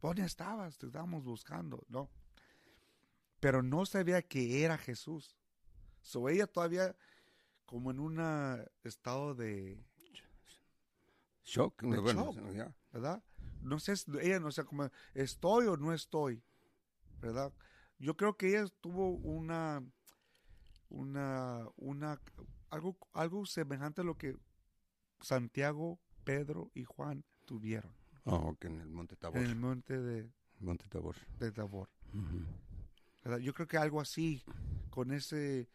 ¿dónde 0.00 0.22
estabas? 0.24 0.78
Te 0.78 0.86
estábamos 0.86 1.24
buscando. 1.24 1.84
No. 1.88 2.10
Pero 3.40 3.62
no 3.62 3.86
sabía 3.86 4.22
que 4.22 4.64
era 4.64 4.78
Jesús. 4.78 5.36
So 6.02 6.28
ella 6.28 6.46
todavía 6.46 6.96
como 7.68 7.90
en 7.90 8.00
un 8.00 8.18
estado 8.82 9.34
de, 9.34 9.78
Shock. 11.44 11.82
De 11.82 11.98
bueno, 11.98 12.32
shock. 12.32 12.52
ya. 12.54 12.74
¿verdad? 12.92 13.22
No 13.60 13.78
sé, 13.78 13.92
ella 14.22 14.40
no 14.40 14.50
sé 14.50 14.64
cómo 14.64 14.88
estoy 15.12 15.66
o 15.66 15.76
no 15.76 15.92
estoy, 15.92 16.42
¿verdad? 17.20 17.52
Yo 17.98 18.16
creo 18.16 18.38
que 18.38 18.48
ella 18.48 18.66
tuvo 18.80 19.10
una, 19.10 19.82
una, 20.88 21.66
una, 21.76 22.18
algo, 22.70 22.96
algo 23.12 23.44
semejante 23.44 24.00
a 24.00 24.04
lo 24.04 24.16
que 24.16 24.34
Santiago, 25.20 26.00
Pedro 26.24 26.70
y 26.74 26.84
Juan 26.84 27.22
tuvieron 27.44 27.92
Oh, 28.24 28.56
que 28.58 28.68
en 28.68 28.80
el 28.80 28.88
Monte 28.88 29.16
Tabor. 29.16 29.38
en 29.38 29.44
el 29.46 29.56
monte 29.56 29.98
de, 30.00 30.30
Monte 30.60 30.86
Tabor. 30.88 31.16
de 31.38 31.52
Tabor. 31.52 31.90
Ujú. 32.14 32.44
¿verdad? 33.24 33.38
Yo 33.40 33.52
creo 33.52 33.66
que 33.68 33.76
algo 33.76 34.00
así, 34.00 34.42
con 34.90 35.12
ese, 35.12 35.68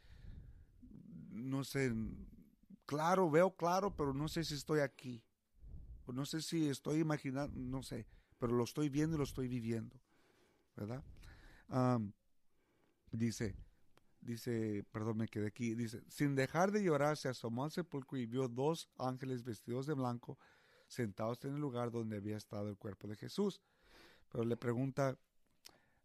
no 1.34 1.64
sé, 1.64 1.94
claro, 2.86 3.30
veo 3.30 3.56
claro, 3.56 3.96
pero 3.96 4.14
no 4.14 4.28
sé 4.28 4.44
si 4.44 4.54
estoy 4.54 4.80
aquí. 4.80 5.24
No 6.08 6.26
sé 6.26 6.42
si 6.42 6.68
estoy 6.68 7.00
imaginando, 7.00 7.58
no 7.58 7.82
sé, 7.82 8.06
pero 8.38 8.54
lo 8.54 8.66
estoy 8.66 8.90
viendo 8.90 9.16
y 9.16 9.18
lo 9.18 9.24
estoy 9.24 9.48
viviendo, 9.48 10.00
¿verdad? 10.76 11.02
Dice, 13.12 13.56
dice, 14.20 14.86
perdón, 14.92 15.18
me 15.18 15.28
quedé 15.28 15.48
aquí, 15.48 15.76
dice, 15.76 16.04
sin 16.10 16.36
dejar 16.36 16.72
de 16.72 16.84
llorar, 16.84 17.16
se 17.16 17.30
asomó 17.30 17.64
al 17.64 17.72
sepulcro 17.72 18.18
y 18.18 18.26
vio 18.26 18.50
dos 18.50 18.90
ángeles 18.98 19.44
vestidos 19.44 19.86
de 19.86 19.94
blanco 19.94 20.38
sentados 20.88 21.44
en 21.46 21.56
el 21.56 21.62
lugar 21.62 21.90
donde 21.90 22.18
había 22.18 22.38
estado 22.38 22.70
el 22.70 22.78
cuerpo 22.78 23.08
de 23.08 23.16
Jesús. 23.16 23.62
Pero 24.30 24.44
le 24.44 24.58
pregunta, 24.58 25.18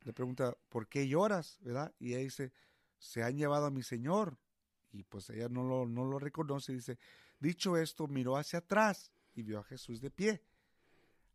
le 0.05 0.13
pregunta, 0.13 0.57
¿por 0.69 0.87
qué 0.87 1.09
lloras? 1.09 1.59
¿Verdad? 1.61 1.93
Y 1.99 2.15
ella 2.15 2.23
dice, 2.23 2.53
se 2.99 3.23
han 3.23 3.37
llevado 3.37 3.67
a 3.67 3.71
mi 3.71 3.83
Señor. 3.83 4.39
Y 4.93 5.03
pues 5.05 5.29
ella 5.31 5.49
no 5.49 5.63
lo, 5.63 5.87
no 5.87 6.05
lo 6.05 6.19
reconoce. 6.19 6.73
Dice, 6.73 6.99
dicho 7.39 7.77
esto, 7.77 8.07
miró 8.07 8.37
hacia 8.37 8.61
atrás 8.61 9.13
y 9.35 9.43
vio 9.43 9.59
a 9.61 9.65
Jesús 9.65 10.01
de 10.01 10.11
pie. 10.11 10.43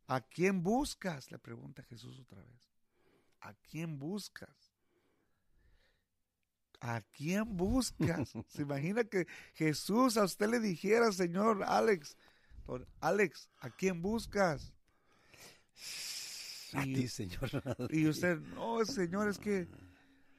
¿A 0.07 0.21
quién 0.21 0.63
buscas? 0.63 1.31
Le 1.31 1.39
pregunta 1.39 1.83
Jesús 1.83 2.19
otra 2.19 2.41
vez. 2.43 2.69
¿A 3.41 3.53
quién 3.53 3.97
buscas? 3.99 4.73
¿A 6.81 7.01
quién 7.01 7.55
buscas? 7.55 8.33
¿Se 8.47 8.61
imagina 8.63 9.03
que 9.05 9.25
Jesús 9.53 10.17
a 10.17 10.23
usted 10.25 10.49
le 10.49 10.59
dijera, 10.59 11.11
Señor 11.11 11.63
Alex, 11.63 12.17
don 12.65 12.85
Alex, 12.99 13.49
¿a 13.59 13.69
quién 13.69 14.01
buscas? 14.01 14.73
A 16.73 16.85
Y- 16.85 16.93
ti, 16.95 17.07
Señor. 17.07 17.49
y 17.89 18.07
usted, 18.07 18.39
no, 18.39 18.83
señor, 18.85 19.29
es 19.29 19.37
que 19.37 19.67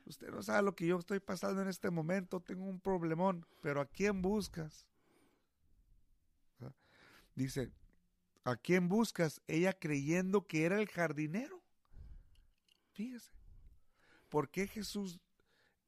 usted 0.07 0.31
no 0.31 0.43
sabe 0.43 0.63
lo 0.63 0.75
que 0.75 0.87
yo 0.87 0.99
estoy 0.99 1.21
pasando 1.21 1.63
en 1.63 1.69
este 1.69 1.91
momento, 1.91 2.41
tengo 2.41 2.65
un 2.65 2.81
problemón, 2.81 3.47
pero 3.61 3.81
¿a 3.81 3.87
quién 3.87 4.23
buscas? 4.23 4.87
¿Verdad? 6.59 6.75
Dice, 7.35 7.73
¿a 8.45 8.57
quién 8.57 8.89
buscas? 8.89 9.41
Ella 9.47 9.73
creyendo 9.73 10.47
que 10.47 10.65
era 10.65 10.81
el 10.81 10.89
jardinero. 10.89 11.63
Fíjese, 12.93 13.33
¿por 14.29 14.49
qué 14.51 14.67
Jesús 14.67 15.21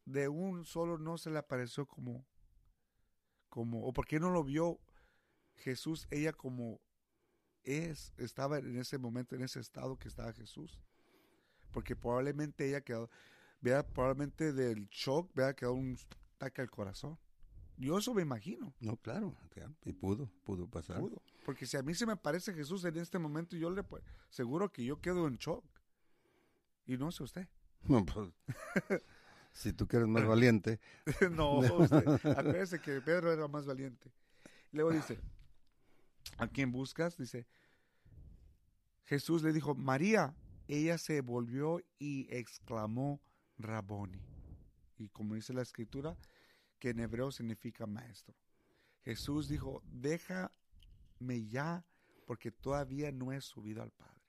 de 0.05 0.29
un 0.29 0.65
solo 0.65 0.99
no 0.99 1.19
se 1.19 1.31
le 1.31 1.39
apareció 1.39 1.87
como, 1.87 2.25
como, 3.49 3.85
o 3.85 3.93
por 3.93 4.07
qué 4.07 4.19
no 4.19 4.31
lo 4.31 4.45
vio 4.45 4.79
Jesús, 5.57 6.07
ella 6.11 6.33
como 6.33 6.81
es, 7.65 8.13
estaba 8.17 8.59
en 8.59 8.79
ese 8.79 8.99
momento, 8.99 9.35
en 9.35 9.43
ese 9.43 9.61
estado 9.61 9.99
que 9.99 10.09
estaba 10.09 10.33
Jesús? 10.33 10.81
porque 11.77 11.95
probablemente 11.95 12.67
ella 12.67 12.81
quedó, 12.81 13.11
vea, 13.67 13.83
probablemente 13.85 14.53
del 14.53 14.89
shock, 14.91 15.35
vea, 15.35 15.53
quedó 15.55 15.75
un 15.75 15.99
ataque 16.37 16.63
al 16.63 16.71
corazón. 16.71 17.19
Yo 17.77 17.99
eso 17.99 18.15
me 18.15 18.23
imagino, 18.23 18.73
No, 18.81 18.97
claro. 18.97 19.37
Y 19.85 19.93
pudo, 19.93 20.31
pudo 20.45 20.69
pasar. 20.69 21.01
pudo. 21.01 21.21
Porque 21.45 21.67
si 21.67 21.77
a 21.77 21.83
mí 21.83 21.93
se 21.93 22.07
me 22.07 22.17
parece 22.17 22.55
Jesús 22.55 22.85
en 22.85 22.97
este 22.97 23.19
momento, 23.19 23.57
yo 23.57 23.69
le 23.71 23.83
pues, 23.83 24.05
seguro 24.31 24.73
que 24.73 24.85
yo 24.85 25.01
quedo 25.01 25.27
en 25.27 25.37
shock. 25.37 25.65
Y 26.87 26.97
no 26.97 27.11
sé 27.11 27.25
usted. 27.25 27.49
No, 27.89 28.05
pues, 28.05 28.31
si 29.53 29.73
tú 29.73 29.87
que 29.87 29.97
eres 29.97 30.09
más 30.09 30.27
valiente. 30.27 30.81
no, 31.31 31.59
usted. 31.59 32.05
Acuérdese 32.25 32.81
que 32.81 33.01
Pedro 33.01 33.33
era 33.33 33.47
más 33.47 33.65
valiente. 33.65 34.11
Luego 34.73 34.91
dice, 34.91 35.21
¿a 36.39 36.49
quién 36.49 36.73
buscas? 36.73 37.17
Dice, 37.17 37.47
Jesús 39.05 39.43
le 39.43 39.53
dijo, 39.53 39.75
María. 39.75 40.35
Ella 40.69 40.99
se 40.99 41.21
volvió 41.21 41.81
y 42.01 42.27
exclamó, 42.29 43.21
Raboni. 43.59 44.21
Y 44.99 45.09
como 45.09 45.35
dice 45.35 45.53
la 45.53 45.63
escritura, 45.63 46.17
que 46.79 46.91
en 46.91 47.01
hebreo 47.01 47.31
significa 47.31 47.87
maestro. 47.87 48.35
Jesús 49.03 49.49
dijo, 49.49 49.83
déjame 49.85 50.51
ya, 51.49 51.85
porque 52.27 52.51
todavía 52.51 53.13
no 53.13 53.33
he 53.33 53.41
subido 53.41 53.83
al 53.83 53.93
Padre. 53.93 54.21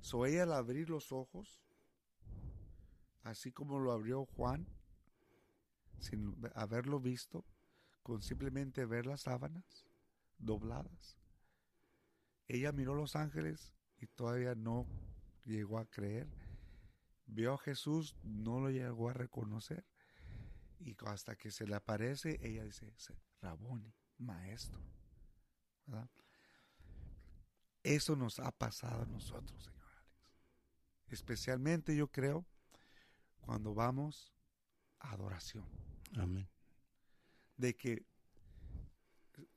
So 0.00 0.26
ella 0.26 0.44
al 0.44 0.52
abrir 0.52 0.90
los 0.90 1.12
ojos, 1.12 1.62
así 3.22 3.52
como 3.52 3.78
lo 3.78 3.92
abrió 3.92 4.24
Juan, 4.24 4.66
sin 6.00 6.36
haberlo 6.54 6.98
visto, 6.98 7.44
con 8.02 8.22
simplemente 8.22 8.84
ver 8.84 9.06
las 9.06 9.22
sábanas 9.22 9.86
dobladas. 10.38 11.16
Ella 12.48 12.72
miró 12.72 12.94
los 12.94 13.14
ángeles 13.14 13.72
y 13.98 14.06
todavía 14.08 14.54
no 14.54 14.86
llegó 15.44 15.78
a 15.78 15.86
creer. 15.86 16.26
Vio 17.26 17.54
a 17.54 17.58
Jesús, 17.58 18.16
no 18.22 18.60
lo 18.60 18.70
llegó 18.70 19.08
a 19.08 19.14
reconocer. 19.14 19.86
Y 20.78 20.96
hasta 21.06 21.36
que 21.36 21.50
se 21.50 21.66
le 21.66 21.76
aparece, 21.76 22.38
ella 22.42 22.64
dice, 22.64 22.92
Raboni, 23.40 23.94
maestro. 24.18 24.80
¿verdad? 25.86 26.10
Eso 27.82 28.16
nos 28.16 28.38
ha 28.38 28.50
pasado 28.52 29.02
a 29.02 29.06
nosotros, 29.06 29.62
señor 29.62 29.82
Alex. 29.82 30.16
Especialmente 31.08 31.96
yo 31.96 32.08
creo 32.08 32.46
cuando 33.40 33.74
vamos 33.74 34.32
a 35.00 35.12
adoración. 35.12 35.66
Amén. 36.16 36.48
De 37.56 37.76
que 37.76 38.06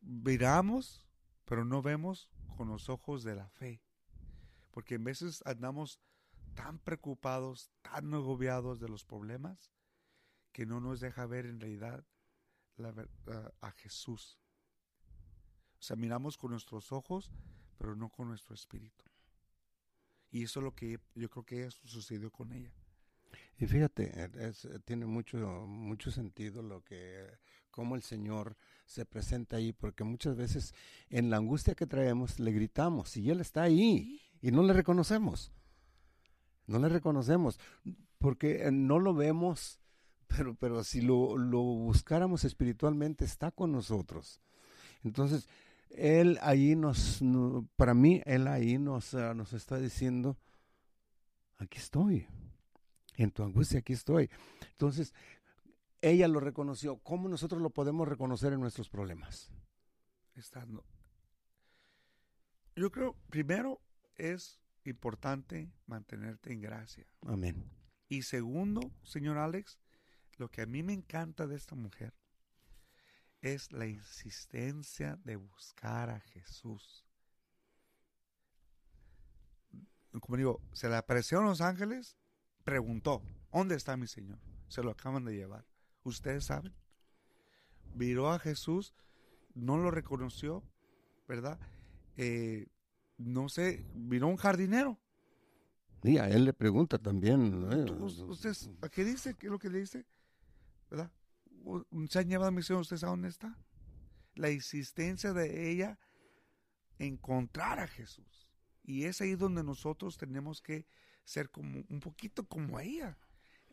miramos, 0.02 1.08
pero 1.46 1.66
no 1.66 1.82
vemos 1.82 2.30
con 2.58 2.68
los 2.70 2.90
ojos 2.90 3.24
de 3.24 3.36
la 3.36 3.50
fe. 3.50 3.82
Porque 4.72 4.96
en 4.96 5.04
veces 5.04 5.44
andamos 5.46 6.00
tan 6.56 6.80
preocupados, 6.80 7.70
tan 7.82 8.14
agobiados 8.14 8.80
de 8.80 8.90
los 8.90 9.06
problemas, 9.06 9.72
que 10.52 10.66
no 10.66 10.80
nos 10.80 11.00
deja 11.02 11.26
ver 11.26 11.46
en 11.46 11.60
realidad 11.60 12.04
la 12.78 12.90
a, 13.28 13.68
a 13.68 13.72
Jesús. 13.72 14.40
O 15.80 15.84
sea, 15.84 15.96
miramos 15.96 16.38
con 16.38 16.52
nuestros 16.52 16.92
ojos, 16.92 17.30
pero 17.78 17.96
no 17.96 18.10
con 18.10 18.30
nuestro 18.30 18.56
espíritu. 18.56 19.06
Y 20.32 20.44
eso 20.44 20.60
es 20.60 20.64
lo 20.64 20.74
que 20.74 21.00
yo 21.14 21.30
creo 21.30 21.46
que 21.46 21.72
sucedió 21.72 22.32
con 22.32 22.52
ella. 22.52 22.74
Y 23.58 23.68
fíjate, 23.68 24.12
es- 24.48 24.68
tiene 24.86 25.06
mucho, 25.06 25.38
mucho 25.68 26.12
sentido 26.12 26.62
lo 26.62 26.84
que, 26.84 27.28
cómo 27.72 27.96
el 27.96 28.02
Señor 28.02 28.58
se 28.86 29.06
presenta 29.06 29.58
ahí, 29.58 29.72
porque 29.74 30.04
muchas 30.04 30.36
veces 30.36 30.74
en 31.10 31.30
la 31.30 31.38
angustia 31.38 31.76
que 31.76 31.86
traemos 31.88 32.40
le 32.40 32.52
gritamos 32.52 33.16
y 33.18 33.30
Él 33.30 33.42
está 33.42 33.64
ahí 33.64 34.22
y 34.42 34.52
no 34.52 34.64
le 34.64 34.74
reconocemos. 34.74 35.52
No 36.68 36.80
le 36.80 36.90
reconocemos, 36.90 37.60
porque 38.18 38.64
eh, 38.68 38.72
no 38.72 39.00
lo 39.00 39.14
vemos, 39.14 39.80
pero, 40.28 40.56
pero 40.56 40.84
si 40.84 41.02
lo, 41.02 41.16
buscáramos 41.78 42.44
espiritualmente, 42.44 43.26
está 43.26 43.52
con 43.52 43.72
nosotros. 43.72 44.42
Entonces, 45.04 45.48
Él 45.90 46.40
ahí 46.42 46.76
nos, 46.76 47.22
no- 47.22 47.68
para 47.76 47.94
mí, 47.94 48.22
Él 48.26 48.48
ahí 48.48 48.78
nos, 48.78 49.14
ah, 49.14 49.34
nos 49.34 49.54
está 49.54 49.78
diciendo, 49.80 50.38
aquí 51.58 51.78
estoy 51.78 52.28
en 53.18 53.32
tu 53.32 53.44
angustia 53.44 53.80
aquí 53.80 53.94
estoy. 53.94 54.30
Entonces, 54.72 55.14
ella 56.02 56.28
lo 56.28 56.40
reconoció. 56.40 56.98
¿Cómo 56.98 57.30
nosotros 57.30 57.62
lo 57.62 57.70
podemos 57.70 58.08
reconocer 58.08 58.54
en 58.54 58.60
nuestros 58.60 58.90
problemas? 58.90 59.52
estando. 60.36 60.84
Yo 62.76 62.92
creo, 62.92 63.16
primero, 63.30 63.80
es 64.18 64.60
importante 64.90 65.72
mantenerte 65.86 66.54
en 66.54 66.62
gracia. 66.62 67.06
Amén. 67.26 67.70
Y 68.08 68.22
segundo, 68.22 68.92
señor 69.04 69.38
Alex, 69.38 69.80
lo 70.38 70.50
que 70.50 70.62
a 70.62 70.66
mí 70.66 70.84
me 70.84 70.94
encanta 70.94 71.48
de 71.48 71.56
esta 71.56 71.76
mujer 71.76 72.14
es 73.42 73.72
la 73.72 73.88
insistencia 73.88 75.18
de 75.24 75.36
buscar 75.36 76.10
a 76.10 76.20
Jesús. 76.20 77.06
Como 80.20 80.38
digo, 80.38 80.62
se 80.72 80.90
le 80.90 80.96
aparecieron 80.96 81.46
los 81.46 81.62
ángeles, 81.62 82.18
preguntó, 82.64 83.22
¿dónde 83.52 83.76
está 83.76 83.98
mi 83.98 84.08
Señor? 84.08 84.40
Se 84.68 84.82
lo 84.82 84.92
acaban 84.92 85.26
de 85.26 85.36
llevar. 85.36 85.66
Ustedes 86.04 86.46
saben. 86.46 86.74
Miró 87.94 88.32
a 88.32 88.40
Jesús, 88.40 88.94
no 89.54 89.78
lo 89.78 89.92
reconoció, 89.92 90.64
¿verdad? 91.28 91.60
Eh, 92.18 92.68
no 93.18 93.50
sé, 93.50 93.86
miró 93.94 94.28
un 94.28 94.38
jardinero. 94.38 95.00
Y 96.04 96.18
a 96.18 96.30
él 96.30 96.46
le 96.46 96.54
pregunta 96.54 96.98
también. 97.00 97.62
¿no? 97.62 98.06
Us- 98.06 98.20
¿Ustedes, 98.20 98.70
¿a 98.82 98.90
qué 98.90 99.04
dice? 99.04 99.34
¿Qué 99.36 99.48
es 99.48 99.52
lo 99.52 99.58
que 99.60 99.70
le 99.70 99.80
dice? 99.80 100.06
¿Verdad? 100.90 101.12
Se 102.10 102.20
han 102.20 102.30
llevado 102.30 102.50
a 102.50 102.52
misión, 102.52 102.80
¿usted 102.80 102.98
sabe 102.98 103.12
dónde 103.12 103.30
está? 103.30 103.58
La 104.36 104.52
insistencia 104.52 105.34
de 105.34 105.72
ella 105.72 105.98
encontrar 107.00 107.80
a 107.80 107.88
Jesús. 107.88 108.48
Y 108.84 109.06
es 109.06 109.20
ahí 109.22 109.36
donde 109.36 109.64
nosotros 109.64 110.18
tenemos 110.18 110.62
que 110.62 110.86
ser 111.24 111.50
como 111.50 111.84
un 111.90 112.00
poquito 112.00 112.48
como 112.48 112.80
ella. 112.80 113.18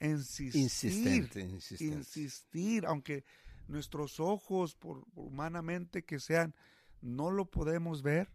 Insistir, 0.01 0.63
Insistente, 0.63 1.41
insistente. 1.43 1.97
insistir, 1.99 2.87
aunque 2.87 3.25
nuestros 3.69 4.19
ojos, 4.21 4.75
por 4.75 5.05
humanamente 5.15 6.03
que 6.05 6.19
sean, 6.19 6.55
no 7.03 7.31
lo 7.31 7.51
podemos 7.51 8.03
ver, 8.03 8.33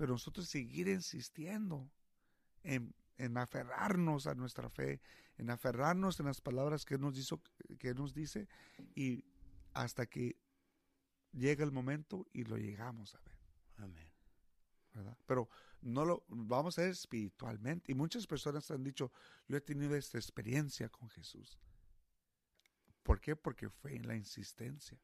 pero 0.00 0.14
nosotros 0.14 0.48
seguir 0.48 0.88
insistiendo 0.88 1.92
en, 2.62 2.94
en 3.18 3.36
aferrarnos 3.36 4.26
a 4.26 4.34
nuestra 4.34 4.70
fe, 4.70 4.98
en 5.36 5.50
aferrarnos 5.50 6.18
en 6.20 6.24
las 6.24 6.40
palabras 6.40 6.86
que 6.86 6.96
nos, 6.96 7.18
hizo, 7.18 7.42
que 7.78 7.92
nos 7.92 8.14
dice 8.14 8.48
y 8.94 9.26
hasta 9.74 10.06
que 10.06 10.38
llega 11.34 11.64
el 11.64 11.70
momento 11.70 12.26
y 12.32 12.44
lo 12.44 12.56
llegamos 12.56 13.14
a 13.14 13.20
ver. 13.20 13.38
Amén. 13.76 14.10
¿verdad? 14.94 15.18
Pero 15.26 15.50
no 15.82 16.06
lo 16.06 16.24
vamos 16.28 16.78
a 16.78 16.80
ver 16.80 16.92
espiritualmente. 16.92 17.92
Y 17.92 17.94
muchas 17.94 18.26
personas 18.26 18.70
han 18.70 18.82
dicho, 18.82 19.12
yo 19.48 19.58
he 19.58 19.60
tenido 19.60 19.94
esta 19.96 20.16
experiencia 20.16 20.88
con 20.88 21.10
Jesús. 21.10 21.58
¿Por 23.02 23.20
qué? 23.20 23.36
Porque 23.36 23.68
fue 23.68 23.96
en 23.96 24.08
la 24.08 24.16
insistencia. 24.16 24.98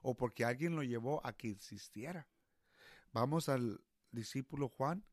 O 0.00 0.16
porque 0.16 0.46
alguien 0.46 0.76
lo 0.76 0.82
llevó 0.82 1.20
a 1.26 1.34
que 1.34 1.48
insistiera. 1.48 2.26
Vamos 3.12 3.50
al 3.50 3.84
discípulo 4.14 4.68
Juan. 4.68 5.04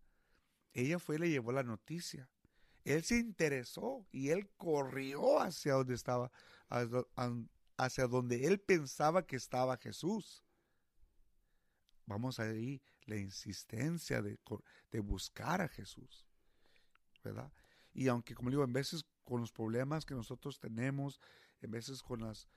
Ella 0.73 0.99
fue 0.99 1.15
y 1.15 1.19
le 1.19 1.29
llevó 1.29 1.51
la 1.51 1.63
noticia. 1.63 2.29
Él 2.83 3.03
se 3.03 3.17
interesó 3.17 4.07
y 4.11 4.29
él 4.29 4.49
corrió 4.57 5.39
hacia 5.39 5.73
donde 5.73 5.93
estaba, 5.93 6.31
hacia 7.77 8.07
donde 8.07 8.47
él 8.47 8.59
pensaba 8.59 9.25
que 9.25 9.35
estaba 9.35 9.77
Jesús. 9.77 10.43
Vamos 12.05 12.39
ahí, 12.39 12.81
la 13.05 13.17
insistencia 13.17 14.21
de, 14.21 14.39
de 14.91 14.99
buscar 14.99 15.61
a 15.61 15.67
Jesús, 15.67 16.25
¿verdad? 17.23 17.51
Y 17.93 18.07
aunque, 18.07 18.33
como 18.33 18.49
digo, 18.49 18.63
en 18.63 18.73
veces 18.73 19.05
con 19.23 19.41
los 19.41 19.51
problemas 19.51 20.05
que 20.05 20.15
nosotros 20.15 20.59
tenemos, 20.59 21.19
en 21.61 21.71
veces 21.71 22.01
con 22.01 22.21
las 22.21 22.47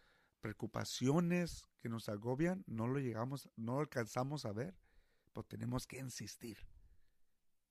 preocupaciones 0.40 1.64
que 1.78 1.88
nos 1.88 2.08
agobian, 2.08 2.64
no 2.66 2.86
lo 2.86 2.98
llegamos, 2.98 3.48
no 3.56 3.80
alcanzamos 3.80 4.44
a 4.44 4.52
ver, 4.52 4.76
pero 5.34 5.44
tenemos 5.44 5.86
que 5.86 5.98
insistir. 5.98 6.56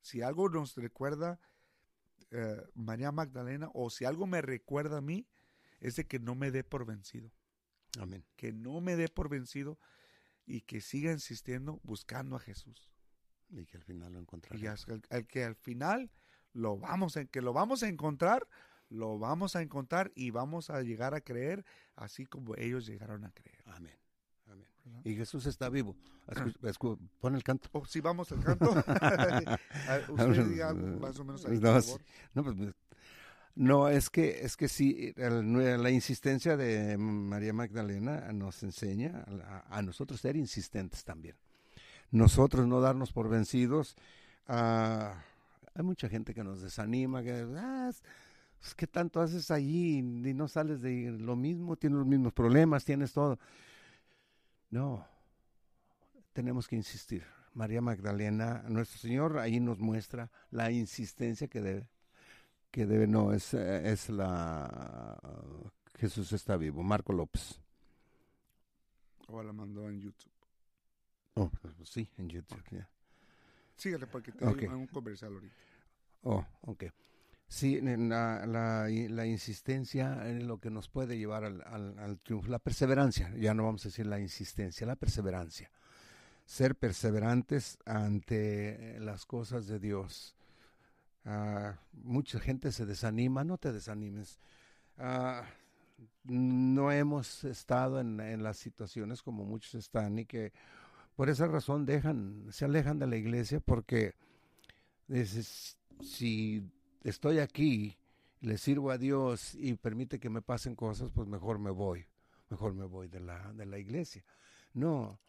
Si 0.01 0.21
algo 0.21 0.49
nos 0.49 0.75
recuerda 0.75 1.39
eh, 2.29 2.61
María 2.75 3.11
Magdalena, 3.11 3.69
o 3.73 3.89
si 3.89 4.05
algo 4.05 4.27
me 4.27 4.41
recuerda 4.41 4.97
a 4.97 5.01
mí, 5.01 5.25
es 5.79 5.95
de 5.95 6.05
que 6.05 6.19
no 6.19 6.35
me 6.35 6.51
dé 6.51 6.63
por 6.63 6.85
vencido 6.85 7.31
Amén. 7.99 8.23
que 8.35 8.51
no 8.51 8.79
me 8.81 8.95
dé 8.95 9.07
por 9.09 9.29
vencido 9.29 9.79
y 10.45 10.61
que 10.61 10.81
siga 10.81 11.11
insistiendo 11.11 11.79
buscando 11.83 12.35
a 12.35 12.39
Jesús. 12.39 12.91
Y 13.49 13.65
que 13.65 13.77
al 13.77 13.83
final 13.83 14.13
lo 14.13 14.19
encontraré. 14.19 14.59
Y 14.59 14.67
hasta 14.67 14.93
el, 14.93 15.01
el 15.09 15.27
que 15.27 15.43
al 15.43 15.55
final 15.55 16.11
lo 16.53 16.77
vamos 16.77 17.17
a, 17.17 17.25
que 17.25 17.41
lo 17.41 17.53
vamos 17.53 17.83
a 17.83 17.87
encontrar, 17.87 18.47
lo 18.89 19.19
vamos 19.19 19.55
a 19.55 19.61
encontrar 19.61 20.11
y 20.15 20.31
vamos 20.31 20.69
a 20.69 20.81
llegar 20.81 21.13
a 21.13 21.21
creer 21.21 21.65
así 21.95 22.25
como 22.25 22.55
ellos 22.55 22.85
llegaron 22.85 23.25
a 23.25 23.31
creer. 23.31 23.63
Amén. 23.67 24.02
Y 25.03 25.15
Jesús 25.15 25.45
está 25.45 25.69
vivo. 25.69 25.95
Escu- 26.61 26.97
pon 27.19 27.35
el 27.35 27.43
canto. 27.43 27.67
Oh, 27.73 27.85
sí, 27.85 27.99
vamos 27.99 28.31
al 28.31 28.41
canto. 28.43 28.71
A 28.87 29.97
ver, 29.97 30.11
Usted 30.11 30.45
diga 30.47 30.69
algo 30.69 30.99
más 30.99 31.19
o 31.19 31.25
menos 31.25 31.45
ahí, 31.45 31.59
No, 31.59 31.73
por 31.73 31.81
sí. 31.81 31.87
favor. 31.89 32.01
No, 32.33 32.43
pues, 32.43 32.55
no, 33.55 33.89
es 33.89 34.09
que 34.09 34.39
es 34.45 34.55
que 34.57 34.67
sí, 34.67 35.13
el- 35.17 35.83
la 35.83 35.89
insistencia 35.91 36.55
de 36.57 36.97
María 36.97 37.53
Magdalena 37.53 38.31
nos 38.31 38.63
enseña 38.63 39.25
a, 39.45 39.77
a 39.77 39.81
nosotros 39.81 40.21
ser 40.21 40.35
insistentes 40.37 41.03
también. 41.03 41.35
Nosotros 42.11 42.65
no 42.67 42.79
darnos 42.79 43.11
por 43.11 43.27
vencidos. 43.29 43.95
Ah, 44.47 45.21
hay 45.75 45.83
mucha 45.83 46.07
gente 46.07 46.33
que 46.33 46.43
nos 46.43 46.61
desanima, 46.61 47.21
que 47.23 47.45
ah, 47.57 47.87
es- 47.89 48.01
pues, 48.59 48.75
¿qué 48.75 48.87
tanto 48.87 49.19
haces 49.19 49.51
allí 49.51 49.97
y 49.97 50.01
no 50.33 50.47
sales 50.47 50.81
de 50.81 51.11
lo 51.19 51.35
mismo? 51.35 51.75
Tienes 51.75 51.97
los 51.99 52.07
mismos 52.07 52.31
problemas, 52.31 52.85
tienes 52.85 53.11
todo. 53.11 53.37
No, 54.73 55.07
tenemos 56.33 56.67
que 56.67 56.75
insistir. 56.75 57.23
María 57.53 57.79
Magdalena, 57.79 58.63
nuestro 58.67 58.97
Señor 58.97 59.37
ahí 59.37 59.59
nos 59.59 59.77
muestra 59.77 60.31
la 60.49 60.71
insistencia 60.71 61.47
que 61.47 61.61
debe, 61.61 61.89
que 62.71 62.87
debe, 62.87 63.05
no, 63.05 63.33
es, 63.33 63.53
eh, 63.53 63.91
es 63.91 64.09
la, 64.09 65.19
Jesús 65.99 66.33
está 66.33 66.57
vivo, 66.57 66.81
Marco 66.81 67.13
López. 67.13 67.61
O 69.27 69.43
la 69.43 69.53
mandó 69.53 69.87
en 69.91 70.01
YouTube. 70.01 70.31
Oh, 71.35 71.51
sí, 71.83 72.09
en 72.17 72.29
YouTube, 72.29 72.63
ya. 72.71 72.89
Sígale 73.75 74.07
porque 74.07 74.31
tengo 74.31 74.53
Ok. 74.53 74.63
un 74.71 74.87
comercial 74.87 75.33
ahorita. 75.33 75.55
Oh, 76.23 76.43
ok. 76.61 76.85
Sí, 77.53 77.79
la, 77.81 78.47
la, 78.47 79.27
insistencia 79.27 80.27
es 80.27 80.41
lo 80.41 80.57
que 80.57 80.71
nos 80.71 80.89
puede 80.89 81.19
llevar 81.19 81.43
al, 81.43 81.61
al- 81.99 82.19
triunfo. 82.23 82.49
La 82.49 82.57
perseverancia, 82.57 83.31
ya 83.37 83.53
no 83.53 83.63
vamos 83.63 83.85
a 83.85 83.89
decir 83.89 84.07
la 84.07 84.19
insistencia, 84.19 84.87
la 84.87 84.95
perseverancia. 84.95 85.69
Ser 86.47 86.73
perseverantes 86.75 87.77
ante 87.85 88.97
las 88.99 89.27
cosas 89.27 89.67
de 89.67 89.77
Dios. 89.77 90.35
Ah, 91.25 91.77
mucha 91.91 92.39
gente 92.39 92.71
se 92.71 92.87
desanima, 92.87 93.43
no 93.43 93.59
te 93.59 93.71
desanimes. 93.71 94.39
Ah, 94.97 95.45
no 96.23 96.91
hemos 96.91 97.43
estado 97.43 97.99
en, 97.99 98.19
en 98.19 98.41
las 98.41 98.57
situaciones 98.57 99.21
como 99.21 99.45
muchos 99.45 99.75
están 99.75 100.17
y 100.17 100.25
que 100.25 100.53
por 101.15 101.29
esa 101.29 101.45
razón 101.45 101.85
dejan, 101.85 102.47
se 102.49 102.65
alejan 102.65 102.97
de 102.97 103.05
la 103.05 103.15
iglesia 103.15 103.59
porque 103.59 104.15
dices, 105.07 105.77
si 106.01 106.67
estoy 107.03 107.39
aquí, 107.39 107.97
le 108.41 108.57
sirvo 108.57 108.91
a 108.91 108.97
Dios 108.97 109.55
y 109.55 109.73
permite 109.75 110.19
que 110.19 110.29
me 110.29 110.41
pasen 110.41 110.75
cosas, 110.75 111.11
pues 111.11 111.27
mejor 111.27 111.59
me 111.59 111.71
voy, 111.71 112.05
mejor 112.49 112.73
me 112.73 112.85
voy 112.85 113.07
de 113.07 113.19
la, 113.19 113.53
de 113.53 113.65
la 113.65 113.77
iglesia. 113.77 114.23
No, 114.73 115.19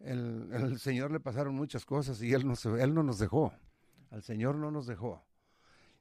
el, 0.00 0.48
el 0.52 0.78
Señor 0.78 1.10
le 1.10 1.20
pasaron 1.20 1.54
muchas 1.54 1.84
cosas 1.84 2.20
y 2.22 2.32
él 2.32 2.46
no, 2.46 2.56
se, 2.56 2.68
él 2.82 2.94
no 2.94 3.02
nos 3.02 3.18
dejó, 3.18 3.52
al 4.10 4.22
Señor 4.22 4.56
no 4.56 4.70
nos 4.70 4.86
dejó. 4.86 5.22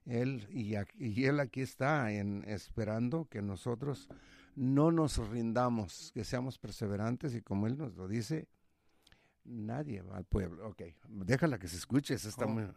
Él, 0.06 0.48
y, 0.52 0.76
Él 1.24 1.40
aquí 1.40 1.62
está 1.62 2.12
en, 2.12 2.44
esperando 2.48 3.28
que 3.30 3.42
nosotros 3.42 4.10
no 4.56 4.92
nos 4.92 5.18
rindamos, 5.30 6.12
que 6.14 6.24
seamos 6.24 6.60
perseverantes 6.60 7.34
y 7.36 7.42
como 7.42 7.68
Él 7.68 7.78
nos 7.78 7.96
lo 7.96 8.08
dice, 8.08 8.48
nadie 9.46 10.02
va 10.02 10.18
al 10.18 10.26
pueblo. 10.26 10.68
Ok, 10.68 10.82
déjala 11.08 11.58
que 11.58 11.68
se 11.68 11.78
escuche, 11.78 12.14
esa 12.16 12.30
está 12.30 12.46
Oh. 12.46 12.50
muy... 12.50 12.68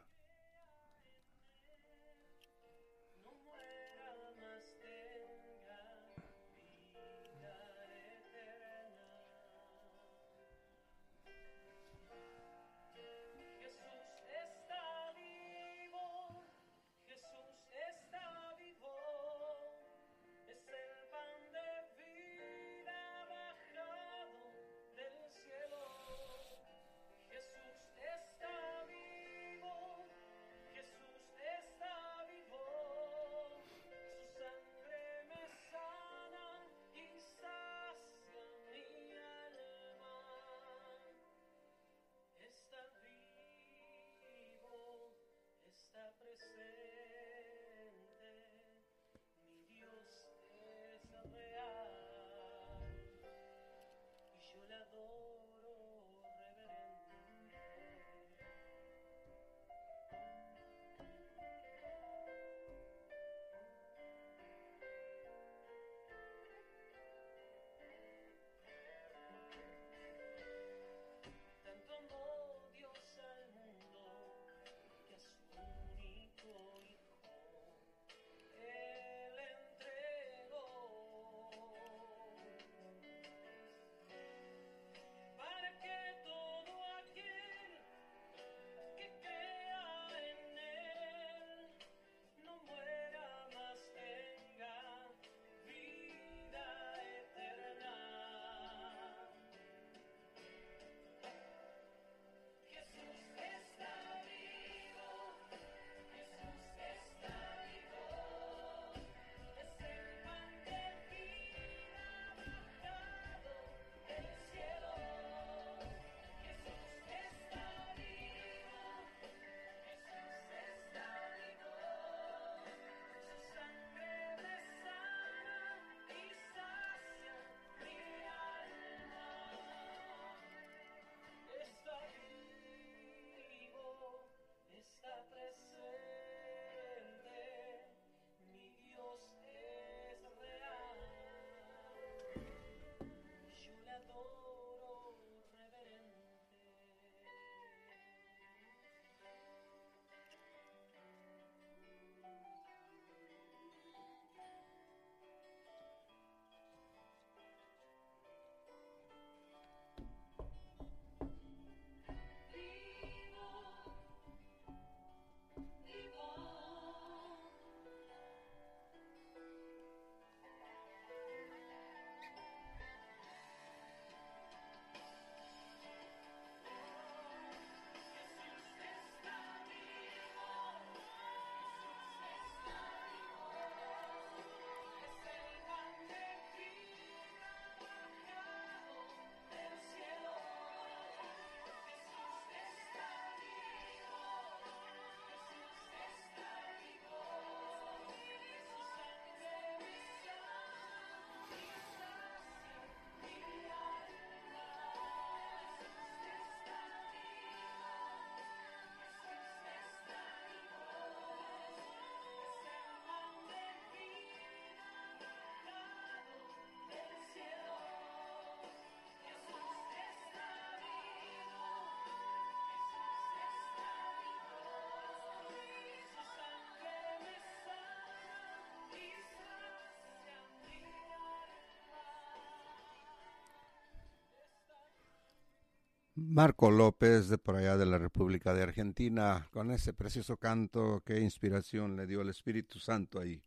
Marco 236.18 236.70
López, 236.70 237.28
de 237.28 237.36
por 237.36 237.56
allá 237.56 237.76
de 237.76 237.84
la 237.84 237.98
República 237.98 238.54
de 238.54 238.62
Argentina, 238.62 239.48
con 239.52 239.70
ese 239.70 239.92
precioso 239.92 240.38
canto, 240.38 241.02
qué 241.04 241.20
inspiración 241.20 241.94
le 241.94 242.06
dio 242.06 242.22
el 242.22 242.30
Espíritu 242.30 242.78
Santo 242.78 243.20
ahí, 243.20 243.42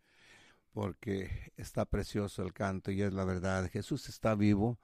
porque 0.72 1.52
está 1.58 1.86
precioso 1.86 2.44
el 2.44 2.54
canto 2.54 2.92
y 2.92 3.02
es 3.02 3.12
la 3.12 3.26
verdad. 3.26 3.68
Jesús 3.72 4.08
está 4.08 4.36
vivo, 4.36 4.78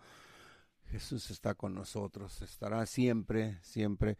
Jesús 0.85 1.29
está 1.29 1.53
con 1.53 1.75
nosotros, 1.75 2.41
estará 2.41 2.83
siempre, 2.87 3.59
siempre, 3.61 4.17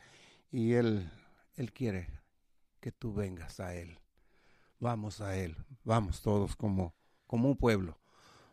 y 0.52 0.74
Él, 0.74 1.10
Él 1.56 1.74
quiere 1.74 2.22
que 2.80 2.92
tú 2.92 3.16
vengas 3.16 3.60
a 3.60 3.74
Él. 3.74 3.98
Vamos 4.80 5.22
a 5.22 5.38
Él, 5.38 5.58
vamos 5.84 6.22
todos 6.22 6.56
como, 6.56 6.94
como 7.26 7.50
un 7.50 7.58
pueblo, 7.58 8.00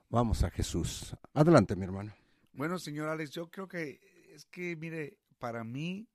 vamos 0.09 0.43
a 0.43 0.51
Jesús. 0.51 1.15
Adelante, 1.35 1.77
mi 1.77 1.85
hermano. 1.85 2.15
Bueno, 2.55 2.79
señor 2.79 3.11
Alex, 3.11 3.31
yo 3.31 3.51
creo 3.51 3.69
que 3.69 4.12
es 4.35 4.45
que, 4.47 4.77
mire, 4.77 5.19
para 5.39 5.65
mí, 5.65 6.09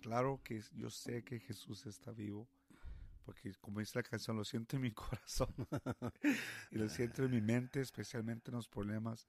claro 0.00 0.40
que 0.42 0.62
yo 0.74 0.90
sé 0.90 1.22
que 1.22 1.40
Jesús 1.40 1.86
está 1.86 2.12
vivo, 2.12 2.48
porque 3.24 3.54
como 3.60 3.80
dice 3.80 3.98
la 3.98 4.02
canción, 4.02 4.36
lo 4.36 4.44
siento 4.44 4.76
en 4.76 4.82
mi 4.82 4.92
corazón 4.92 5.54
y 6.70 6.78
lo 6.78 6.88
siento 6.88 7.24
en 7.24 7.30
mi 7.30 7.40
mente, 7.40 7.80
especialmente 7.80 8.50
en 8.50 8.56
los 8.56 8.68
problemas, 8.68 9.28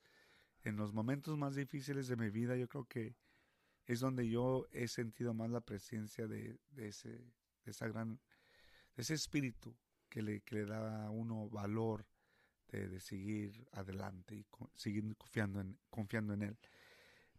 en 0.64 0.78
los 0.78 0.94
momentos 0.94 1.38
más 1.38 1.56
difíciles 1.56 2.08
de 2.08 2.16
mi 2.16 2.30
vida, 2.30 2.56
yo 2.56 2.68
creo 2.68 2.86
que 2.86 3.16
es 3.86 4.00
donde 4.00 4.30
yo 4.30 4.68
he 4.72 4.88
sentido 4.88 5.34
más 5.34 5.50
la 5.50 5.62
presencia 5.62 6.28
de, 6.28 6.60
de 6.70 6.90
ese, 6.90 7.10
de 7.10 7.72
esa 7.72 7.88
gran, 7.88 8.20
de 8.96 9.02
ese 9.02 9.16
espíritu 9.16 9.76
que 10.10 10.22
le, 10.22 10.42
que 10.42 10.56
le 10.56 10.66
da 10.66 11.06
a 11.06 11.10
uno 11.10 11.50
valor 11.50 12.06
de, 12.68 12.88
de 12.88 13.00
seguir 13.00 13.68
adelante 13.72 14.36
y 14.36 14.44
co- 14.46 14.72
seguir 14.76 15.04
confiando 15.18 15.60
en, 15.60 15.78
confiando 15.90 16.34
en 16.34 16.44
él. 16.44 16.58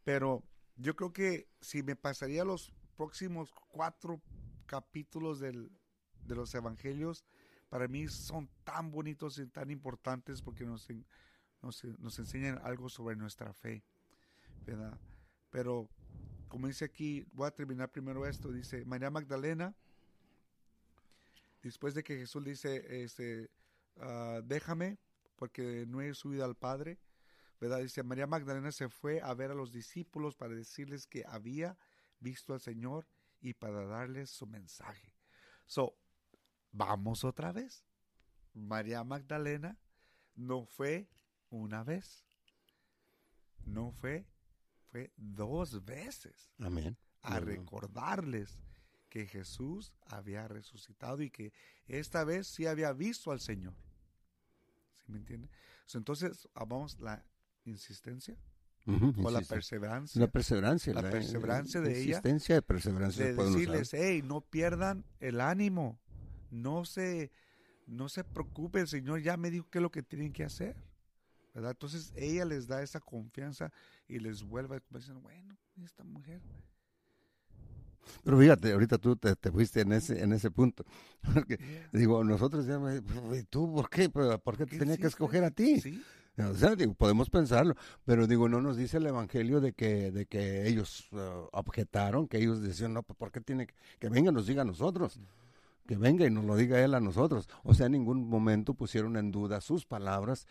Pero 0.03 0.45
yo 0.77 0.95
creo 0.97 1.13
que 1.13 1.49
si 1.61 1.83
me 1.83 1.97
pasaría 1.97 2.45
los 2.45 2.73
próximos 2.97 3.53
cuatro 3.69 4.21
capítulos 4.67 5.41
del, 5.41 5.71
de 6.25 6.35
los 6.35 6.55
evangelios, 6.55 7.25
para 7.69 7.89
mí 7.89 8.09
son 8.09 8.49
tan 8.65 8.91
bonitos 8.91 9.39
y 9.39 9.47
tan 9.47 9.71
importantes 9.71 10.43
porque 10.43 10.65
nos, 10.65 10.87
nos, 11.63 11.85
nos 11.99 12.19
enseñan 12.19 12.61
algo 12.65 12.89
sobre 12.89 13.17
nuestra 13.17 13.53
fe, 13.53 13.85
¿verdad? 14.67 14.99
Pero 15.51 15.89
como 16.49 16.67
dice 16.67 16.85
aquí, 16.85 17.25
voy 17.33 17.47
a 17.47 17.53
terminar 17.53 17.91
primero 17.93 18.27
esto, 18.27 18.51
dice 18.51 18.85
María 18.85 19.11
Magdalena, 19.11 19.75
después 21.63 21.95
de 21.95 22.03
que 22.03 22.17
Jesús 22.17 22.45
dice, 22.45 23.05
este, 23.05 23.51
ah, 23.99 24.41
déjame 24.45 24.99
porque 25.37 25.87
no 25.87 26.01
he 26.01 26.13
subido 26.13 26.45
al 26.45 26.57
Padre, 26.57 26.99
¿verdad? 27.61 27.79
Dice, 27.79 28.03
María 28.03 28.27
Magdalena 28.27 28.73
se 28.73 28.89
fue 28.89 29.21
a 29.21 29.35
ver 29.35 29.51
a 29.51 29.55
los 29.55 29.71
discípulos 29.71 30.35
para 30.35 30.55
decirles 30.55 31.07
que 31.07 31.25
había 31.27 31.77
visto 32.19 32.55
al 32.55 32.61
Señor 32.61 33.07
y 33.41 33.55
para 33.55 33.85
darles 33.85 34.31
su 34.31 34.47
mensaje. 34.47 35.15
So, 35.67 35.95
vamos 36.73 37.23
otra 37.25 37.53
vez. 37.53 37.85
María 38.55 39.05
Magdalena 39.05 39.79
no 40.35 40.65
fue 40.65 41.09
una 41.51 41.85
vez, 41.85 42.25
no 43.65 43.93
fue, 43.93 44.27
fue 44.91 45.13
dos 45.17 45.85
veces 45.85 46.51
Amén. 46.59 46.97
a 47.23 47.41
recordarles 47.41 48.63
que 49.09 49.27
Jesús 49.27 49.93
había 50.07 50.49
resucitado 50.49 51.23
y 51.23 51.31
que 51.31 51.53
esta 51.87 52.25
vez 52.25 52.47
sí 52.47 52.67
había 52.67 52.93
visto 52.93 53.33
al 53.33 53.41
Señor. 53.41 53.75
¿Sí 55.05 55.13
me 55.13 55.19
entiende? 55.19 55.51
So, 55.87 55.99
entonces, 55.99 56.49
ah, 56.55 56.65
vamos 56.65 56.99
la 57.01 57.25
insistencia 57.65 58.37
o 59.23 59.31
la 59.31 59.41
perseverancia 59.43 60.21
La 60.21 60.29
perseverancia. 60.29 60.95
La 60.95 61.03
perseverancia 61.03 61.81
de 61.81 61.91
ella, 61.91 62.01
Insistencia 62.07 62.55
de 62.57 62.63
perseverancia. 62.63 63.25
de 63.25 63.33
decirles, 63.35 63.91
hey, 63.93 64.23
no 64.25 64.41
pierdan 64.41 65.05
el 65.21 65.41
ánimo, 65.41 65.99
no 66.51 66.85
se, 66.85 67.31
no 67.87 68.09
se 68.09 68.25
preocupen, 68.25 68.83
el 68.83 68.89
Señor 68.89 69.21
ya 69.23 69.37
me 69.37 69.51
dijo 69.51 69.69
qué 69.71 69.79
es 69.79 69.83
lo 69.83 69.91
que 69.91 70.03
tienen 70.03 70.33
que 70.33 70.45
hacer. 70.45 70.77
¿verdad? 71.55 71.73
Entonces 71.73 72.13
ella 72.17 72.45
les 72.45 72.67
da 72.69 72.83
esa 72.83 73.01
confianza 73.01 73.73
y 74.09 74.19
les 74.21 74.43
vuelve 74.43 74.77
a 74.77 74.83
decir, 74.91 75.15
bueno, 75.15 75.57
¿y 75.77 75.85
esta 75.85 76.05
mujer. 76.05 76.41
Pero 78.25 78.39
fíjate, 78.39 78.73
ahorita 78.73 78.99
tú 78.99 79.17
te, 79.17 79.35
te 79.37 79.51
fuiste 79.51 79.81
en 79.81 79.93
ese, 79.93 80.23
en 80.23 80.33
ese 80.33 80.51
punto. 80.51 80.85
Porque, 81.35 81.59
digo, 81.93 82.23
nosotros 82.25 82.67
ya, 82.67 82.79
me- 82.79 83.03
¿y 83.39 83.43
tú 83.45 83.73
por 83.73 83.89
qué? 83.89 84.09
¿Pero 84.11 84.39
¿Por 84.39 84.57
qué 84.57 84.65
te 84.65 84.71
¿Qué 84.73 84.79
tenía 84.79 84.97
que 84.97 85.07
escoger 85.07 85.45
a 85.45 85.51
ti? 85.51 85.81
Sí, 85.81 86.03
O 86.51 86.55
sea, 86.55 86.75
digo, 86.77 86.95
podemos 86.95 87.29
pensarlo, 87.29 87.75
pero 88.05 88.27
digo, 88.27 88.49
no 88.49 88.61
nos 88.63 88.77
dice 88.77 88.97
el 88.97 89.07
evangelio 89.07 89.61
de 89.61 89.73
que, 89.73 90.11
de 90.11 90.27
que 90.27 90.67
ellos 90.69 91.09
eh, 91.13 91.19
objetaron, 91.53 92.29
que 92.29 92.39
ellos 92.39 92.63
decían, 92.63 92.95
no, 92.95 93.03
pues 93.03 93.17
¿por 93.19 93.31
qué 93.31 93.41
tiene 93.41 93.67
que, 93.67 93.75
que 93.99 94.09
venga 94.09 94.31
y 94.31 94.35
nos 94.35 94.47
diga 94.47 94.63
a 94.63 94.65
nosotros? 94.65 95.21
Que 95.87 95.97
venga 95.97 96.25
y 96.27 96.31
nos 96.31 96.45
lo 96.45 96.57
diga 96.57 96.83
él 96.83 96.95
a 96.95 97.01
nosotros. 97.01 97.49
O 97.65 97.75
sea, 97.75 97.87
en 97.87 97.93
ningún 97.93 98.29
momento 98.29 98.75
pusieron 98.75 99.17
en 99.17 99.31
duda 99.33 99.61
sus 99.61 99.85
palabras, 99.85 100.47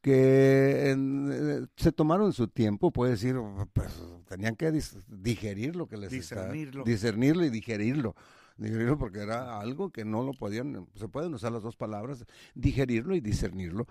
que 0.00 0.90
en- 0.90 1.30
eh, 1.32 1.66
se 1.76 1.92
tomaron 1.92 2.32
su 2.32 2.48
tiempo, 2.48 2.90
puede 2.90 3.12
decir, 3.12 3.36
pues 3.72 3.88
tenían 4.28 4.56
que 4.56 4.72
dis- 4.72 5.00
digerir 5.08 5.76
lo 5.76 5.86
que 5.86 5.96
les 5.96 6.12
está- 6.12 6.34
Discernirlo. 6.46 6.84
discernirlo 6.84 7.44
y 7.44 7.50
digerirlo. 7.50 8.16
Digerirlo 8.58 8.98
porque 8.98 9.20
era 9.20 9.60
algo 9.60 9.90
que 9.90 10.04
no 10.04 10.22
lo 10.24 10.32
podían, 10.32 10.86
se 10.94 11.08
pueden 11.08 11.32
usar 11.32 11.52
las 11.52 11.62
dos 11.62 11.76
palabras, 11.76 12.24
digerirlo 12.54 13.14
y 13.14 13.20
discernirlo. 13.20 13.86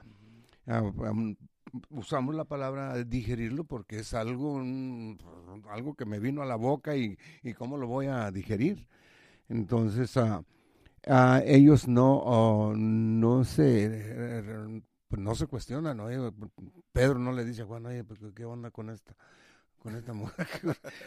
Usamos 1.89 2.36
la 2.36 2.45
palabra 2.45 3.01
digerirlo 3.03 3.64
porque 3.64 3.99
es 3.99 4.14
algo, 4.14 4.59
mm, 4.62 5.18
algo 5.70 5.95
que 5.95 6.05
me 6.05 6.20
vino 6.20 6.41
a 6.41 6.45
la 6.45 6.55
boca 6.55 6.95
y, 6.95 7.18
y 7.43 7.53
cómo 7.53 7.78
lo 7.78 7.88
voy 7.88 8.07
a 8.07 8.30
digerir. 8.32 8.88
Entonces, 9.49 10.16
ah, 10.18 10.43
ah, 11.07 11.41
ellos 11.45 11.88
no, 11.88 12.18
oh, 12.18 12.74
no 12.76 13.43
se, 13.45 13.89
eh, 13.91 14.82
pues 15.07 15.22
no 15.22 15.36
se 15.36 15.47
cuestionan. 15.47 15.97
¿no? 15.97 16.07
Pedro 16.93 17.20
no 17.20 17.32
le 17.32 17.45
dice 17.45 17.64
a 17.64 17.66
Juan, 17.66 17.86
oye, 17.86 18.03
pues, 18.03 18.20
¿qué 18.36 18.45
onda 18.45 18.72
con 18.72 18.89
esta? 18.89 19.16
con 19.82 19.95
esta 19.95 20.14
mujer. 20.14 20.47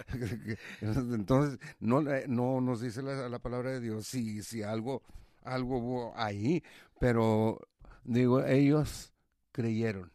Entonces, 0.81 1.59
no, 1.81 2.03
no 2.03 2.61
nos 2.61 2.81
dice 2.81 3.03
la, 3.03 3.29
la 3.29 3.39
palabra 3.39 3.71
de 3.71 3.81
Dios 3.81 4.07
si, 4.07 4.43
si 4.43 4.63
algo, 4.63 5.03
algo 5.45 5.79
hubo 5.79 6.13
ahí, 6.17 6.63
pero 6.99 7.61
digo, 8.03 8.45
ellos 8.45 9.14
creyeron. 9.55 10.13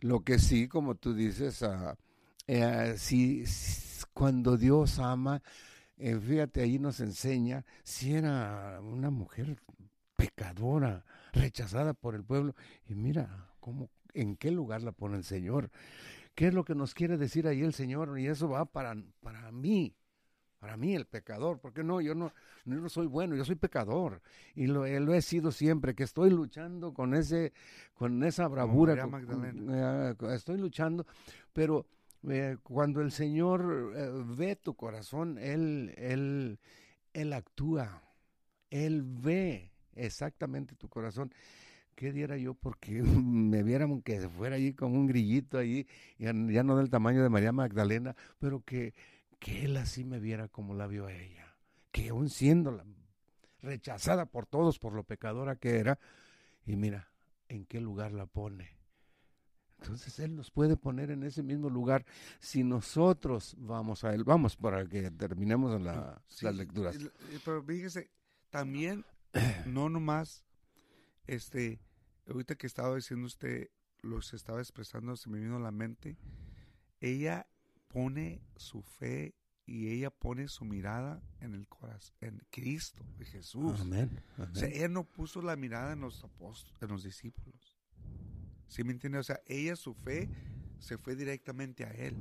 Lo 0.00 0.22
que 0.24 0.38
sí, 0.38 0.68
como 0.68 0.94
tú 0.96 1.14
dices, 1.14 1.62
ah, 1.62 1.96
eh, 2.46 2.94
sí, 2.98 3.42
s- 3.42 4.04
cuando 4.14 4.56
Dios 4.56 4.98
ama, 4.98 5.42
eh, 5.98 6.18
fíjate, 6.20 6.62
ahí 6.62 6.78
nos 6.78 7.00
enseña, 7.00 7.64
si 7.84 8.14
era 8.14 8.80
una 8.82 9.10
mujer 9.10 9.56
pecadora, 10.16 11.04
rechazada 11.32 11.94
por 11.94 12.14
el 12.14 12.24
pueblo, 12.24 12.54
y 12.88 12.94
mira 12.94 13.48
cómo, 13.60 13.90
en 14.14 14.36
qué 14.36 14.50
lugar 14.52 14.82
la 14.82 14.92
pone 14.92 15.16
el 15.18 15.24
Señor. 15.24 15.70
¿Qué 16.34 16.48
es 16.48 16.54
lo 16.54 16.64
que 16.64 16.74
nos 16.74 16.94
quiere 16.94 17.18
decir 17.18 17.48
ahí 17.48 17.62
el 17.62 17.74
Señor? 17.74 18.18
Y 18.20 18.26
eso 18.28 18.48
va 18.48 18.64
para, 18.66 18.96
para 19.20 19.52
mí, 19.52 19.94
para 20.58 20.76
mí 20.76 20.94
el 20.94 21.06
pecador, 21.06 21.60
porque 21.60 21.84
no, 21.84 22.00
yo 22.00 22.14
no, 22.14 22.32
yo 22.64 22.74
no 22.76 22.88
soy 22.88 23.06
bueno, 23.06 23.36
yo 23.36 23.44
soy 23.44 23.54
pecador 23.54 24.20
y 24.54 24.66
lo, 24.66 24.86
eh, 24.86 24.98
lo 25.00 25.14
he 25.14 25.22
sido 25.22 25.52
siempre, 25.52 25.94
que 25.94 26.02
estoy 26.04 26.30
luchando 26.30 26.92
con 26.92 27.14
ese, 27.14 27.52
con 27.94 28.24
esa 28.24 28.48
bravura, 28.48 28.94
María 28.96 29.02
con- 29.02 29.10
Magdalena. 29.12 30.10
eh, 30.10 30.14
con- 30.16 30.32
estoy 30.32 30.58
luchando, 30.58 31.06
pero 31.52 31.86
eh, 32.28 32.56
cuando 32.62 33.00
el 33.00 33.12
Señor 33.12 33.92
eh, 33.96 34.10
ve 34.36 34.56
tu 34.56 34.74
corazón, 34.74 35.38
él, 35.38 35.94
él, 35.96 36.58
él 37.12 37.32
actúa, 37.32 38.02
él 38.70 39.02
ve 39.04 39.70
exactamente 39.94 40.74
tu 40.76 40.88
corazón. 40.88 41.32
¿Qué 41.94 42.12
diera 42.12 42.36
yo 42.36 42.54
porque 42.54 43.02
me 43.24 43.62
vieran 43.64 44.02
que 44.02 44.20
fuera 44.28 44.56
allí 44.56 44.72
como 44.74 44.94
un 44.96 45.06
grillito 45.06 45.58
allí, 45.58 45.86
ya, 46.18 46.32
ya 46.32 46.62
no 46.62 46.76
del 46.76 46.90
tamaño 46.90 47.22
de 47.22 47.28
María 47.28 47.52
Magdalena, 47.52 48.14
pero 48.38 48.62
que, 48.64 48.94
que 49.38 49.64
él 49.64 49.76
así 49.76 50.04
me 50.04 50.18
viera 50.20 50.48
como 50.48 50.74
la 50.74 50.86
vio 50.86 51.06
a 51.06 51.12
ella? 51.12 51.54
Que 51.92 52.08
aún 52.10 52.28
siendo 52.30 52.70
la- 52.72 52.84
rechazada 53.60 54.26
por 54.26 54.46
todos 54.46 54.78
por 54.78 54.92
lo 54.92 55.02
pecadora 55.04 55.56
que 55.56 55.78
era, 55.78 55.98
y 56.64 56.76
mira, 56.76 57.10
¿en 57.48 57.64
qué 57.66 57.80
lugar 57.80 58.12
la 58.12 58.26
pone? 58.26 58.76
Entonces 59.80 60.18
Él 60.18 60.34
nos 60.34 60.50
puede 60.50 60.76
poner 60.76 61.10
en 61.10 61.22
ese 61.22 61.42
mismo 61.42 61.70
lugar 61.70 62.04
si 62.40 62.64
nosotros 62.64 63.54
vamos 63.58 64.02
a 64.04 64.12
Él. 64.12 64.24
Vamos 64.24 64.56
para 64.56 64.84
que 64.86 65.10
terminemos 65.12 65.74
en 65.76 65.84
la- 65.84 66.20
Sí, 66.28 66.44
las 66.46 66.56
lecturas. 66.56 66.96
Pero 67.44 67.62
fíjese, 67.62 68.10
también, 68.50 69.04
no 69.66 69.88
nomás, 69.88 70.44
este, 71.26 71.80
ahorita 72.28 72.56
que 72.56 72.66
estaba 72.66 72.94
diciendo 72.96 73.26
usted, 73.26 73.68
los 74.02 74.34
estaba 74.34 74.58
expresando, 74.60 75.16
se 75.16 75.30
me 75.30 75.38
vino 75.40 75.56
a 75.56 75.60
la 75.60 75.70
mente, 75.70 76.16
ella 77.00 77.46
pone 77.88 78.40
su 78.56 78.82
fe 78.82 79.34
y 79.66 79.88
ella 79.88 80.10
pone 80.10 80.48
su 80.48 80.64
mirada 80.64 81.22
en 81.40 81.54
el 81.54 81.66
corazón, 81.68 82.14
en 82.20 82.42
Cristo, 82.50 83.04
en 83.18 83.26
Jesús. 83.26 83.80
Amén. 83.80 84.10
O 84.38 84.54
sea, 84.54 84.68
ella 84.68 84.88
no 84.88 85.04
puso 85.04 85.42
la 85.42 85.56
mirada 85.56 85.92
en 85.92 86.00
los 86.00 86.22
apóstoles, 86.24 86.80
en 86.82 86.88
los 86.88 87.02
discípulos. 87.02 87.76
¿Sí 88.66 88.84
me 88.84 88.92
entiende? 88.92 89.18
O 89.18 89.22
sea, 89.22 89.40
ella 89.46 89.76
su 89.76 89.94
fe 89.94 90.30
se 90.78 90.96
fue 90.98 91.16
directamente 91.16 91.84
a 91.84 91.90
él. 91.90 92.16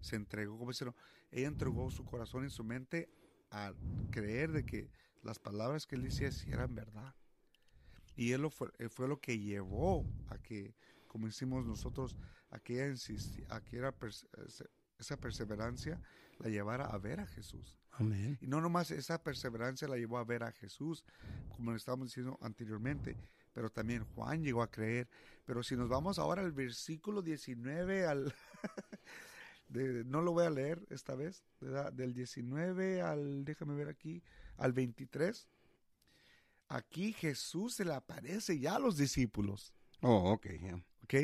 se 0.00 0.14
entregó, 0.14 0.56
como 0.56 0.70
dicen, 0.70 0.94
ella 1.32 1.48
entregó 1.48 1.90
su 1.90 2.04
corazón 2.04 2.46
y 2.46 2.50
su 2.50 2.62
mente 2.62 3.08
a 3.50 3.72
creer 4.12 4.52
de 4.52 4.64
que 4.64 4.88
las 5.22 5.40
palabras 5.40 5.84
que 5.86 5.96
él 5.96 6.02
decía 6.02 6.30
sí 6.30 6.50
eran 6.52 6.76
verdad. 6.76 7.12
Y 8.14 8.30
él 8.30 8.42
lo 8.42 8.50
fue, 8.50 8.70
eh, 8.78 8.88
fue 8.88 9.08
lo 9.08 9.20
que 9.20 9.40
llevó 9.40 10.06
a 10.28 10.38
que, 10.38 10.76
como 11.08 11.26
hicimos 11.26 11.66
nosotros, 11.66 12.16
a 12.50 12.60
que 12.60 12.74
ella 12.74 12.92
insisti- 12.94 13.44
a 13.48 13.60
que 13.64 13.78
era 13.78 13.92
ese- 14.46 14.70
esa 14.98 15.16
perseverancia 15.16 16.00
la 16.38 16.48
llevara 16.48 16.86
a 16.86 16.98
ver 16.98 17.20
a 17.20 17.26
Jesús. 17.26 17.78
Amén. 17.92 18.38
Y 18.42 18.46
no 18.46 18.60
nomás 18.60 18.90
esa 18.90 19.22
perseverancia 19.22 19.88
la 19.88 19.96
llevó 19.96 20.18
a 20.18 20.24
ver 20.24 20.42
a 20.42 20.52
Jesús, 20.52 21.04
como 21.56 21.70
lo 21.70 21.76
estábamos 21.76 22.08
diciendo 22.08 22.38
anteriormente, 22.42 23.16
pero 23.54 23.70
también 23.70 24.04
Juan 24.14 24.42
llegó 24.42 24.62
a 24.62 24.70
creer. 24.70 25.08
Pero 25.46 25.62
si 25.62 25.76
nos 25.76 25.88
vamos 25.88 26.18
ahora 26.18 26.42
al 26.42 26.52
versículo 26.52 27.22
19, 27.22 28.06
al 28.06 28.34
de- 29.68 30.04
no 30.04 30.20
lo 30.20 30.32
voy 30.32 30.44
a 30.44 30.50
leer 30.50 30.84
esta 30.90 31.14
vez, 31.14 31.42
del 31.92 32.12
19 32.12 33.00
al, 33.00 33.44
déjame 33.44 33.74
ver 33.74 33.88
aquí, 33.88 34.22
al 34.58 34.72
23. 34.72 35.48
Aquí 36.68 37.12
Jesús 37.12 37.74
se 37.74 37.84
le 37.84 37.94
aparece 37.94 38.58
ya 38.58 38.76
a 38.76 38.78
los 38.78 38.96
discípulos. 38.96 39.72
Oh, 40.00 40.32
ok. 40.32 40.46
¿ok? 41.04 41.14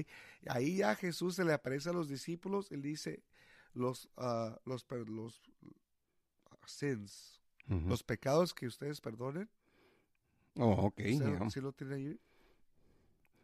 Ahí 0.46 0.76
ya 0.78 0.94
Jesús 0.94 1.34
se 1.34 1.44
le 1.44 1.52
aparece 1.52 1.90
a 1.90 1.92
los 1.92 2.08
discípulos, 2.08 2.70
él 2.70 2.80
dice, 2.80 3.22
los, 3.74 4.08
ah, 4.16 4.58
los, 4.64 4.86
los 5.08 5.42
sins, 6.66 7.40
los 7.66 8.02
pecados 8.02 8.52
que 8.54 8.66
ustedes 8.66 9.00
perdonen. 9.00 9.48
Oh, 10.56 10.86
ok. 10.86 11.00
¿sí, 11.50 11.60
lo 11.60 11.72
tiene 11.72 11.94
ahí? 11.94 12.20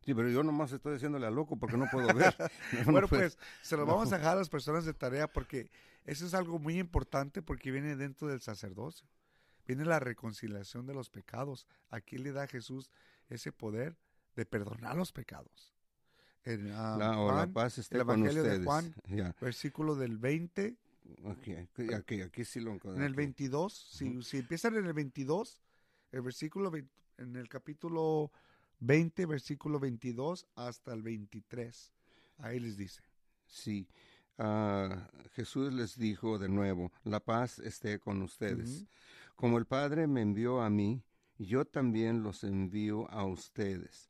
Sí, 0.05 0.15
pero 0.15 0.29
yo 0.31 0.43
nomás 0.43 0.73
estoy 0.73 0.95
diciéndole 0.95 1.27
a 1.27 1.31
loco 1.31 1.59
porque 1.59 1.77
no 1.77 1.87
puedo 1.91 2.07
ver. 2.15 2.35
No 2.87 2.93
bueno, 2.93 3.09
pues 3.09 3.39
se 3.63 3.77
lo 3.77 3.87
vamos 3.87 4.13
a 4.13 4.19
dejar 4.19 4.33
a 4.33 4.41
las 4.41 4.49
personas 4.49 4.85
de 4.85 4.95
tarea 4.95 5.31
porque 5.31 5.71
eso 6.05 6.27
es 6.27 6.35
algo 6.35 6.59
muy 6.59 6.79
importante 6.79 7.43
porque 7.43 7.71
viene 7.71 7.97
dentro 7.97 8.29
del 8.29 8.41
sacerdocio. 8.41 9.07
Viene 9.67 9.85
la 9.85 10.01
reconciliación 10.01 10.87
de 10.87 10.95
los 10.95 11.11
pecados. 11.11 11.67
Aquí 11.91 12.17
le 12.17 12.33
da 12.33 12.45
a 12.45 12.47
Jesús 12.47 12.91
ese 13.29 13.53
poder 13.53 13.99
de 14.35 14.47
perdonar 14.47 14.97
los 14.97 15.13
pecados. 15.13 15.75
En 16.53 16.71
ah, 16.73 16.97
La, 16.99 17.19
o 17.21 17.29
la 17.29 17.35
Juan, 17.35 17.53
paz 17.53 17.79
esté 17.79 17.99
el 17.99 18.05
con 18.05 18.19
Evangelio 18.21 18.43
de 18.43 18.49
ustedes. 18.51 18.67
Juan. 18.67 18.95
Ya, 19.09 19.35
versículo 19.41 19.95
del 19.97 20.17
20 20.19 20.77
aquí, 21.31 21.53
aquí, 21.95 22.21
aquí, 22.23 22.45
sí 22.45 22.61
lo 22.61 22.73
encontré. 22.73 22.99
En 22.99 23.03
el 23.05 23.13
aquí. 23.13 23.17
22, 23.17 23.73
si, 23.73 24.23
si 24.23 24.39
empiezan 24.39 24.77
en 24.77 24.87
el 24.87 24.93
22, 24.93 25.61
el 26.13 26.23
versículo, 26.23 26.71
vein- 26.71 26.89
en 27.19 27.37
el 27.37 27.49
capítulo 27.49 28.31
20, 28.81 29.27
versículo 29.27 29.79
22 29.81 30.47
hasta 30.55 30.93
el 30.95 31.03
23, 31.03 31.93
ahí 32.39 32.61
les 32.61 32.77
dice. 32.77 33.03
Sí. 33.47 33.87
Ah, 34.39 35.11
Jesús 35.33 35.73
les 35.73 35.99
dijo 35.99 36.39
de 36.39 36.49
nuevo, 36.49 36.93
la 37.05 37.21
paz 37.21 37.59
esté 37.59 37.99
con 37.99 38.23
ustedes. 38.23 38.83
Ujú. 38.83 38.87
Como 39.35 39.59
el 39.59 39.67
Padre 39.67 40.07
me 40.07 40.23
envió 40.23 40.61
a 40.63 40.71
mí, 40.71 41.03
yo 41.39 41.65
también 41.65 42.23
los 42.23 42.45
envío 42.45 43.11
a 43.11 43.25
ustedes. 43.25 44.09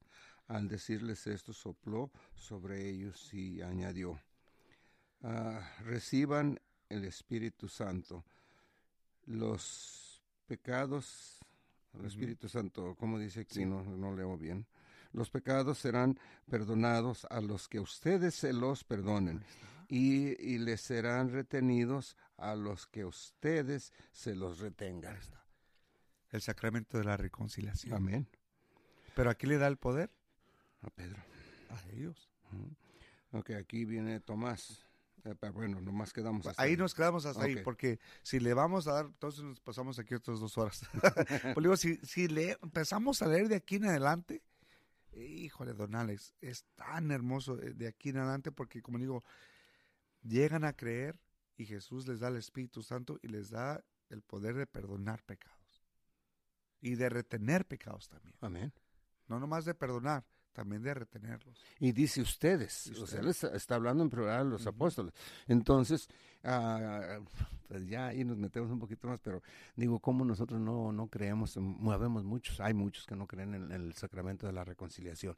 Al 0.48 0.66
decirles 0.68 1.26
esto, 1.26 1.52
sopló 1.52 2.10
sobre 2.34 2.88
ellos 2.88 3.32
y 3.34 3.60
añadió, 3.62 4.18
"Ah, 5.22 5.60
reciban 5.84 6.58
el 6.88 7.04
Espíritu 7.04 7.68
Santo. 7.68 8.24
Los 9.26 10.22
pecados, 10.46 11.38
el. 11.92 12.06
Espíritu 12.06 12.48
Santo, 12.48 12.94
como 12.96 13.18
dice 13.18 13.40
aquí, 13.40 13.56
Sí. 13.56 13.64
no, 13.66 13.82
no 13.84 14.14
leo 14.14 14.36
bien. 14.38 14.66
Los 15.12 15.30
pecados 15.30 15.78
serán 15.78 16.18
perdonados 16.50 17.26
a 17.30 17.40
los 17.40 17.68
que 17.68 17.80
ustedes 17.80 18.34
se 18.34 18.52
los 18.52 18.84
perdonen 18.84 19.42
y, 19.88 20.28
y 20.42 20.58
les 20.58 20.80
serán 20.82 21.30
retenidos 21.30 22.16
a 22.36 22.54
los 22.54 22.86
que 22.86 23.04
ustedes 23.04 23.92
se 24.12 24.34
los 24.34 24.58
retengan. 24.60 25.18
El 26.30 26.42
sacramento 26.42 26.98
de 26.98 27.04
la 27.04 27.16
reconciliación. 27.16 27.94
Amén. 27.94 28.28
Pero 29.14 29.30
aquí 29.30 29.46
le 29.46 29.56
da 29.58 29.66
el 29.66 29.78
poder 29.78 30.10
A 30.88 30.90
Pedro. 30.90 31.22
a 31.68 31.92
ellos. 31.92 32.30
Ok, 33.32 33.50
aquí 33.50 33.84
viene 33.84 34.20
Tomás. 34.20 34.88
Eh, 35.24 35.34
pero 35.38 35.52
bueno, 35.52 35.80
nomás 35.82 36.14
quedamos 36.14 36.46
hasta 36.46 36.62
Ahí 36.62 36.76
nos 36.76 36.94
quedamos 36.94 37.26
hasta 37.26 37.44
ahí, 37.44 37.56
porque 37.56 37.98
si 38.22 38.40
le 38.40 38.54
vamos 38.54 38.86
a 38.88 38.92
dar, 38.92 39.06
entonces 39.06 39.44
nos 39.44 39.60
pasamos 39.60 39.98
aquí 39.98 40.14
otras 40.14 40.40
dos 40.40 40.56
horas. 40.56 40.80
Pues 41.54 41.62
digo, 41.62 41.76
si, 41.76 41.96
si 41.96 42.26
le 42.28 42.56
empezamos 42.62 43.20
a 43.20 43.26
leer 43.26 43.48
de 43.48 43.56
aquí 43.56 43.76
en 43.76 43.84
adelante, 43.84 44.42
híjole, 45.12 45.74
don 45.74 45.94
Alex, 45.94 46.32
es 46.40 46.64
tan 46.74 47.10
hermoso 47.10 47.60
eh, 47.60 47.74
de 47.74 47.86
aquí 47.86 48.08
en 48.10 48.18
adelante, 48.18 48.50
porque 48.50 48.80
como 48.80 48.98
digo, 48.98 49.22
llegan 50.22 50.64
a 50.64 50.72
creer 50.72 51.18
y 51.58 51.66
Jesús 51.66 52.06
les 52.08 52.20
da 52.20 52.28
el 52.28 52.36
Espíritu 52.36 52.82
Santo 52.82 53.18
y 53.20 53.28
les 53.28 53.50
da 53.50 53.84
el 54.08 54.22
poder 54.22 54.54
de 54.54 54.66
perdonar 54.66 55.22
pecados 55.24 55.84
y 56.80 56.94
de 56.94 57.10
retener 57.10 57.66
pecados 57.66 58.08
también. 58.08 58.34
Amén. 58.40 58.72
No 59.26 59.38
nomás 59.38 59.66
de 59.66 59.74
perdonar, 59.74 60.24
también 60.52 60.82
de 60.82 60.94
retenerlos. 60.94 61.62
Y 61.78 61.92
dice 61.92 62.20
ustedes, 62.20 62.86
Y 62.86 62.90
o 62.90 62.94
sea, 62.94 63.04
ustedes. 63.04 63.22
él 63.22 63.28
está, 63.30 63.48
está 63.56 63.74
hablando 63.76 64.02
en 64.02 64.10
plural 64.10 64.46
de 64.46 64.50
los 64.52 64.66
apóstoles. 64.66 65.14
Entonces, 65.46 66.08
ah, 66.44 67.18
pues 67.68 67.86
ya 67.86 68.08
ahí 68.08 68.24
nos 68.24 68.38
metemos 68.38 68.70
un 68.70 68.78
poquito 68.78 69.08
más, 69.08 69.20
pero 69.20 69.42
digo, 69.76 70.00
¿cómo 70.00 70.24
nosotros 70.24 70.60
no, 70.60 70.90
no 70.92 71.08
creemos? 71.08 71.56
Movemos 71.56 72.24
muchos, 72.24 72.60
hay 72.60 72.74
muchos 72.74 73.06
que 73.06 73.14
no 73.14 73.26
creen 73.26 73.54
en, 73.54 73.72
el 73.72 73.92
sacramento 73.94 74.46
de 74.46 74.52
la 74.52 74.64
reconciliación. 74.64 75.36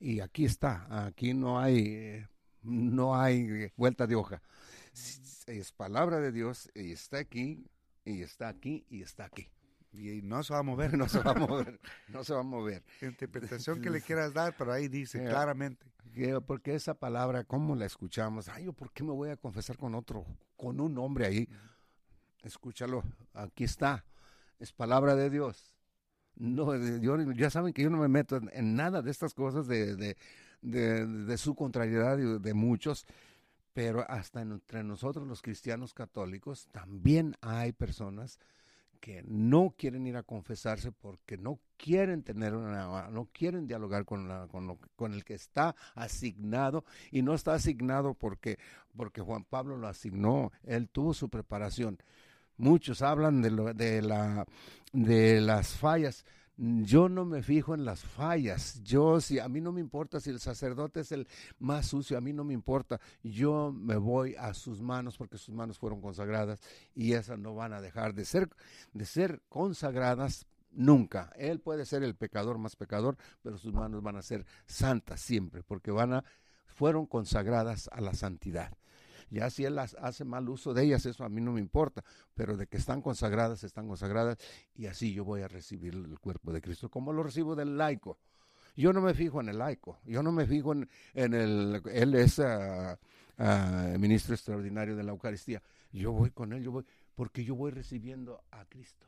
Y 0.00 0.20
aquí 0.20 0.44
está, 0.44 1.06
aquí 1.06 1.32
no 1.32 1.60
hay, 1.60 2.26
no 2.62 3.14
hay 3.14 3.70
vuelta 3.76 4.06
de 4.06 4.16
hoja. 4.16 4.42
Es 5.46 5.72
palabra 5.72 6.18
de 6.18 6.32
Dios 6.32 6.70
y 6.74 6.92
está 6.92 7.18
aquí, 7.18 7.64
y 8.04 8.22
está 8.22 8.48
aquí, 8.48 8.84
y 8.90 9.02
está 9.02 9.24
aquí. 9.24 9.48
Y 9.92 10.22
no 10.22 10.42
se 10.42 10.52
va 10.54 10.60
a 10.60 10.62
mover. 10.62 10.96
No 10.96 11.08
se 11.08 11.18
va 11.20 11.32
a 11.32 11.34
mover, 11.34 11.78
no 12.08 12.24
se 12.24 12.32
va 12.32 12.40
a 12.40 12.44
mover. 12.44 12.82
Interpretación 13.02 13.80
que 13.82 13.90
le 13.90 14.00
quieras 14.00 14.32
dar, 14.32 14.54
pero 14.56 14.72
ahí 14.72 14.88
dice 14.88 15.22
Eh, 15.24 15.28
claramente. 15.28 15.86
Que- 16.14 16.40
Porque 16.40 16.74
esa 16.74 16.94
palabra, 16.94 17.44
¿cómo 17.44 17.74
la 17.76 17.86
escuchamos? 17.86 18.48
Ay, 18.48 18.64
¿yo 18.64 18.72
¿por 18.72 18.90
qué 18.92 19.02
me 19.04 19.12
voy 19.12 19.30
a 19.30 19.36
confesar 19.36 19.76
con 19.76 19.94
otro, 19.94 20.24
con 20.56 20.80
un 20.80 20.96
hombre 20.98 21.26
ahí? 21.26 21.48
Escúchalo, 22.42 23.04
aquí 23.34 23.64
está, 23.64 24.04
es 24.58 24.72
palabra 24.72 25.14
de 25.14 25.30
Dios. 25.30 25.74
No, 26.34 26.74
yo, 26.98 27.30
ya 27.32 27.50
saben 27.50 27.72
que 27.72 27.82
yo 27.82 27.90
no 27.90 27.98
me 27.98 28.08
meto 28.08 28.36
en, 28.36 28.50
en 28.52 28.74
nada 28.74 29.00
de 29.02 29.10
estas 29.10 29.32
cosas 29.34 29.66
de, 29.68 29.94
de, 29.94 30.16
de- 30.62 31.06
de 31.06 31.38
su 31.38 31.54
contrariedad 31.54 32.16
de 32.16 32.54
muchos, 32.54 33.06
pero 33.74 34.04
hasta 34.10 34.40
entre 34.40 34.82
nosotros 34.82 35.26
los 35.28 35.40
cristianos 35.42 35.94
católicos 35.94 36.66
también 36.72 37.36
hay 37.42 37.72
personas 37.72 38.38
que 39.02 39.24
no 39.26 39.74
quieren 39.76 40.06
ir 40.06 40.16
a 40.16 40.22
confesarse 40.22 40.92
porque 40.92 41.36
no 41.36 41.58
quieren 41.76 42.22
tener 42.22 42.54
una, 42.54 43.10
no 43.10 43.28
quieren 43.32 43.66
dialogar 43.66 44.04
con, 44.04 44.28
la, 44.28 44.46
con, 44.46 44.68
lo- 44.68 44.78
con 44.94 45.12
el 45.12 45.24
que 45.24 45.34
está 45.34 45.74
asignado 45.96 46.84
y 47.10 47.22
no 47.22 47.34
está 47.34 47.54
asignado 47.54 48.14
porque, 48.14 48.60
porque 48.96 49.20
Juan 49.20 49.42
Pablo 49.42 49.76
lo 49.76 49.88
asignó, 49.88 50.52
él 50.62 50.88
tuvo 50.88 51.14
su 51.14 51.28
preparación. 51.28 51.98
Muchos 52.56 53.02
hablan 53.02 53.42
de, 53.42 53.50
lo- 53.50 53.74
de, 53.74 54.02
la, 54.02 54.46
de 54.92 55.40
las 55.40 55.72
fallas. 55.76 56.24
Yo 56.56 57.08
no 57.08 57.24
me 57.24 57.42
fijo 57.42 57.74
en 57.74 57.84
las 57.84 58.04
fallas. 58.04 58.82
Yo, 58.82 59.20
si 59.20 59.38
a 59.38 59.48
mí 59.48 59.60
no 59.60 59.72
me 59.72 59.80
importa 59.80 60.20
si 60.20 60.30
el 60.30 60.38
sacerdote 60.38 61.00
es 61.00 61.10
el 61.10 61.26
más 61.58 61.86
sucio, 61.86 62.16
a 62.18 62.20
mí 62.20 62.32
no 62.32 62.44
me 62.44 62.54
importa. 62.54 63.00
Yo 63.22 63.72
me 63.72 63.96
voy 63.96 64.36
a 64.36 64.52
sus 64.54 64.80
manos 64.80 65.16
porque 65.16 65.38
sus 65.38 65.54
manos 65.54 65.78
fueron 65.78 66.00
consagradas 66.00 66.60
y 66.94 67.14
esas 67.14 67.38
no 67.38 67.54
van 67.54 67.72
a 67.72 67.80
dejar 67.80 68.14
de 68.14 68.24
ser, 68.24 68.50
de 68.92 69.06
ser 69.06 69.42
consagradas 69.48 70.46
nunca. 70.70 71.32
Él 71.36 71.60
puede 71.60 71.86
ser 71.86 72.02
el 72.02 72.14
pecador 72.14 72.58
más 72.58 72.76
pecador, 72.76 73.16
pero 73.42 73.56
sus 73.56 73.72
manos 73.72 74.02
van 74.02 74.16
a 74.16 74.22
ser 74.22 74.44
santas 74.66 75.20
siempre 75.20 75.62
porque 75.62 75.90
van 75.90 76.12
a, 76.12 76.24
fueron 76.66 77.06
consagradas 77.06 77.88
a 77.92 78.00
la 78.00 78.14
santidad. 78.14 78.72
Ya 79.32 79.48
si 79.48 79.64
él 79.64 79.76
las 79.76 79.94
hace 79.94 80.26
mal 80.26 80.46
uso 80.50 80.74
de 80.74 80.84
ellas, 80.84 81.06
eso 81.06 81.24
a 81.24 81.30
mí 81.30 81.40
no 81.40 81.52
me 81.52 81.60
importa, 81.60 82.04
pero 82.34 82.54
de 82.54 82.66
que 82.66 82.76
están 82.76 83.00
consagradas, 83.00 83.64
están 83.64 83.88
consagradas, 83.88 84.36
y 84.74 84.84
así 84.86 85.14
yo 85.14 85.24
voy 85.24 85.40
a 85.40 85.48
recibir 85.48 85.94
el 85.94 86.18
cuerpo 86.20 86.52
de 86.52 86.60
Cristo, 86.60 86.90
como 86.90 87.14
lo 87.14 87.22
recibo 87.22 87.56
del 87.56 87.78
laico. 87.78 88.18
Yo 88.76 88.92
no 88.92 89.00
me 89.00 89.14
fijo 89.14 89.40
en 89.40 89.48
el 89.48 89.56
laico, 89.56 89.98
yo 90.04 90.22
no 90.22 90.32
me 90.32 90.46
fijo 90.46 90.72
en, 90.72 90.86
en 91.14 91.32
el, 91.32 91.82
él 91.92 92.14
es 92.14 92.40
ah, 92.40 92.98
ministro 93.98 94.34
extraordinario 94.34 94.96
de 94.96 95.02
la 95.02 95.12
Eucaristía. 95.12 95.62
Yo 95.92 96.12
voy 96.12 96.30
con 96.30 96.52
él, 96.52 96.62
yo 96.62 96.70
voy, 96.70 96.84
porque 97.14 97.42
yo 97.42 97.54
voy 97.54 97.70
recibiendo 97.70 98.44
a 98.50 98.66
Cristo. 98.66 99.06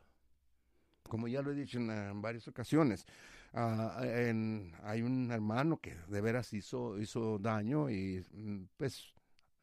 Como 1.07 1.27
ya 1.27 1.43
lo 1.43 1.51
he 1.51 1.55
dicho 1.55 1.77
en, 1.77 2.19
varias 2.19 2.47
ocasiones, 2.47 3.05
ah, 3.53 3.99
hay 3.99 5.01
un 5.03 5.29
hermano 5.31 5.77
que 5.77 5.95
de 6.07 6.21
veras 6.21 6.51
hizo, 6.53 6.97
hizo 6.97 7.37
daño 7.37 7.91
y 7.91 8.25
mm, 8.33 8.63
pues 8.75 9.14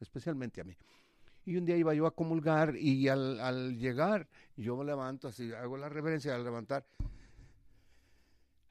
especialmente 0.03 0.61
a 0.61 0.63
mí. 0.63 0.75
Y 1.45 1.57
un 1.57 1.65
día 1.65 1.75
iba 1.75 1.93
yo 1.93 2.05
a 2.05 2.11
comulgar 2.15 2.75
y 2.77 3.07
al, 3.09 3.77
llegar 3.77 4.27
yo 4.55 4.77
me 4.77 4.85
levanto 4.85 5.27
así, 5.27 5.51
hago 5.51 5.75
la 5.77 5.89
reverencia 5.89 6.35
al 6.35 6.43
levantar. 6.43 6.85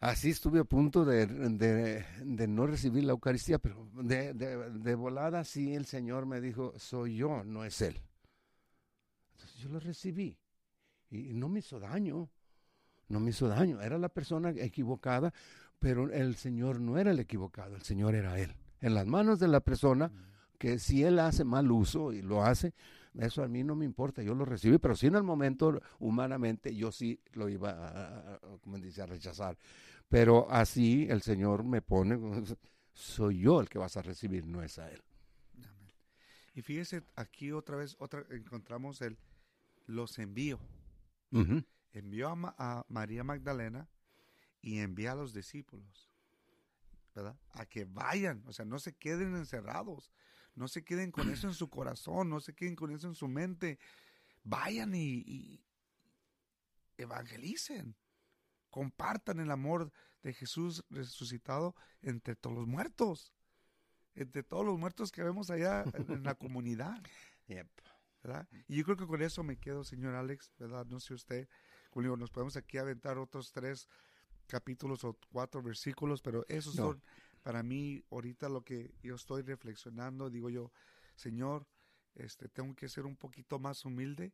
Así 0.00 0.30
estuve 0.30 0.58
a 0.58 0.64
punto 0.64 1.04
de, 1.04 1.26
de- 1.26 2.04
de 2.24 2.48
no 2.48 2.66
recibir 2.66 3.04
la 3.04 3.12
Eucaristía, 3.12 3.58
pero 3.58 3.88
de, 3.94 4.32
de- 4.34 4.94
volada 4.96 5.44
sí 5.44 5.74
el 5.74 5.86
Señor 5.86 6.26
me 6.26 6.40
dijo, 6.40 6.72
soy 6.76 7.16
yo, 7.16 7.44
no 7.44 7.64
es 7.64 7.80
Él. 7.82 8.00
Entonces 9.34 9.58
yo 9.60 9.68
lo 9.68 9.78
recibí 9.78 10.36
y 11.10 11.34
no 11.34 11.48
me 11.48 11.60
hizo 11.60 11.78
daño, 11.78 12.28
no 13.08 13.20
me 13.20 13.30
hizo 13.30 13.46
daño, 13.48 13.80
era 13.80 13.96
la 13.98 14.08
persona 14.08 14.50
equivocada, 14.50 15.32
pero 15.78 16.10
el 16.10 16.34
Señor 16.36 16.80
no 16.80 16.98
era 16.98 17.12
el 17.12 17.20
equivocado, 17.20 17.76
el 17.76 17.82
Señor 17.82 18.14
era 18.16 18.40
Él. 18.40 18.56
En 18.80 18.94
las 18.94 19.06
manos 19.06 19.38
de 19.38 19.46
la 19.48 19.60
persona 19.60 20.10
que 20.58 20.78
si 20.78 21.04
Él 21.04 21.18
hace 21.18 21.44
mal 21.44 21.70
uso 21.70 22.12
y 22.12 22.22
lo 22.22 22.44
hace, 22.44 22.74
eso 23.18 23.42
a 23.42 23.48
mí 23.48 23.62
no 23.64 23.74
me 23.74 23.84
importa, 23.84 24.22
yo 24.22 24.34
lo 24.34 24.44
recibí, 24.44 24.78
pero 24.78 24.96
sí 24.96 25.06
en 25.06 25.16
el 25.16 25.22
momento 25.22 25.80
humanamente 25.98 26.74
yo 26.74 26.92
sí 26.92 27.20
lo 27.32 27.48
iba 27.48 27.70
a, 27.72 28.40
como 28.62 28.78
dice, 28.78 29.02
a 29.02 29.06
rechazar. 29.06 29.58
Pero 30.08 30.50
así 30.50 31.06
el 31.10 31.22
Señor 31.22 31.64
me 31.64 31.82
pone, 31.82 32.18
soy 32.94 33.40
yo 33.40 33.60
el 33.60 33.68
que 33.68 33.78
vas 33.78 33.96
a 33.96 34.02
recibir, 34.02 34.46
no 34.46 34.62
es 34.62 34.78
a 34.78 34.90
Él. 34.90 35.02
Amén. 35.56 35.92
Y 36.54 36.62
fíjese, 36.62 37.04
aquí 37.16 37.52
otra 37.52 37.76
vez 37.76 37.96
otra, 37.98 38.24
encontramos 38.30 39.00
el 39.02 39.18
los 39.86 40.18
envío. 40.18 40.60
Ujú. 41.32 41.62
Envió 41.92 42.28
a, 42.28 42.34
Ma- 42.34 42.54
a 42.58 42.84
María 42.88 43.22
Magdalena 43.24 43.88
y 44.62 44.78
envía 44.80 45.12
a 45.12 45.16
los 45.16 45.34
discípulos, 45.34 46.10
¿verdad? 47.14 47.36
A 47.52 47.66
que 47.66 47.84
vayan, 47.84 48.42
o 48.46 48.52
sea, 48.52 48.64
no 48.64 48.78
se 48.78 48.94
queden 48.94 49.36
encerrados, 49.36 50.10
no 50.54 50.68
se 50.68 50.84
queden 50.84 51.10
con 51.10 51.30
eso 51.30 51.46
en 51.48 51.54
su 51.54 51.68
corazón, 51.70 52.28
no 52.28 52.40
se 52.40 52.54
queden 52.54 52.76
con 52.76 52.90
eso 52.90 53.06
en 53.08 53.14
su 53.14 53.28
mente. 53.28 53.78
Vayan 54.44 54.94
y, 54.94 55.22
y 55.26 55.64
evangelicen, 56.96 57.96
compartan 58.70 59.40
el 59.40 59.50
amor 59.50 59.92
de 60.22 60.32
Jesús 60.32 60.84
resucitado 60.90 61.74
entre 62.02 62.36
todos 62.36 62.56
los 62.56 62.66
muertos, 62.66 63.32
entre 64.14 64.42
todos 64.42 64.64
los 64.64 64.78
muertos 64.78 65.10
que 65.10 65.22
vemos 65.22 65.50
allá 65.50 65.84
en 66.08 66.22
la 66.22 66.34
comunidad. 66.34 67.00
Yep. 67.48 67.68
¿verdad? 68.22 68.48
Y 68.68 68.76
yo 68.76 68.84
creo 68.84 68.96
que 68.96 69.06
con 69.06 69.20
eso 69.20 69.42
me 69.42 69.58
quedo, 69.58 69.82
señor 69.82 70.14
Alex, 70.14 70.52
¿verdad? 70.58 70.86
No 70.86 71.00
sé 71.00 71.12
usted, 71.12 71.48
como 71.90 72.04
digo, 72.04 72.16
nos 72.16 72.30
podemos 72.30 72.56
aquí 72.56 72.78
aventar 72.78 73.18
otros 73.18 73.50
tres 73.50 73.88
capítulos 74.46 75.02
o 75.02 75.18
cuatro 75.32 75.60
versículos, 75.60 76.22
pero 76.22 76.46
esos 76.48 76.76
No. 76.76 76.84
son 76.92 77.02
para 77.42 77.62
mí 77.62 78.04
ahorita 78.10 78.48
lo 78.48 78.62
que 78.62 78.94
yo 79.02 79.14
estoy 79.14 79.42
reflexionando, 79.42 80.30
digo 80.30 80.50
yo, 80.50 80.72
Señor, 81.16 81.66
este, 82.14 82.48
tengo 82.48 82.74
que 82.74 82.88
ser 82.88 83.06
un 83.06 83.16
poquito 83.16 83.58
más 83.58 83.84
humilde 83.84 84.32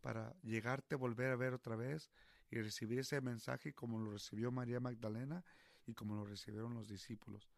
para 0.00 0.34
llegarte, 0.42 0.94
volver 0.94 1.30
a 1.30 1.36
ver 1.36 1.54
otra 1.54 1.76
vez 1.76 2.10
y 2.50 2.60
recibir 2.60 3.00
ese 3.00 3.20
mensaje 3.20 3.72
como 3.72 3.98
lo 3.98 4.12
recibió 4.12 4.52
María 4.52 4.80
Magdalena 4.80 5.44
y 5.86 5.94
como 5.94 6.14
lo 6.14 6.24
recibieron 6.24 6.74
los 6.74 6.88
discípulos. 6.88 7.48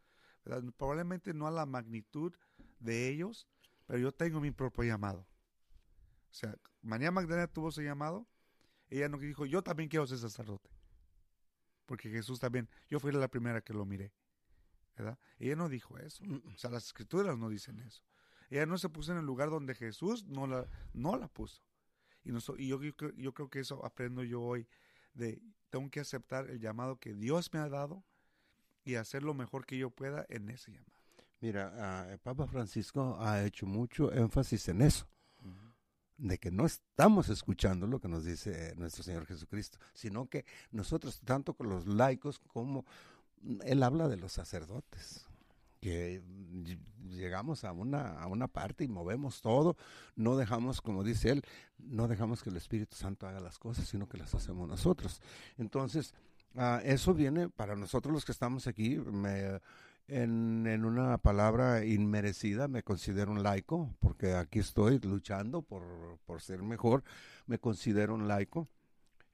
Probablemente 0.76 1.34
no 1.34 1.46
a 1.46 1.50
la 1.50 1.66
magnitud 1.66 2.34
de 2.78 3.08
ellos, 3.08 3.46
pero 3.86 3.98
yo 3.98 4.12
tengo 4.12 4.40
mi 4.40 4.50
propio 4.50 4.84
llamado. 4.84 5.26
O 6.30 6.34
sea, 6.34 6.56
María 6.80 7.10
Magdalena 7.10 7.48
tuvo 7.48 7.70
su 7.70 7.82
llamado, 7.82 8.26
ella 8.88 9.08
no 9.08 9.18
dijo, 9.18 9.44
yo 9.44 9.62
también 9.62 9.88
quiero 9.88 10.06
ser 10.06 10.18
sacerdote. 10.18 10.70
Porque 11.84 12.10
Jesús 12.10 12.38
también, 12.38 12.68
yo 12.88 13.00
fui 13.00 13.12
la 13.12 13.28
primera 13.28 13.60
que 13.60 13.72
lo 13.72 13.84
miré. 13.84 14.12
¿Verdad? 14.98 15.18
Ella 15.38 15.56
no 15.56 15.68
dijo 15.68 15.96
eso. 15.98 16.24
O 16.52 16.56
sea, 16.58 16.70
las 16.70 16.84
escrituras 16.86 17.38
no 17.38 17.48
dicen 17.48 17.78
eso. 17.80 18.02
Ella 18.50 18.66
no 18.66 18.78
se 18.78 18.88
puso 18.88 19.12
en 19.12 19.18
el 19.18 19.24
lugar 19.24 19.50
donde 19.50 19.74
Jesús 19.74 20.24
no 20.26 20.46
la, 20.46 20.66
no 20.92 21.16
la 21.16 21.28
puso. 21.28 21.62
Y, 22.24 22.30
noso- 22.30 22.56
y 22.58 22.68
yo, 22.68 22.82
yo 22.82 22.94
creo- 22.96 23.14
yo 23.14 23.32
creo 23.32 23.48
que 23.48 23.60
eso 23.60 23.84
aprendo 23.84 24.22
yo 24.24 24.42
hoy, 24.42 24.66
de 25.14 25.40
tengo 25.70 25.90
que 25.90 26.00
aceptar 26.00 26.48
el 26.50 26.60
llamado 26.60 26.98
que 26.98 27.14
Dios 27.14 27.52
me 27.52 27.58
ha 27.60 27.68
dado 27.68 28.04
y 28.84 28.94
hacer 28.96 29.22
lo 29.22 29.34
mejor 29.34 29.66
que 29.66 29.76
yo 29.78 29.90
pueda 29.90 30.24
en 30.28 30.48
ese 30.48 30.72
llamado. 30.72 30.92
Mira, 31.40 31.72
ah, 31.76 32.10
el 32.10 32.18
Papa 32.18 32.46
Francisco 32.46 33.16
ha 33.20 33.44
hecho 33.44 33.66
mucho 33.66 34.12
énfasis 34.12 34.68
en 34.68 34.82
eso, 34.82 35.06
de 36.16 36.36
que 36.38 36.50
no 36.50 36.66
estamos 36.66 37.28
escuchando 37.28 37.86
lo 37.86 38.00
que 38.00 38.08
nos 38.08 38.24
dice 38.24 38.74
nuestro 38.76 39.04
Señor 39.04 39.24
Jesucristo, 39.26 39.78
sino 39.94 40.28
que 40.28 40.44
nosotros, 40.72 41.20
tanto 41.20 41.54
con 41.54 41.68
los 41.68 41.86
laicos 41.86 42.40
como 42.40 42.80
mm, 42.82 42.84
Él 43.64 43.82
habla 43.82 44.08
de 44.08 44.16
los 44.16 44.32
sacerdotes, 44.32 45.26
que 45.80 46.22
ll- 46.22 46.78
llegamos 47.08 47.64
a 47.64 47.72
una, 47.72 48.20
a 48.20 48.26
una 48.26 48.48
parte 48.48 48.84
y 48.84 48.88
movemos 48.88 49.40
todo, 49.40 49.76
no 50.16 50.36
dejamos, 50.36 50.80
como 50.80 51.04
dice 51.04 51.30
Él, 51.30 51.42
no 51.78 52.08
dejamos 52.08 52.42
que 52.42 52.50
el 52.50 52.56
Espíritu 52.56 52.96
Santo 52.96 53.26
haga 53.26 53.40
las 53.40 53.58
cosas, 53.58 53.86
sino 53.88 54.08
que 54.08 54.18
las 54.18 54.34
hacemos 54.34 54.68
nosotros. 54.68 55.20
Entonces, 55.56 56.14
ah, 56.56 56.80
eso 56.84 57.14
viene 57.14 57.48
para 57.48 57.76
nosotros 57.76 58.12
los 58.12 58.24
que 58.24 58.32
estamos 58.32 58.66
aquí, 58.66 58.96
me, 58.98 59.60
en, 60.08 60.66
en 60.66 60.84
una 60.84 61.18
palabra 61.18 61.84
inmerecida, 61.84 62.66
me 62.66 62.82
considero 62.82 63.30
un 63.30 63.42
laico, 63.42 63.94
porque 64.00 64.34
aquí 64.34 64.58
estoy 64.58 64.98
luchando 64.98 65.62
por, 65.62 66.18
por 66.26 66.40
ser 66.40 66.62
mejor, 66.62 67.04
me 67.46 67.58
considero 67.58 68.14
un 68.14 68.26
laico. 68.26 68.68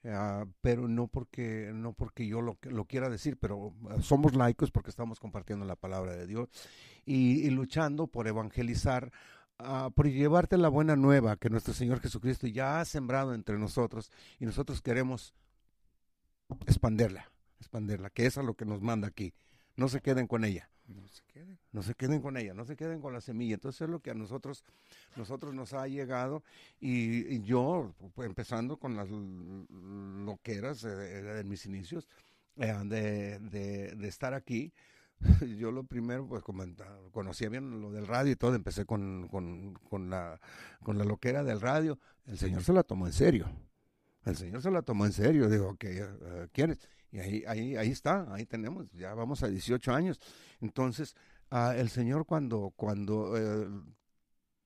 Ah, 0.06 0.46
pero 0.60 0.88
no 0.88 1.08
porque 1.08 1.70
no 1.74 1.92
porque 1.92 2.26
yo 2.26 2.40
lo, 2.40 2.58
lo 2.62 2.84
quiera 2.84 3.08
decir, 3.08 3.36
pero 3.38 3.74
ah, 3.90 4.00
somos 4.00 4.34
laicos 4.34 4.70
porque 4.70 4.90
estamos 4.90 5.20
compartiendo 5.20 5.64
la 5.64 5.76
palabra 5.76 6.14
de 6.16 6.26
Dios 6.26 6.48
y, 7.06 7.48
luchando 7.50 8.06
por 8.06 8.28
evangelizar, 8.28 9.12
ah, 9.58 9.90
por 9.94 10.08
llevarte 10.08 10.56
la 10.58 10.68
buena 10.68 10.96
nueva 10.96 11.36
que 11.36 11.50
nuestro 11.50 11.74
Señor 11.74 12.00
Jesucristo 12.00 12.46
ya 12.46 12.80
ha 12.80 12.84
sembrado 12.84 13.34
entre 13.34 13.58
nosotros 13.58 14.10
y 14.38 14.46
nosotros 14.46 14.82
queremos 14.82 15.34
expanderla, 16.66 17.30
expanderla, 17.60 18.10
que 18.10 18.26
es 18.26 18.38
a 18.38 18.42
lo 18.42 18.54
que 18.54 18.64
nos 18.64 18.80
manda 18.80 19.08
aquí. 19.08 19.34
No 19.76 19.88
se 19.88 20.00
queden 20.00 20.26
con 20.26 20.44
ella. 20.44 20.70
No 20.86 21.08
se 21.08 21.22
queden. 21.32 21.58
No 21.72 21.82
se 21.82 21.94
queden 21.94 22.20
con 22.20 22.36
ella, 22.36 22.52
no 22.54 22.64
se 22.64 22.76
queden 22.76 23.00
con 23.00 23.12
la 23.12 23.20
semilla. 23.20 23.54
Entonces 23.54 23.80
es 23.82 23.88
lo 23.88 24.00
que 24.00 24.10
a 24.10 24.14
nosotros, 24.14 24.64
nosotros 25.16 25.54
nos 25.54 25.72
ha 25.72 25.86
llegado 25.88 26.42
y, 26.80 27.40
yo, 27.42 27.94
empezando 28.18 28.76
con 28.76 28.94
las 28.96 29.08
loqueras 29.10 30.84
eh, 30.84 30.88
de, 30.88 31.44
mis 31.44 31.64
inicios, 31.66 32.08
eh, 32.56 32.74
de, 32.84 33.38
de- 33.40 34.08
estar 34.08 34.34
aquí, 34.34 34.72
yo 35.58 35.72
lo 35.72 35.84
primero, 35.84 36.26
pues 36.28 36.42
conocía 37.12 37.48
bien 37.48 37.80
lo 37.80 37.90
del 37.90 38.06
radio 38.06 38.32
y 38.32 38.36
todo, 38.36 38.54
empecé 38.54 38.84
con, 38.84 39.28
con, 39.28 39.74
con 39.88 40.10
la, 40.10 40.38
con 40.82 40.98
la 40.98 41.04
loquera 41.04 41.42
del 41.44 41.60
radio. 41.60 41.98
El 42.26 42.36
Señor 42.36 42.62
se 42.62 42.72
la 42.74 42.82
tomó 42.82 43.06
en 43.06 43.12
serio. 43.12 43.50
El 44.24 44.36
Señor 44.36 44.60
se 44.62 44.70
la 44.70 44.82
tomó 44.82 45.06
en 45.06 45.12
serio. 45.12 45.48
Digo, 45.48 45.76
que 45.76 46.06
¿quieres? 46.52 46.78
Y 47.14 47.20
ahí, 47.20 47.44
ahí, 47.46 47.76
ahí 47.76 47.90
está, 47.90 48.26
ahí 48.34 48.44
tenemos, 48.44 48.90
ya 48.90 49.14
vamos 49.14 49.44
a 49.44 49.48
18 49.48 49.94
años. 49.94 50.18
Entonces, 50.60 51.14
ah, 51.48 51.72
el 51.76 51.88
Señor 51.88 52.26
cuando, 52.26 52.72
cuando 52.74 53.36
eh, 53.36 53.68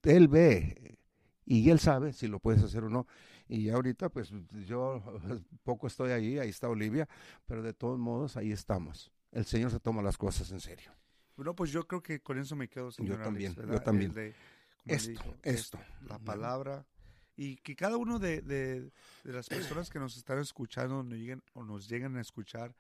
Él 0.05 0.29
ve 0.29 0.97
y 1.45 1.69
Él 1.69 1.79
sabe 1.79 2.15
si 2.15 2.27
lo 2.27 2.41
puedes 2.41 2.63
hacer 2.63 2.85
o 2.85 2.89
no. 2.89 3.07
Y 3.49 3.69
ahorita, 3.69 4.09
pues 4.09 4.33
yo 4.67 5.03
poco 5.63 5.89
estoy 5.89 6.13
ahí, 6.13 6.39
ahí 6.39 6.49
está 6.49 6.71
Olivia, 6.71 7.07
pero 7.45 7.63
de 7.63 7.75
todos 7.75 7.99
modos 7.99 8.39
ahí 8.39 8.51
estamos. 8.51 9.13
El 9.31 9.45
Señor 9.45 9.71
se 9.71 9.79
toma 9.79 10.01
las 10.01 10.17
cosas 10.17 10.51
en 10.51 10.61
serio. 10.61 10.91
Bueno, 11.37 11.55
pues 11.55 11.71
yo 11.71 11.87
creo 11.87 12.03
que 12.03 12.23
con 12.23 12.39
eso 12.39 12.57
me 12.57 12.67
quedo, 12.67 12.91
señor 12.91 13.21
Alex, 13.21 13.27
también, 13.27 13.55
yo 13.71 13.83
también. 13.83 14.15
de, 14.15 14.35
Esto, 14.87 15.37
esto. 15.43 15.79
La 16.09 16.19
palabra. 16.19 16.87
Y 17.41 17.57
que 17.59 17.77
cada 17.77 17.97
uno 17.97 18.19
de, 18.19 18.43
de- 18.43 18.91
de 19.23 19.33
las 19.33 19.49
personas 19.49 19.89
que 19.91 20.01
nos 20.01 20.17
están 20.17 20.41
escuchando 20.41 21.05
nos 21.05 21.17
lleguen, 21.17 21.41
o 21.55 21.63
nos 21.63 21.89
llegan 21.89 22.17
a 22.17 22.21
escuchar, 22.21 22.75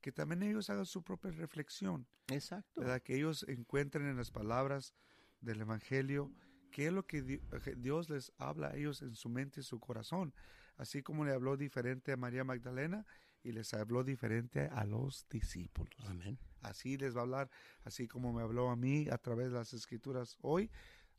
que 0.00 0.12
también 0.12 0.42
ellos 0.44 0.70
hagan 0.70 0.86
su 0.86 1.02
propia 1.02 1.32
reflexión, 1.32 2.06
Exacto. 2.28 2.80
¿verdad? 2.80 3.02
Que 3.02 3.16
ellos 3.16 3.44
encuentren 3.48 4.06
en 4.06 4.16
las 4.16 4.30
palabras 4.30 4.94
del 5.40 5.60
Evangelio 5.62 6.30
qué 6.70 6.86
es 6.86 6.92
lo 6.92 7.04
que 7.06 7.22
Di- 7.22 7.40
que 7.64 7.74
Dios 7.74 8.08
les 8.08 8.32
habla 8.38 8.68
a 8.68 8.76
ellos 8.76 9.02
en 9.02 9.16
su 9.16 9.28
mente 9.28 9.60
y 9.60 9.62
su 9.64 9.80
corazón. 9.80 10.32
Así 10.76 11.02
como 11.02 11.24
le 11.24 11.32
habló 11.32 11.56
diferente 11.56 12.12
a 12.12 12.16
María 12.16 12.44
Magdalena 12.44 13.04
y 13.42 13.50
les 13.50 13.74
habló 13.74 14.04
diferente 14.04 14.68
a 14.68 14.84
los 14.84 15.26
discípulos. 15.28 15.94
Amén. 16.06 16.38
Así 16.62 16.96
les 16.96 17.16
va 17.16 17.20
a 17.20 17.22
hablar, 17.24 17.50
así 17.82 18.06
como 18.06 18.32
me 18.32 18.42
habló 18.42 18.70
a 18.70 18.76
mí 18.76 19.08
a 19.10 19.18
través 19.18 19.48
de 19.48 19.54
las 19.54 19.72
escrituras 19.74 20.36
hoy, 20.40 20.70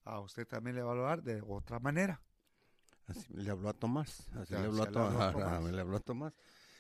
a 0.03 0.19
usted 0.21 0.47
también 0.47 0.75
le 0.77 0.81
va 0.81 0.89
a 0.89 0.93
hablar 0.93 1.23
de 1.23 1.41
otra 1.45 1.79
manera. 1.79 2.21
Así 3.07 3.33
le 3.33 3.49
habló 3.51 3.69
a 3.69 3.73
Tomás. 3.73 4.27
Así 4.35 4.53
le 4.53 4.59
habló 4.59 4.83
a, 4.83 4.89
le 4.89 4.97
habló 4.99 5.21
a 5.21 5.31
Tomás. 5.31 5.71
le 5.71 5.81
habló 5.81 5.97
a 5.97 5.99
Tomás. 5.99 6.33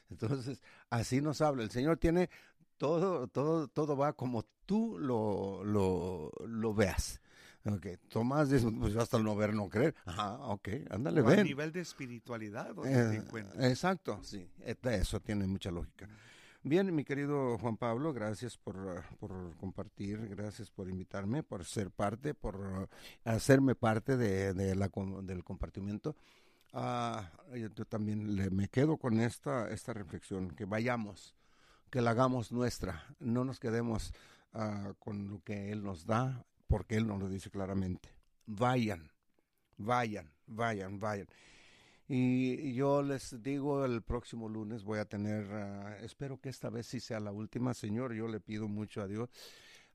Entonces, 0.09 0.61
así 0.89 1.21
nos 1.21 1.41
habla. 1.41 1.63
El 1.63 1.71
Señor 1.71 1.97
tiene 1.97 2.29
todo, 2.77 3.27
todo, 3.27 3.67
todo 3.67 3.95
va 3.97 4.13
como 4.13 4.43
tú 4.65 4.97
lo, 4.99 5.63
lo, 5.63 6.31
lo 6.47 6.73
veas. 6.73 7.21
Okay. 7.63 7.97
Tomás 8.09 8.49
dice, 8.51 8.69
pues 8.71 8.93
yo 8.93 9.01
hasta 9.01 9.17
el 9.17 9.23
no 9.23 9.35
ver, 9.35 9.53
no 9.55 9.67
creer. 9.69 9.95
Ajá, 10.05 10.33
ok, 10.37 10.69
ándale, 10.91 11.21
O 11.21 11.27
a 11.27 11.31
ven. 11.31 11.45
nivel 11.45 11.71
de 11.71 11.81
espiritualidad 11.81 12.75
donde 12.75 12.91
te 12.91 13.15
Eh, 13.15 13.17
encuentras. 13.17 13.63
exacto, 13.65 14.19
sí, 14.21 14.47
eta- 14.59 14.93
eso 14.93 15.19
tiene 15.19 15.47
mucha 15.47 15.71
lógica. 15.71 16.07
Bien, 16.67 16.95
mi 16.95 17.03
querido 17.03 17.59
Juan 17.59 17.77
Pablo, 17.77 18.11
gracias 18.11 18.57
por, 18.57 18.75
uh, 18.75 19.17
por 19.19 19.55
compartir, 19.57 20.27
gracias 20.29 20.71
por 20.71 20.89
invitarme, 20.89 21.43
por 21.43 21.63
ser 21.63 21.91
parte, 21.91 22.33
por 22.33 22.55
uh, 22.55 22.87
hacerme 23.23 23.75
parte 23.75 24.17
de, 24.17 24.55
de 24.55 24.73
la, 24.73 24.89
del 25.21 25.43
compartimiento. 25.43 26.15
Ah, 26.73 27.29
yo, 27.55 27.69
también 27.85 28.35
le- 28.35 28.49
me 28.49 28.67
quedo 28.67 28.97
con 28.97 29.19
esta, 29.19 29.69
esta 29.69 29.93
reflexión, 29.93 30.55
que 30.55 30.65
vayamos, 30.65 31.35
que 31.91 32.01
la 32.01 32.09
hagamos 32.11 32.51
nuestra, 32.51 33.05
no 33.19 33.45
nos 33.45 33.59
quedemos 33.59 34.11
ah, 34.53 34.93
con 34.97 35.27
lo 35.29 35.43
que 35.43 35.71
Él 35.71 35.83
nos 35.83 36.07
da, 36.07 36.47
porque 36.65 36.95
Él 36.97 37.05
nos 37.05 37.19
lo 37.19 37.29
dice 37.29 37.51
claramente. 37.51 38.09
Vayan, 38.47 39.11
vayan, 39.77 40.31
vayan, 40.47 40.99
vayan. 40.99 41.27
Y 42.07 42.73
yo 42.73 43.01
les 43.01 43.41
digo, 43.41 43.83
el 43.83 44.03
próximo 44.03 44.47
lunes 44.47 44.83
voy 44.83 44.99
a 44.99 45.05
tener, 45.05 45.51
ah, 45.51 45.97
espero 46.01 46.39
que 46.39 46.49
esta 46.49 46.69
vez 46.69 46.85
sí 46.85 46.99
sea 46.99 47.19
la 47.19 47.31
última, 47.31 47.73
Señor, 47.73 48.13
yo 48.13 48.27
le 48.27 48.39
pido 48.39 48.67
mucho 48.67 49.01
a 49.01 49.07
Dios. 49.07 49.29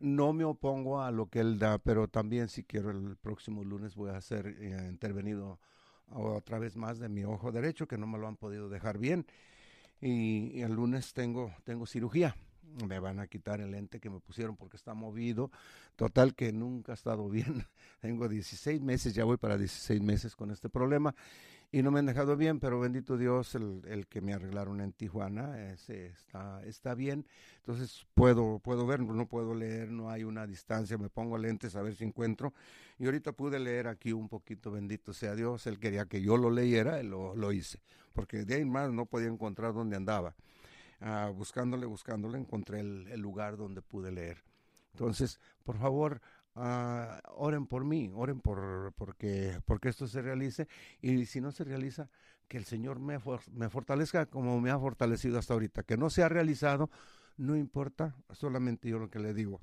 No 0.01 0.33
me 0.33 0.45
opongo 0.45 1.03
a 1.03 1.13
lo 1.13 1.27
que 1.27 1.41
Él 1.41 1.59
da, 1.59 1.79
pero 1.79 2.09
también 2.09 2.49
si 2.49 2.65
quiero 2.65 2.91
el 2.91 3.17
próximo 3.17 3.63
lunes 3.63 3.95
voy 3.95 4.11
a 4.11 4.21
ser 4.21 4.47
eh, 4.47 4.89
intervenido 4.89 5.61
otra 6.13 6.59
vez 6.59 6.77
más 6.77 6.99
de 6.99 7.09
mi 7.09 7.23
ojo 7.23 7.53
derecho, 7.53 7.87
que 7.87 7.99
no 7.99 8.09
me 8.09 8.19
lo 8.19 8.27
han 8.27 8.37
podido 8.37 8.69
dejar 8.69 8.99
bien. 8.99 9.27
Y, 10.01 10.51
y 10.59 10.63
el 10.63 10.73
lunes 10.73 11.13
tengo, 11.13 11.55
tengo 11.63 11.87
cirugía. 11.87 12.35
Me 12.89 12.99
van 12.99 13.21
a 13.21 13.27
quitar 13.27 13.61
el 13.61 13.73
lente 13.73 14.01
que 14.01 14.11
me 14.11 14.21
pusieron 14.21 14.57
porque 14.57 14.77
está 14.77 14.95
movido. 14.95 15.51
Total 15.95 16.35
que 16.35 16.53
nunca 16.53 16.93
ha 16.93 16.95
estado 16.95 17.29
bien. 17.31 17.67
Tengo 18.01 18.29
16 18.29 18.81
meses, 18.81 19.15
ya 19.15 19.25
voy 19.25 19.37
para 19.37 19.57
16 19.57 20.01
meses 20.03 20.35
con 20.35 20.51
este 20.51 20.69
problema 20.69 21.15
y 21.73 21.83
no 21.83 21.91
me 21.91 22.01
han 22.01 22.07
dejado 22.07 22.37
bien, 22.37 22.59
pero 22.59 22.81
bendito 22.81 23.17
Dios, 23.17 23.55
el, 23.55 23.83
el 23.87 24.09
que 24.09 24.21
me 24.21 24.33
arreglaron 24.33 24.81
en 24.81 24.93
Tijuana 24.93 25.73
está, 25.73 26.63
está 26.65 26.95
bien. 26.95 27.27
Entonces 27.59 28.07
puedo, 28.15 28.59
puedo 28.59 28.87
ver, 28.87 29.01
no 29.01 29.27
puedo 29.27 29.55
leer, 29.55 29.91
no 29.91 30.11
hay 30.11 30.25
una 30.25 30.47
distancia, 30.47 30.99
me 30.99 31.09
pongo 31.09 31.39
lentes 31.39 31.77
a 31.77 31.83
ver 31.83 31.95
si 31.95 32.05
encuentro. 32.05 32.53
Y 32.99 33.07
ahorita 33.07 33.33
pude 33.33 33.61
leer 33.61 33.87
aquí 33.87 34.13
un 34.13 34.29
poquito, 34.29 34.73
bendito 34.73 35.13
sea 35.13 35.35
Dios, 35.35 35.67
él 35.67 35.79
quería 35.79 36.07
que 36.07 36.21
yo 36.21 36.37
lo 36.37 36.51
leyera, 36.51 37.03
lo, 37.05 37.37
lo 37.37 37.53
hice, 37.53 37.81
porque 38.13 38.45
de 38.45 38.55
ahí 38.57 38.65
más 38.65 38.91
no 38.91 39.07
podía 39.07 39.29
encontrar 39.29 39.73
dónde 39.73 39.97
andaba. 39.97 40.35
Ah, 41.01 41.33
buscándole, 41.35 41.87
buscándole, 41.87 42.39
encontré 42.39 42.81
el 42.81 43.21
lugar 43.21 43.57
donde 43.57 43.81
pude 43.81 44.11
leer. 44.11 44.43
Entonces, 44.93 45.41
por 45.65 45.79
favor, 45.79 46.21
ah, 46.55 47.21
oren 47.35 47.67
por 47.67 47.85
mí, 47.85 48.11
oren 48.15 48.41
por 48.41 48.93
porque 48.97 49.61
porque 49.67 49.89
esto 49.89 50.07
se 50.07 50.23
realice 50.23 50.69
y 51.01 51.27
si 51.27 51.41
no 51.41 51.53
se 51.53 51.65
realiza 51.65 52.09
que 52.49 52.57
el 52.59 52.65
Señor 52.65 52.99
me, 53.01 53.19
for- 53.21 53.49
me 53.53 53.69
fortalezca 53.71 54.27
como 54.27 54.61
me 54.61 54.71
ha 54.71 54.79
fortalecido 54.79 55.39
hasta 55.39 55.55
ahorita, 55.55 55.83
que 55.85 55.97
no 55.97 56.11
se 56.11 56.23
ha 56.23 56.29
realizado, 56.29 56.91
no 57.37 57.57
importa, 57.57 58.17
solamente 58.33 58.89
yo 58.89 58.99
lo 58.99 59.11
que 59.11 59.21
le 59.21 59.35
digo, 59.35 59.61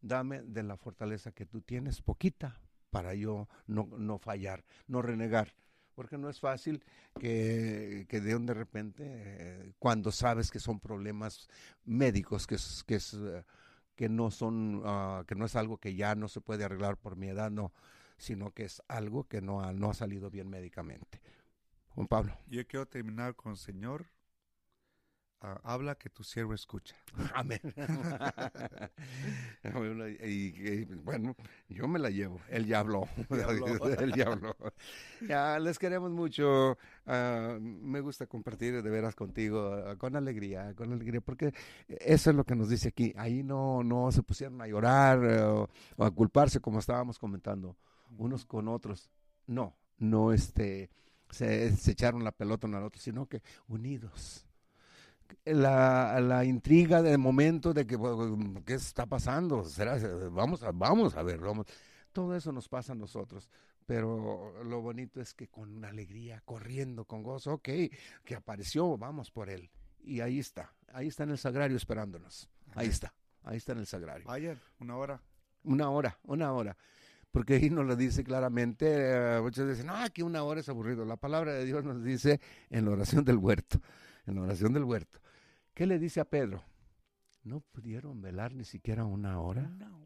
dame 0.00 0.42
de 0.42 0.62
la 0.62 0.76
fortaleza 0.76 1.32
que 1.32 1.46
tú 1.46 1.60
tienes, 1.62 2.02
poquita, 2.02 2.60
para 2.90 3.14
yo 3.14 3.48
no, 3.66 3.88
no 3.98 4.18
fallar, 4.18 4.64
no 4.86 5.02
renegar. 5.02 5.54
Porque 5.94 6.18
no 6.18 6.28
es 6.28 6.40
fácil 6.40 6.82
que, 7.20 8.06
que 8.08 8.20
de 8.20 8.34
un 8.34 8.46
de 8.46 8.54
repente, 8.54 9.04
eh, 9.06 9.72
cuando 9.78 10.10
sabes 10.10 10.50
que 10.50 10.58
son 10.58 10.80
problemas 10.80 11.48
médicos, 11.84 12.48
que 12.48 12.56
es, 12.56 12.82
que 12.84 12.96
es 12.96 13.14
eh, 13.14 13.44
que 13.96 14.08
no 14.08 14.30
son, 14.30 14.82
ah, 14.84 15.24
que 15.26 15.34
no 15.34 15.44
es 15.44 15.56
algo 15.56 15.78
que 15.78 15.94
ya 15.94 16.14
no 16.14 16.28
se 16.28 16.40
puede 16.40 16.64
arreglar 16.64 16.96
por 16.96 17.16
mi 17.16 17.28
edad, 17.28 17.50
no, 17.50 17.72
sino 18.16 18.52
que 18.52 18.64
es 18.64 18.82
algo 18.88 19.24
que 19.24 19.40
no 19.40 19.60
ha, 19.60 19.72
no 19.72 19.90
ha 19.90 19.94
salido 19.94 20.30
bien 20.30 20.48
médicamente. 20.48 21.20
Juan 21.88 22.08
Pablo. 22.08 22.36
Yo 22.48 22.66
quiero 22.66 22.86
terminar 22.86 23.36
con 23.36 23.56
Señor. 23.56 24.06
Habla 25.62 25.94
que 25.94 26.10
tu 26.10 26.24
siervo 26.24 26.54
escucha. 26.54 26.96
Amén. 27.34 27.60
Y, 30.24 30.26
y, 30.26 30.84
bueno, 30.84 31.34
yo 31.68 31.88
me 31.88 31.98
la 31.98 32.10
llevo. 32.10 32.40
Él 32.48 32.66
ya 32.66 32.78
habló. 32.80 33.08
Él 33.98 34.12
ya 34.14 34.26
habló. 34.26 34.54
Ya, 35.26 35.58
les 35.58 35.78
queremos 35.78 36.10
mucho. 36.10 36.78
ah, 37.06 37.58
me 37.60 38.00
gusta 38.00 38.26
compartir 38.26 38.82
de 38.82 38.90
veras 38.90 39.14
contigo 39.14 39.72
ah, 39.72 39.96
con 39.96 40.16
alegría, 40.16 40.74
con 40.74 40.92
alegría, 40.92 41.20
porque 41.20 41.52
eso 41.88 42.30
es 42.30 42.36
lo 42.36 42.44
que 42.44 42.54
nos 42.54 42.68
dice 42.68 42.88
aquí. 42.88 43.12
Ahí 43.16 43.42
no, 43.42 43.82
no 43.82 44.12
se 44.12 44.22
pusieron 44.22 44.60
a 44.60 44.66
llorar 44.66 45.24
eh, 45.24 45.42
o, 45.42 45.68
o 45.96 46.04
a 46.04 46.10
culparse 46.10 46.60
como 46.60 46.78
estábamos 46.78 47.18
comentando 47.18 47.76
unos 48.16 48.44
con 48.44 48.68
otros. 48.68 49.10
No, 49.46 49.76
no 49.98 50.32
este 50.32 50.90
se, 51.30 51.74
se 51.76 51.92
echaron 51.92 52.24
la 52.24 52.32
pelota 52.32 52.66
uno 52.66 52.78
al 52.78 52.84
otro, 52.84 53.00
sino 53.00 53.26
que 53.26 53.42
unidos 53.66 54.43
la, 55.44 56.20
la 56.20 56.44
intriga 56.44 57.02
del 57.02 57.18
momento 57.18 57.72
de 57.72 57.86
que 57.86 57.98
qué 58.64 58.74
está 58.74 59.06
pasando 59.06 59.64
será 59.64 59.98
vamos 60.30 60.62
a 60.62 60.72
vamos 60.72 61.16
a 61.16 61.22
ver 61.22 61.38
vamos 61.38 61.66
todo 62.12 62.34
eso 62.36 62.52
nos 62.52 62.68
pasa 62.68 62.92
a 62.92 62.96
nosotros 62.96 63.48
pero 63.86 64.62
lo 64.64 64.80
bonito 64.80 65.20
es 65.20 65.34
que 65.34 65.48
con 65.48 65.74
una 65.76 65.88
alegría 65.88 66.40
corriendo 66.44 67.04
con 67.04 67.22
gozo 67.22 67.54
ok 67.54 67.68
que 68.24 68.34
apareció 68.34 68.96
vamos 68.96 69.30
por 69.30 69.50
él. 69.50 69.70
Y 70.00 70.20
ahí 70.20 70.38
está 70.38 70.72
ahí 70.92 71.08
está 71.08 71.24
en 71.24 71.30
el 71.30 71.38
sagrario 71.38 71.76
esperándonos. 71.76 72.48
Ahí 72.74 72.88
está 72.88 73.12
ahí 73.44 73.58
está 73.58 73.72
en 73.72 73.78
el 73.78 73.86
sagrario. 73.86 74.26
Vayan, 74.26 74.60
una 74.80 74.96
hora. 74.96 75.20
una 75.64 75.90
hora, 75.90 76.18
una 76.24 76.52
hora. 76.52 76.76
Porque 77.30 77.54
ahí 77.54 77.68
nos 77.68 77.84
lo 77.84 77.96
dice 77.96 78.22
claramente, 78.22 78.86
eh, 78.88 79.40
muchos 79.40 79.68
dicen, 79.68 79.90
ah, 79.90 80.08
que 80.08 80.22
una 80.22 80.44
hora 80.44 80.60
es 80.60 80.68
aburrido. 80.68 81.04
La 81.04 81.16
palabra 81.16 81.52
de 81.52 81.64
Dios 81.64 81.84
nos 81.84 82.02
dice 82.04 82.40
en 82.70 82.84
la 82.84 82.92
oración 82.92 83.24
del 83.24 83.38
huerto, 83.38 83.80
en 84.26 84.36
la 84.36 84.42
oración 84.42 84.72
del 84.72 84.84
huerto. 84.84 85.20
¿Qué 85.74 85.86
le 85.86 85.98
dice 85.98 86.20
a 86.20 86.24
Pedro? 86.24 86.62
No 87.42 87.60
pudieron 87.60 88.22
velar 88.22 88.54
ni 88.54 88.64
siquiera 88.64 89.04
una 89.04 89.40
hora. 89.40 89.62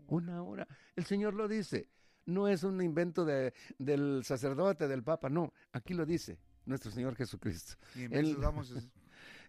Una 0.09 0.43
hora. 0.43 0.67
El 0.97 1.05
Señor 1.05 1.35
lo 1.35 1.47
dice. 1.49 1.89
No 2.27 2.47
es 2.49 2.63
un 2.63 2.83
invento 2.83 3.25
de, 3.25 3.55
del 3.79 4.23
sacerdote, 4.25 4.87
del 4.89 5.03
Papa, 5.03 5.31
no. 5.31 5.53
Aquí 5.73 5.95
lo 5.95 6.05
dice 6.05 6.39
nuestro 6.67 6.91
Señor 6.91 7.15
Jesucristo. 7.17 7.77
Y 7.95 8.03
en 8.05 8.13
Él- 8.13 8.37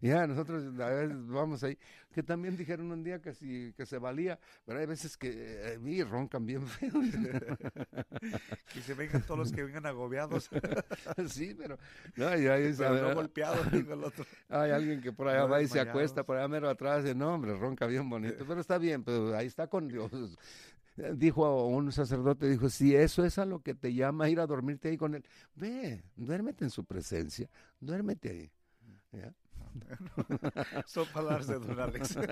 Ya, 0.01 0.25
nosotros 0.27 0.63
a 0.79 0.89
veces 0.89 1.27
vamos 1.27 1.61
ahí, 1.63 1.77
que 2.13 2.23
también 2.23 2.55
dijeron 2.55 2.89
un 2.91 3.03
día 3.03 3.21
que, 3.21 3.33
si, 3.33 3.73
que 3.73 3.85
se 3.85 3.97
valía, 3.97 4.39
pero 4.65 4.79
hay 4.79 4.85
veces 4.85 5.17
que 5.17 5.29
eh, 5.29 5.77
vi, 5.77 6.01
roncan 6.03 6.45
bien 6.45 6.65
feo. 6.65 6.93
que 8.73 8.81
se 8.81 8.93
vengan 8.93 9.21
todos 9.23 9.39
los 9.39 9.51
que 9.51 9.63
vengan 9.63 9.85
agobiados, 9.85 10.49
sí, 11.27 11.53
pero 11.53 11.77
no, 12.15 12.39
y 12.39 12.47
ahí 12.47 12.73
pero 12.77 13.01
no 13.01 13.07
hay, 13.09 13.15
golpeados, 13.15 13.73
el 13.73 14.03
otro. 14.03 14.25
hay 14.47 14.71
alguien 14.71 15.01
que 15.01 15.11
por 15.11 15.27
allá 15.27 15.41
no 15.41 15.49
va 15.49 15.61
y 15.61 15.67
se 15.67 15.81
acuesta 15.81 16.23
por 16.23 16.37
allá 16.37 16.47
mero 16.47 16.69
atrás, 16.69 17.05
y 17.05 17.13
no, 17.13 17.33
hombre, 17.33 17.53
ronca 17.57 17.85
bien 17.85 18.09
bonito, 18.09 18.45
pero 18.47 18.61
está 18.61 18.77
bien, 18.77 19.03
pero 19.03 19.35
ahí 19.35 19.47
está 19.47 19.67
con 19.67 19.89
Dios. 19.89 20.11
Dijo 21.13 21.65
un 21.67 21.91
sacerdote, 21.91 22.47
dijo, 22.49 22.69
si 22.69 22.95
eso 22.95 23.23
es 23.23 23.37
a 23.37 23.45
lo 23.45 23.61
que 23.61 23.73
te 23.73 23.93
llama 23.93 24.29
ir 24.29 24.39
a 24.39 24.47
dormirte 24.47 24.89
ahí 24.89 24.97
con 24.97 25.15
él, 25.15 25.25
ve, 25.55 26.03
duérmete 26.15 26.65
en 26.65 26.69
su 26.69 26.83
presencia, 26.85 27.49
duérmete 27.79 28.29
ahí. 28.29 28.51
¿Ya? 29.13 29.33
Son 30.85 31.05
palabras 31.07 31.47
de 31.47 31.59
Don 31.59 31.79
Alex. 31.79 32.17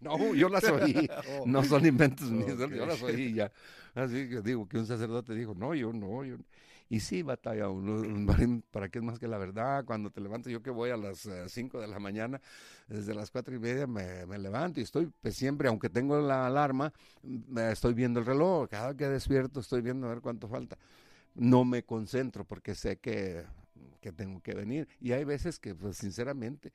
No, 0.00 0.34
yo 0.34 0.48
las 0.48 0.64
oí. 0.64 1.08
Oh. 1.30 1.44
No 1.46 1.62
son 1.64 1.86
inventos 1.86 2.30
míos, 2.30 2.60
Ok. 2.60 2.72
yo 2.72 2.84
las 2.84 3.00
oí 3.00 3.32
ya. 3.32 3.50
Así 3.94 4.28
que 4.28 4.42
digo 4.42 4.68
que 4.68 4.76
un 4.76 4.86
sacerdote 4.86 5.34
dijo, 5.34 5.54
no, 5.54 5.74
yo 5.74 5.92
no, 5.92 6.24
yo 6.24 6.36
no". 6.36 6.44
Y 6.90 7.00
sí, 7.00 7.22
batalla 7.22 7.70
uno, 7.70 8.02
¿para 8.70 8.90
qué 8.90 8.98
es 8.98 9.04
más 9.04 9.18
que 9.18 9.26
la 9.26 9.38
verdad? 9.38 9.84
Cuando 9.86 10.10
te 10.10 10.20
levantas, 10.20 10.52
yo 10.52 10.62
que 10.62 10.70
voy 10.70 10.90
a 10.90 10.96
las 10.98 11.26
5 11.46 11.80
de 11.80 11.86
la 11.86 11.98
mañana, 11.98 12.40
desde 12.88 13.14
las 13.14 13.30
cuatro 13.30 13.54
y 13.54 13.58
media 13.58 13.86
me, 13.86 14.26
me 14.26 14.36
levanto 14.38 14.80
y 14.80 14.82
estoy 14.82 15.10
pues, 15.22 15.34
siempre, 15.34 15.68
aunque 15.68 15.88
tengo 15.88 16.20
la 16.20 16.46
alarma, 16.46 16.92
me 17.22 17.72
estoy 17.72 17.94
viendo 17.94 18.20
el 18.20 18.26
reloj, 18.26 18.68
cada 18.68 18.94
que 18.94 19.08
despierto 19.08 19.60
estoy 19.60 19.80
viendo 19.80 20.06
a 20.06 20.10
ver 20.10 20.20
cuánto 20.20 20.46
falta. 20.48 20.76
No 21.34 21.64
me 21.64 21.84
concentro 21.84 22.44
porque 22.44 22.74
sé 22.74 22.98
que, 22.98 23.44
que 24.00 24.12
tengo 24.12 24.40
que 24.40 24.54
venir. 24.54 24.88
Y 25.00 25.12
hay 25.12 25.24
veces 25.24 25.58
que, 25.58 25.74
pues 25.74 25.96
sinceramente, 25.96 26.72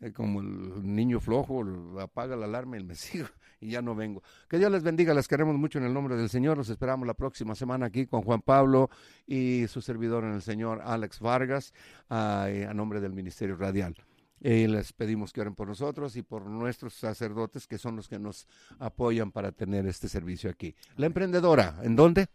eh, 0.00 0.12
como 0.12 0.40
el 0.40 0.94
niño 0.94 1.20
flojo, 1.20 1.64
apaga 2.00 2.36
la 2.36 2.46
alarma 2.46 2.78
y 2.78 2.84
me 2.84 2.94
sigo 2.94 3.28
y 3.60 3.70
ya 3.70 3.82
no 3.82 3.94
vengo. 3.94 4.22
Que 4.48 4.58
Dios 4.58 4.70
les 4.70 4.82
bendiga, 4.82 5.14
les 5.14 5.28
queremos 5.28 5.56
mucho 5.56 5.78
en 5.78 5.84
el 5.84 5.94
nombre 5.94 6.16
del 6.16 6.28
Señor. 6.28 6.58
Los 6.58 6.68
esperamos 6.68 7.06
la 7.06 7.14
próxima 7.14 7.54
semana 7.54 7.86
aquí 7.86 8.06
con 8.06 8.22
Juan 8.22 8.42
Pablo 8.42 8.90
y 9.26 9.66
su 9.68 9.80
servidor 9.80 10.24
en 10.24 10.32
el 10.32 10.42
Señor, 10.42 10.82
Alex 10.84 11.20
Vargas, 11.20 11.72
a, 12.08 12.44
a 12.44 12.74
nombre 12.74 13.00
del 13.00 13.12
Ministerio 13.12 13.56
Radial. 13.56 13.96
Y 14.40 14.66
les 14.66 14.92
pedimos 14.92 15.32
que 15.32 15.40
oren 15.40 15.54
por 15.54 15.68
nosotros 15.68 16.16
y 16.16 16.22
por 16.22 16.44
nuestros 16.44 16.92
sacerdotes 16.94 17.66
que 17.66 17.78
son 17.78 17.96
los 17.96 18.08
que 18.08 18.18
nos 18.18 18.46
apoyan 18.78 19.32
para 19.32 19.52
tener 19.52 19.86
este 19.86 20.08
servicio 20.08 20.50
aquí. 20.50 20.74
La 20.96 21.06
emprendedora, 21.06 21.78
¿en 21.82 21.96
dónde? 21.96 22.26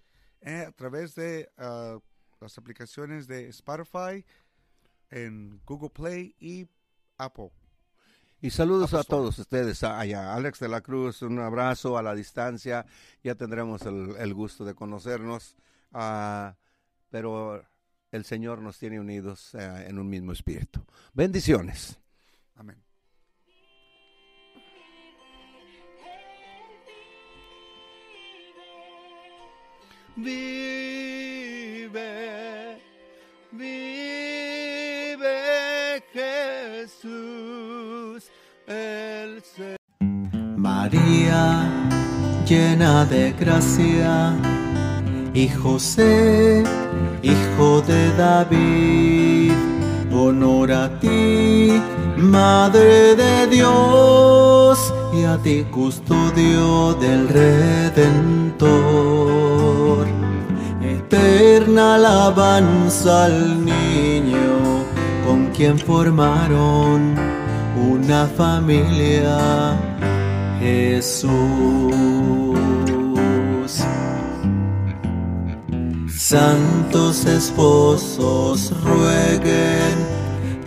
Eh, 0.41 0.65
a 0.67 0.71
través 0.71 1.13
de 1.13 1.49
ah, 1.57 1.99
las 2.39 2.57
aplicaciones 2.57 3.27
de 3.27 3.47
Spotify, 3.49 4.25
en 5.09 5.61
Google 5.65 5.89
Play 5.89 6.35
y 6.39 6.67
Apple. 7.17 7.51
Y 8.41 8.51
saludos 8.51 8.93
a 8.93 9.03
todos 9.03 9.37
ustedes, 9.37 9.83
a- 9.83 9.99
allá 9.99 10.33
Alex 10.33 10.59
de 10.59 10.69
la 10.69 10.81
Cruz, 10.81 11.21
un 11.21 11.39
abrazo 11.39 11.97
a 11.97 12.03
la 12.03 12.15
distancia, 12.15 12.85
ya 13.23 13.35
tendremos 13.35 13.81
el, 13.83 14.15
el 14.17 14.33
gusto 14.33 14.63
de 14.63 14.73
conocernos, 14.75 15.57
ah, 15.91 16.55
pero 17.09 17.65
el 18.11 18.23
Señor 18.23 18.61
nos 18.61 18.77
tiene 18.79 18.99
unidos 18.99 19.53
eh, 19.55 19.85
en 19.89 19.99
un 19.99 20.09
mismo 20.09 20.31
espíritu. 20.31 20.81
Bendiciones. 21.13 21.99
Amén. 22.55 22.81
Vive, 30.15 31.58
vive 33.51 34.03
Jesús. 36.13 38.29
María, 40.57 41.67
llena 42.45 43.05
de 43.05 43.31
gracia, 43.33 44.35
y 45.33 45.47
José, 45.47 46.63
hijo 47.23 47.81
de 47.81 48.13
David, 48.15 49.53
honor 50.11 50.71
a 50.71 50.99
ti, 50.99 51.81
Madre 52.17 53.15
de 53.15 53.47
Dios, 53.47 54.93
y 55.13 55.23
a 55.23 55.37
ti 55.37 55.65
custodio 55.71 56.93
del 56.95 57.29
Redentor. 57.29 58.69
Eterna 61.11 61.95
alabanza 61.95 63.25
al 63.25 63.65
niño 63.65 64.85
con 65.25 65.47
quien 65.47 65.79
formaron 65.79 67.15
una 67.75 68.27
familia, 68.27 69.75
Jesús. 70.59 71.31
Santos 76.15 77.25
esposos 77.25 78.71
rueguen 78.83 79.95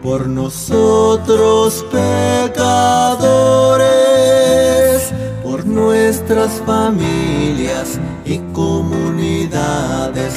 por 0.03 0.27
nosotros 0.27 1.87
pecadores, 1.93 2.83
por 5.45 5.65
nuestras 5.65 6.61
familias 6.67 8.01